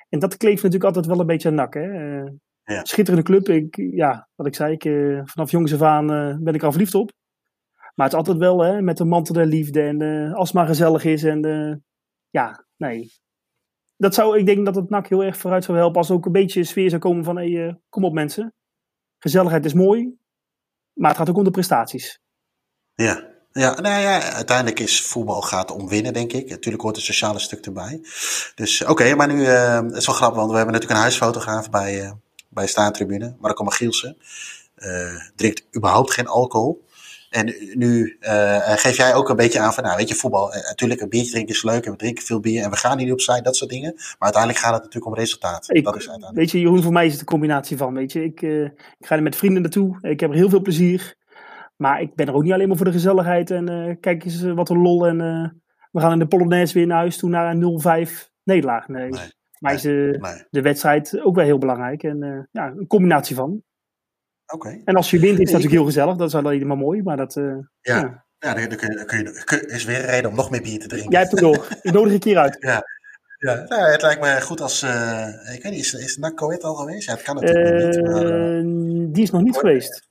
En 0.09 0.19
dat 0.19 0.37
kleeft 0.37 0.63
natuurlijk 0.63 0.83
altijd 0.83 1.05
wel 1.05 1.19
een 1.19 1.25
beetje 1.25 1.47
aan 1.47 1.55
NAC, 1.55 1.73
hè. 1.73 2.19
Eh, 2.21 2.31
Ja. 2.65 2.85
Schitterende 2.85 3.25
club. 3.25 3.49
Ik, 3.49 3.75
ja, 3.75 4.29
wat 4.35 4.47
ik 4.47 4.55
zei, 4.55 4.73
ik, 4.73 4.85
eh, 4.85 5.21
vanaf 5.23 5.51
jongs 5.51 5.73
af 5.73 5.81
aan 5.81 6.11
eh, 6.11 6.37
ben 6.37 6.53
ik 6.53 6.63
al 6.63 6.71
verliefd 6.71 6.95
op. 6.95 7.11
Maar 7.73 8.05
het 8.05 8.13
is 8.13 8.19
altijd 8.19 8.37
wel 8.37 8.63
hè, 8.63 8.81
met 8.81 8.97
de 8.97 9.05
mantel 9.05 9.33
der 9.33 9.45
liefde 9.45 9.81
en 9.81 10.01
eh, 10.01 10.33
als 10.33 10.47
het 10.47 10.57
maar 10.57 10.67
gezellig 10.67 11.03
is. 11.03 11.23
En 11.23 11.41
ja, 12.29 12.65
nee. 12.77 13.11
Dat 13.97 14.13
zou, 14.13 14.39
ik 14.39 14.45
denk 14.45 14.65
dat 14.65 14.75
het 14.75 14.89
NAC 14.89 15.07
heel 15.07 15.23
erg 15.23 15.37
vooruit 15.37 15.63
zou 15.63 15.77
helpen 15.77 15.97
als 15.97 16.09
er 16.09 16.15
ook 16.15 16.25
een 16.25 16.31
beetje 16.31 16.63
sfeer 16.63 16.89
zou 16.89 17.01
komen 17.01 17.23
van 17.23 17.35
hey, 17.35 17.67
eh, 17.67 17.73
kom 17.89 18.05
op 18.05 18.13
mensen. 18.13 18.53
Gezelligheid 19.17 19.65
is 19.65 19.73
mooi, 19.73 20.15
maar 20.93 21.09
het 21.09 21.17
gaat 21.17 21.29
ook 21.29 21.37
om 21.37 21.43
de 21.43 21.51
prestaties. 21.51 22.19
ja. 22.93 23.33
Ja, 23.51 23.79
nou 23.79 24.01
ja, 24.01 24.21
uiteindelijk 24.21 24.79
is 24.79 25.01
voetbal 25.01 25.41
gaat 25.41 25.71
om 25.71 25.87
winnen, 25.87 26.13
denk 26.13 26.33
ik. 26.33 26.49
Natuurlijk 26.49 26.83
hoort 26.83 26.95
het 26.95 27.05
sociale 27.05 27.39
stuk 27.39 27.65
erbij. 27.65 27.99
Dus 28.55 28.83
oké, 28.83 29.15
maar 29.15 29.27
nu, 29.27 29.45
eh, 29.45 29.81
het 29.81 29.95
is 29.95 30.05
wel 30.05 30.15
grappig, 30.15 30.37
want 30.37 30.51
we 30.51 30.55
hebben 30.55 30.73
natuurlijk 30.73 30.99
een 30.99 31.05
huisfotograaf 31.05 31.69
bij, 31.69 32.13
bij 32.55 32.67
Staantribune, 32.67 33.35
Marco 33.39 33.63
Magielsen. 33.63 34.17
Eh 34.75 35.15
drinkt 35.35 35.67
überhaupt 35.75 36.11
geen 36.11 36.27
alcohol. 36.27 36.83
En 37.29 37.53
nu 37.73 38.17
eh, 38.19 38.71
geef 38.75 38.97
jij 38.97 39.13
ook 39.15 39.29
een 39.29 39.35
beetje 39.35 39.59
aan 39.59 39.73
van, 39.73 39.83
nou 39.83 39.97
weet 39.97 40.07
je, 40.09 40.15
voetbal, 40.15 40.53
eh, 40.53 40.67
natuurlijk 40.67 41.01
een 41.01 41.09
biertje 41.09 41.31
drinken 41.31 41.55
is 41.55 41.63
leuk 41.63 41.85
en 41.85 41.91
we 41.91 41.97
drinken 41.97 42.23
veel 42.23 42.39
bier 42.39 42.63
en 42.63 42.69
we 42.69 42.75
gaan 42.77 42.97
hier 42.99 43.11
opzij, 43.13 43.41
dat 43.41 43.55
soort 43.55 43.69
dingen. 43.69 43.93
Maar 43.95 44.15
uiteindelijk 44.19 44.63
gaat 44.63 44.73
het 44.73 44.83
natuurlijk 44.83 45.11
om 45.13 45.19
resultaat. 45.19 45.65
Ik- 45.75 45.83
dat 45.83 45.95
is 45.95 45.99
uiteindelijk. 46.09 46.37
Weet 46.37 46.51
je, 46.51 46.59
Jeroen, 46.59 46.83
voor 46.83 46.91
mij 46.91 47.05
is 47.05 47.11
het 47.11 47.19
een 47.21 47.27
combinatie 47.27 47.77
van. 47.77 47.93
Weet 47.93 48.11
je, 48.11 48.23
ik, 48.23 48.41
ik 48.99 49.05
ga 49.05 49.15
er 49.15 49.23
met 49.23 49.35
vrienden 49.35 49.61
naartoe. 49.61 49.97
Ik 50.01 50.19
heb 50.19 50.29
er 50.29 50.35
heel 50.35 50.49
veel 50.49 50.61
plezier. 50.61 51.15
Maar 51.75 52.01
ik 52.01 52.15
ben 52.15 52.27
er 52.27 52.33
ook 52.33 52.43
niet 52.43 52.51
alleen 52.53 52.67
maar 52.67 52.77
voor 52.77 52.85
de 52.85 52.91
gezelligheid. 52.91 53.51
En 53.51 53.97
kijk 53.99 54.25
eens 54.25 54.41
wat 54.41 54.69
een 54.69 54.81
lol. 54.81 55.07
En 55.07 55.17
we 55.91 55.99
gaan 55.99 56.11
in 56.11 56.19
de 56.19 56.27
Polonaise 56.27 56.73
weer 56.73 56.87
naar 56.87 56.97
huis 56.97 57.17
toe 57.17 57.29
naar 57.29 57.51
een 57.51 57.59
0-5 58.07 58.29
nederlaag. 58.43 58.87
Nee. 58.87 59.09
Nee, 59.09 59.31
Mij 59.65 59.73
is 59.75 59.81
de, 59.81 60.17
Nee, 60.21 60.43
de 60.49 60.61
wedstrijd 60.61 61.19
ook 61.21 61.35
wel 61.35 61.45
heel 61.45 61.57
belangrijk. 61.57 62.03
En 62.03 62.23
eh, 62.23 62.39
ja, 62.51 62.67
een 62.67 62.87
combinatie 62.87 63.35
van. 63.35 63.63
oké. 64.53 64.81
En 64.85 64.95
als 64.95 65.11
je 65.11 65.19
wint, 65.19 65.31
is 65.33 65.37
het 65.39 65.45
natuurlijk 65.47 65.73
heel 65.73 65.85
gezellig. 65.85 66.15
Dat 66.15 66.27
is 66.27 66.35
alleen 66.35 66.67
maar 66.67 66.77
mooi. 66.77 67.03
Maar 67.03 67.17
dat, 67.17 67.35
eh, 67.35 67.43
Ja, 67.43 67.59
ja. 67.81 68.25
ja. 68.39 68.53
dan, 68.53 68.69
dan 68.69 68.77
kun 68.77 68.89
je, 68.91 68.95
dan 68.97 69.05
kun 69.05 69.17
je, 69.17 69.41
kun- 69.43 69.67
is 69.67 69.85
weer 69.85 69.99
een 69.99 70.05
reden 70.09 70.29
om 70.29 70.35
nog 70.35 70.49
meer 70.49 70.61
bier 70.61 70.79
te 70.79 70.87
drinken. 70.87 71.11
jij 71.11 71.19
hebt 71.19 71.31
het 71.31 71.39
door. 71.41 71.67
Ik 71.81 71.91
nodig 71.91 72.13
een 72.13 72.19
keer 72.19 72.37
uit. 72.37 72.57
Ja, 73.37 73.65
nou, 73.67 73.91
het 73.91 74.01
lijkt 74.01 74.21
me 74.21 74.41
goed 74.41 74.61
als. 74.61 74.81
eh, 74.81 75.27
ik 75.53 75.63
weet 75.63 75.71
niet, 75.71 75.81
is, 75.81 75.93
is 75.93 76.19
Coët 76.35 76.63
al 76.63 76.73
geweest? 76.75 77.07
Ja, 77.07 77.13
het 77.13 77.21
kan 77.23 77.35
natuurlijk 77.35 77.85
niet. 77.95 78.05
Maar, 78.05 78.25
eh, 78.25 78.57
Eh, 78.59 78.63
die 79.09 79.23
is 79.23 79.31
nog 79.31 79.41
niet 79.41 79.57
geweest. 79.57 80.09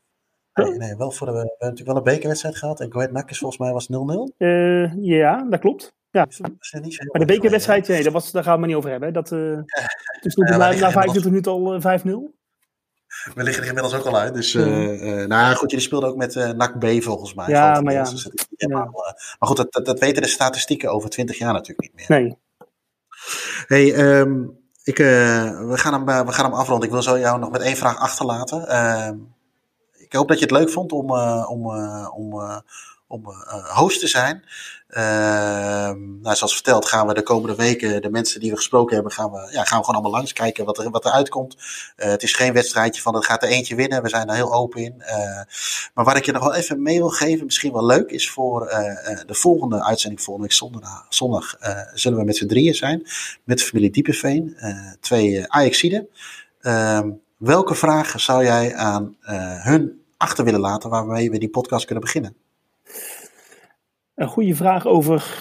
nee, 0.54 0.72
nee, 0.78 0.96
wel 0.96 1.10
voor 1.10 1.26
de, 1.26 1.32
we 1.32 1.38
hebben 1.38 1.56
natuurlijk 1.58 1.86
wel 1.88 1.96
een 1.96 2.02
bekerwedstrijd 2.02 2.56
gehad. 2.56 2.80
En 2.80 2.88
Coët 2.90 3.12
Nak 3.12 3.30
is 3.30 3.38
volgens 3.38 3.60
mij 3.60 3.72
was 3.72 3.88
0-0. 3.88 4.34
Eh, 4.38 4.94
ja, 5.04 5.46
dat 5.50 5.60
klopt. 5.60 5.94
Ja. 6.14 6.24
Dus 6.24 6.38
Maar 6.40 7.20
de 7.20 7.24
bekerwedstrijd, 7.24 7.88
nee, 7.88 8.02
dat 8.02 8.12
was, 8.12 8.30
daar 8.30 8.42
gaan 8.42 8.54
we 8.54 8.58
het 8.58 8.68
niet 8.68 8.76
over 8.76 8.90
hebben. 8.90 9.08
hè. 9.08 9.14
Dat, 9.14 9.28
toen 10.20 10.30
stond 10.30 10.48
Ja, 10.48 10.56
na, 10.56 10.70
na 10.70 10.76
ga 10.76 10.90
25 10.90 11.24
minuten 11.24 11.52
al 11.52 11.74
eh, 11.74 12.00
5-0. 12.00 12.04
mee. 12.04 12.14
We 13.34 13.42
liggen 13.42 13.62
er 13.62 13.68
inmiddels 13.68 13.94
ook 13.94 14.04
al 14.04 14.16
uit. 14.16 14.34
Dus, 14.34 14.54
eh, 14.54 15.22
eh, 15.22 15.28
nou 15.28 15.42
ja, 15.42 15.54
goed, 15.54 15.70
jullie 15.70 15.84
speelden 15.84 16.08
ook 16.08 16.16
met 16.16 16.36
eh 16.36 16.50
NAC 16.50 16.78
B 16.78 17.02
volgens 17.02 17.34
mij. 17.34 17.48
Ja, 17.48 17.80
maar 17.80 17.92
ja. 17.92 18.10
Dus 18.10 18.28
maar 19.38 19.48
goed, 19.48 19.56
dat, 19.56 19.72
dat, 19.72 19.86
dat 19.86 19.98
weten 19.98 20.22
de 20.22 20.28
statistieken 20.28 20.90
over 20.90 21.10
20 21.10 21.38
jaar 21.38 21.52
natuurlijk 21.52 21.80
niet 21.80 22.08
meer. 22.08 22.18
Nee. 22.20 22.38
Hey, 23.66 23.94
ehm, 23.94 24.42
ik, 24.82 24.96
we, 24.96 25.72
gaan 25.74 25.92
hem, 25.92 26.26
we 26.26 26.32
gaan 26.32 26.44
hem 26.44 26.54
afronden. 26.54 26.86
Ik 26.86 26.92
wil 26.92 27.02
zo 27.02 27.18
jou 27.18 27.38
nog 27.38 27.50
met 27.50 27.62
één 27.62 27.76
vraag 27.76 27.98
achterlaten. 27.98 28.68
Ehm, 28.68 29.16
ik 29.92 30.12
hoop 30.12 30.28
dat 30.28 30.38
je 30.38 30.44
het 30.44 30.54
leuk 30.54 30.70
vond 30.70 30.92
om, 30.92 31.10
om, 31.46 31.66
om, 32.08 32.62
om 33.06 33.24
host 33.74 34.00
te 34.00 34.08
zijn. 34.08 34.44
Ehm, 34.94 36.20
nou, 36.20 36.36
zoals 36.36 36.54
verteld 36.54 36.86
gaan 36.86 37.06
we 37.06 37.14
de 37.14 37.22
komende 37.22 37.56
weken 37.56 38.02
de 38.02 38.10
mensen 38.10 38.40
die 38.40 38.50
we 38.50 38.56
gesproken 38.56 38.94
hebben, 38.94 39.12
gaan 39.12 39.30
we, 39.30 39.38
ja, 39.38 39.64
gaan 39.64 39.78
we 39.78 39.84
gewoon 39.84 40.00
allemaal 40.00 40.10
langs 40.10 40.32
kijken 40.32 40.64
wat 40.64 40.78
er, 40.78 40.90
wat 40.90 41.04
er 41.04 41.10
uitkomt. 41.10 41.56
Eh, 41.96 42.08
het 42.08 42.22
is 42.22 42.32
geen 42.32 42.52
wedstrijdje 42.52 43.02
van 43.02 43.14
het 43.14 43.24
gaat 43.24 43.42
er 43.42 43.48
eentje 43.48 43.74
winnen. 43.74 44.02
We 44.02 44.08
zijn 44.08 44.28
er 44.28 44.34
heel 44.34 44.52
open 44.52 44.82
in. 44.82 45.00
Eh, 45.00 45.40
maar 45.94 46.04
waar 46.04 46.16
ik 46.16 46.24
je 46.24 46.32
nog 46.32 46.42
wel 46.42 46.54
even 46.54 46.82
mee 46.82 46.98
wil 46.98 47.08
geven, 47.08 47.44
misschien 47.44 47.72
wel 47.72 47.86
leuk, 47.86 48.10
is 48.10 48.30
voor 48.30 48.66
eh, 48.66 49.20
de 49.26 49.34
volgende 49.34 49.84
uitzending 49.84 50.22
volgende 50.22 50.48
week 50.48 50.56
zondag, 50.56 51.06
zondag 51.08 51.56
zullen 51.94 52.18
we 52.18 52.24
met 52.24 52.36
z'n 52.36 52.46
drieën 52.46 52.74
zijn. 52.74 53.06
Met 53.44 53.58
de 53.58 53.64
familie 53.64 53.90
Diepeveen. 53.90 54.56
twee 55.00 55.52
Ajaxiden. 55.52 56.08
Ehm, 56.60 57.10
welke 57.36 57.74
vragen 57.74 58.20
zou 58.20 58.44
jij 58.44 58.74
aan 58.74 59.16
hun 59.62 60.02
achter 60.16 60.44
willen 60.44 60.60
laten 60.60 60.90
waarmee 60.90 61.30
we 61.30 61.38
die 61.38 61.50
podcast 61.50 61.84
kunnen 61.84 62.04
beginnen? 62.04 62.43
Een 64.14 64.28
goede 64.28 64.54
vraag 64.54 64.86
over 64.86 65.36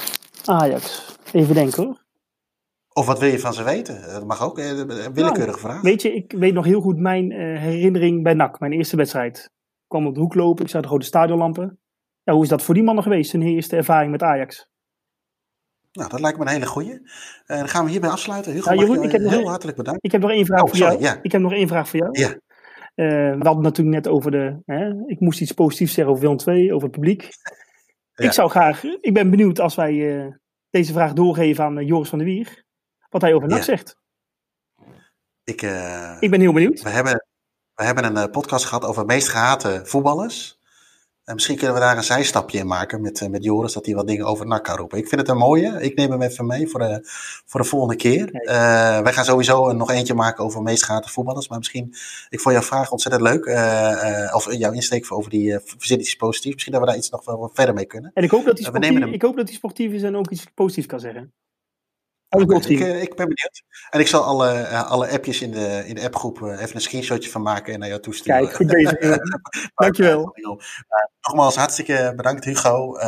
Ajax. 0.46 1.16
Even 1.32 1.56
denken 1.56 1.84
hoor. 1.84 2.02
Of 2.94 3.06
wat 3.06 3.20
wil 3.20 3.30
je 3.30 3.40
van 3.40 3.54
ze 3.54 3.64
weten? 3.64 4.02
Dat 4.02 4.26
mag 4.26 4.44
ook, 4.44 4.58
eh, 4.60 4.70
een 4.70 5.14
willekeurige 5.14 5.60
vraag. 5.60 5.82
Weet 5.82 6.02
je, 6.02 6.14
ik 6.16 6.32
weet 6.32 6.54
nog 6.54 6.66
heel 6.66 6.82
goed 6.82 6.98
mijn 7.00 7.32
eh, 7.32 7.60
herinnering 7.60 8.24
bij 8.24 8.34
NAC, 8.34 8.60
mijn 8.60 8.72
eerste 8.72 8.96
wedstrijd. 8.96 9.38
Ik 9.38 9.50
kwam 9.88 10.08
op 10.08 10.14
de 10.14 10.20
hoek 10.20 10.34
lopen, 10.36 10.64
ik 10.64 10.70
zag 10.72 10.82
de 10.82 10.88
grote 10.88 11.06
stadionlampen. 11.06 11.80
Ja, 12.24 12.34
hoe 12.34 12.44
is 12.44 12.50
dat 12.50 12.62
voor 12.62 12.74
die 12.74 12.84
mannen 12.84 13.04
geweest, 13.04 13.32
hun 13.32 13.42
eerste 13.42 13.76
ervaring 13.76 14.12
met 14.12 14.22
Ajax? 14.24 14.68
Nou, 15.92 16.10
dat 16.10 16.20
lijkt 16.20 16.38
me 16.38 16.44
een 16.46 16.52
hele 16.52 16.66
goeie. 16.66 16.94
Eh, 17.46 17.58
dan 17.58 17.68
gaan 17.68 17.86
we 17.86 17.92
hierbij 17.92 18.10
afsluiten. 18.10 18.54
Hugo, 18.54 18.74
Jeroen, 18.74 19.04
ik 19.04 19.12
heb 19.12 19.22
heel 19.22 19.40
een- 19.40 19.46
hartelijk 19.48 19.78
bedankt. 19.78 20.06
Ik 20.06 20.12
heb 20.12 20.22
nog 20.22 20.32
één 20.32 20.46
vraag 20.46 20.62
Oh, 20.62 20.68
voor 20.68 20.78
sorry, 20.78 20.92
jou. 20.94 21.04
ja. 21.04 21.20
Ik 21.22 21.32
heb 21.32 21.42
nog 21.42 21.52
één 21.54 21.68
vraag 21.68 21.90
voor 21.90 22.00
jou. 22.00 22.20
Ja. 22.20 22.30
Eh, 22.96 23.06
we 23.38 23.46
hadden 23.46 23.64
natuurlijk 23.64 23.96
net 23.96 24.08
over 24.08 24.32
de. 24.32 24.62
Hè, 24.66 24.90
ik 25.06 25.20
moest 25.20 25.42
iets 25.42 25.52
positiefs 25.52 25.94
zeggen 25.94 26.14
over 26.14 26.28
Willem 26.28 26.58
II, 26.58 26.74
over 26.74 26.88
het 26.88 26.92
publiek. 27.00 27.30
Ik 28.16 28.32
zou 28.32 28.50
graag. 28.50 28.84
Ik 28.84 29.14
ben 29.14 29.30
benieuwd 29.30 29.60
als 29.60 29.76
wij 29.76 30.20
eh, 30.20 30.34
deze 30.70 30.94
vraag 30.94 31.14
doorgeven 31.14 31.64
aan 31.64 31.78
eh, 31.78 31.88
Joris 31.88 32.10
van 32.10 32.18
der 32.18 32.28
Wier. 32.28 32.64
Wat 33.10 33.22
hij 33.22 33.34
over 33.34 33.48
NAC 33.48 33.64
zegt. 33.64 33.96
Ik, 35.44 35.62
eh, 35.62 36.18
Ik 36.20 36.30
ben 36.30 36.40
heel 36.40 36.54
benieuwd. 36.54 36.82
we, 36.82 36.90
hebben, 36.90 37.26
we 37.74 37.84
hebben 37.84 38.16
een 38.16 38.30
podcast 38.30 38.66
gehad 38.66 38.86
over 38.86 39.06
meest 39.06 39.30
gehate 39.30 39.82
voetballers. 39.86 40.60
En 41.26 41.34
misschien 41.34 41.58
kunnen 41.58 41.76
we 41.76 41.82
daar 41.82 41.98
een 41.98 42.04
zijstapje 42.04 42.58
in 42.58 42.68
maken 42.68 43.02
met, 43.02 43.22
eh, 43.22 43.30
met 43.30 43.44
Joris, 43.44 43.74
dat 43.74 43.86
hij 43.86 43.96
wat 43.96 44.08
dingen 44.08 44.26
over 44.26 44.48
NAC 44.48 44.64
kan 44.64 44.78
roepen. 44.78 44.98
Ik 44.98 45.08
vind 45.08 45.22
het 45.22 45.30
een 45.30 45.38
mooie. 45.38 45.78
Ik 45.82 45.96
neem 45.96 46.12
hem 46.12 46.22
even 46.22 46.46
mee 46.46 46.68
voor 46.68 46.80
de, 46.80 47.00
voor 47.46 47.62
de 47.62 47.68
volgende 47.68 47.96
keer. 47.96 48.30
Eh, 48.32 48.56
wij 49.02 49.14
gaan 49.14 49.26
sowieso 49.26 49.72
nog 49.74 49.92
eentje 49.92 50.14
maken 50.14 50.44
over 50.44 50.62
meest 50.62 50.84
gehate 50.84 51.10
voetballers. 51.10 51.48
Maar 51.48 51.58
misschien, 51.58 51.94
ik 52.30 52.40
vond 52.40 52.56
jouw 52.56 52.64
vraag 52.64 52.92
ontzettend 52.92 53.24
leuk. 53.24 53.46
eh, 53.46 54.24
eh, 54.26 54.36
of 54.36 54.54
jouw 54.54 54.72
insteek 54.72 55.12
over 55.12 55.30
die 55.30 55.52
uh, 55.52 55.58
iets 55.98 56.16
positief. 56.16 56.52
Misschien 56.54 56.74
dat 56.74 56.82
we 56.82 56.88
daar 56.88 56.98
iets 56.98 57.10
nog 57.10 57.26
wel 57.26 57.50
verder 57.54 57.76
mee 57.76 57.86
kunnen. 57.86 58.12
En 58.14 58.24
ik 58.24 58.32
hoop 58.32 58.46
dat 58.46 58.58
hij 58.58 58.68
Eh, 58.68 58.74
sportief, 58.76 59.00
hem. 59.00 59.14
ik 59.14 59.22
hoop 59.22 59.36
dat 59.36 59.48
hij 59.48 59.56
sportief 59.58 59.92
is 59.92 60.04
en 60.04 60.16
ook 60.16 60.30
iets 60.30 60.46
positiefs 60.54 60.88
kan 60.88 61.00
zeggen. 61.00 61.34
Ik, 62.34 62.80
eh, 62.80 63.02
ik 63.02 63.16
ben 63.16 63.28
benieuwd. 63.28 63.64
En 63.90 64.00
ik 64.00 64.08
zal 64.08 64.24
alle, 64.24 64.52
eh, 64.52 64.92
alle 64.92 65.10
appjes 65.10 65.42
in 65.42 65.52
de, 65.52 65.84
in 65.86 65.96
de 65.96 66.02
appgroep 66.02 66.42
eh, 66.42 66.62
even 66.62 66.76
een 66.76 66.82
screenshotje 66.82 67.30
van 67.30 67.42
maken 67.42 67.74
en 67.74 67.80
naar 67.80 67.88
jou 67.88 68.02
toesturen. 68.02 68.42
Kijk, 68.42 68.56
goed 68.56 68.68
bezig. 68.68 69.18
Dankjewel. 69.76 70.36
Nogmaals, 71.22 71.56
hartstikke 71.56 72.14
bedankt 72.16 72.46
Hugo. 72.46 72.98
Uh, 72.98 73.04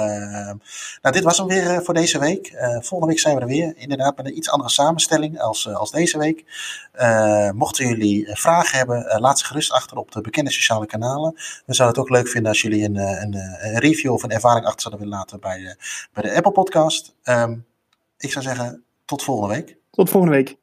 nou, 1.02 1.12
dit 1.12 1.24
was 1.24 1.38
hem 1.38 1.48
weer 1.48 1.84
voor 1.84 1.94
deze 1.94 2.20
week. 2.20 2.52
Uh, 2.52 2.60
volgende 2.70 3.06
week 3.06 3.20
zijn 3.20 3.36
we 3.36 3.42
er 3.42 3.48
weer. 3.48 3.74
Inderdaad 3.76 4.18
met 4.18 4.26
een 4.26 4.38
iets 4.38 4.50
andere 4.50 4.70
samenstelling 4.70 5.40
als, 5.40 5.74
als 5.74 5.92
deze 5.92 6.18
week. 6.18 6.44
Uh, 6.96 7.50
mochten 7.52 7.88
jullie 7.88 8.30
vragen 8.36 8.78
hebben, 8.78 9.20
laat 9.20 9.40
ze 9.40 9.46
gerust 9.46 9.72
achter 9.72 9.98
op 9.98 10.12
de 10.12 10.22
bekende 10.22 10.52
sociale 10.52 10.86
kanalen. 10.86 11.34
We 11.66 11.74
zouden 11.74 12.00
het 12.00 12.10
ook 12.10 12.18
leuk 12.18 12.28
vinden 12.28 12.52
als 12.52 12.62
jullie 12.62 12.84
een, 12.84 12.96
een, 12.96 13.34
een 13.60 13.80
review 13.80 14.12
of 14.12 14.24
een 14.24 14.32
ervaring 14.32 14.66
achter 14.66 14.82
zouden 14.82 15.04
willen 15.04 15.18
laten 15.18 15.40
bij, 15.40 15.78
bij 16.14 16.24
de 16.24 16.36
Apple 16.36 16.52
podcast. 16.52 17.16
Um, 17.24 17.66
ik 18.18 18.32
zou 18.32 18.46
zeggen, 18.46 18.85
tot 19.06 19.24
volgende 19.24 19.56
week. 19.56 19.78
Tot 19.92 20.10
volgende 20.10 20.36
week. 20.36 20.58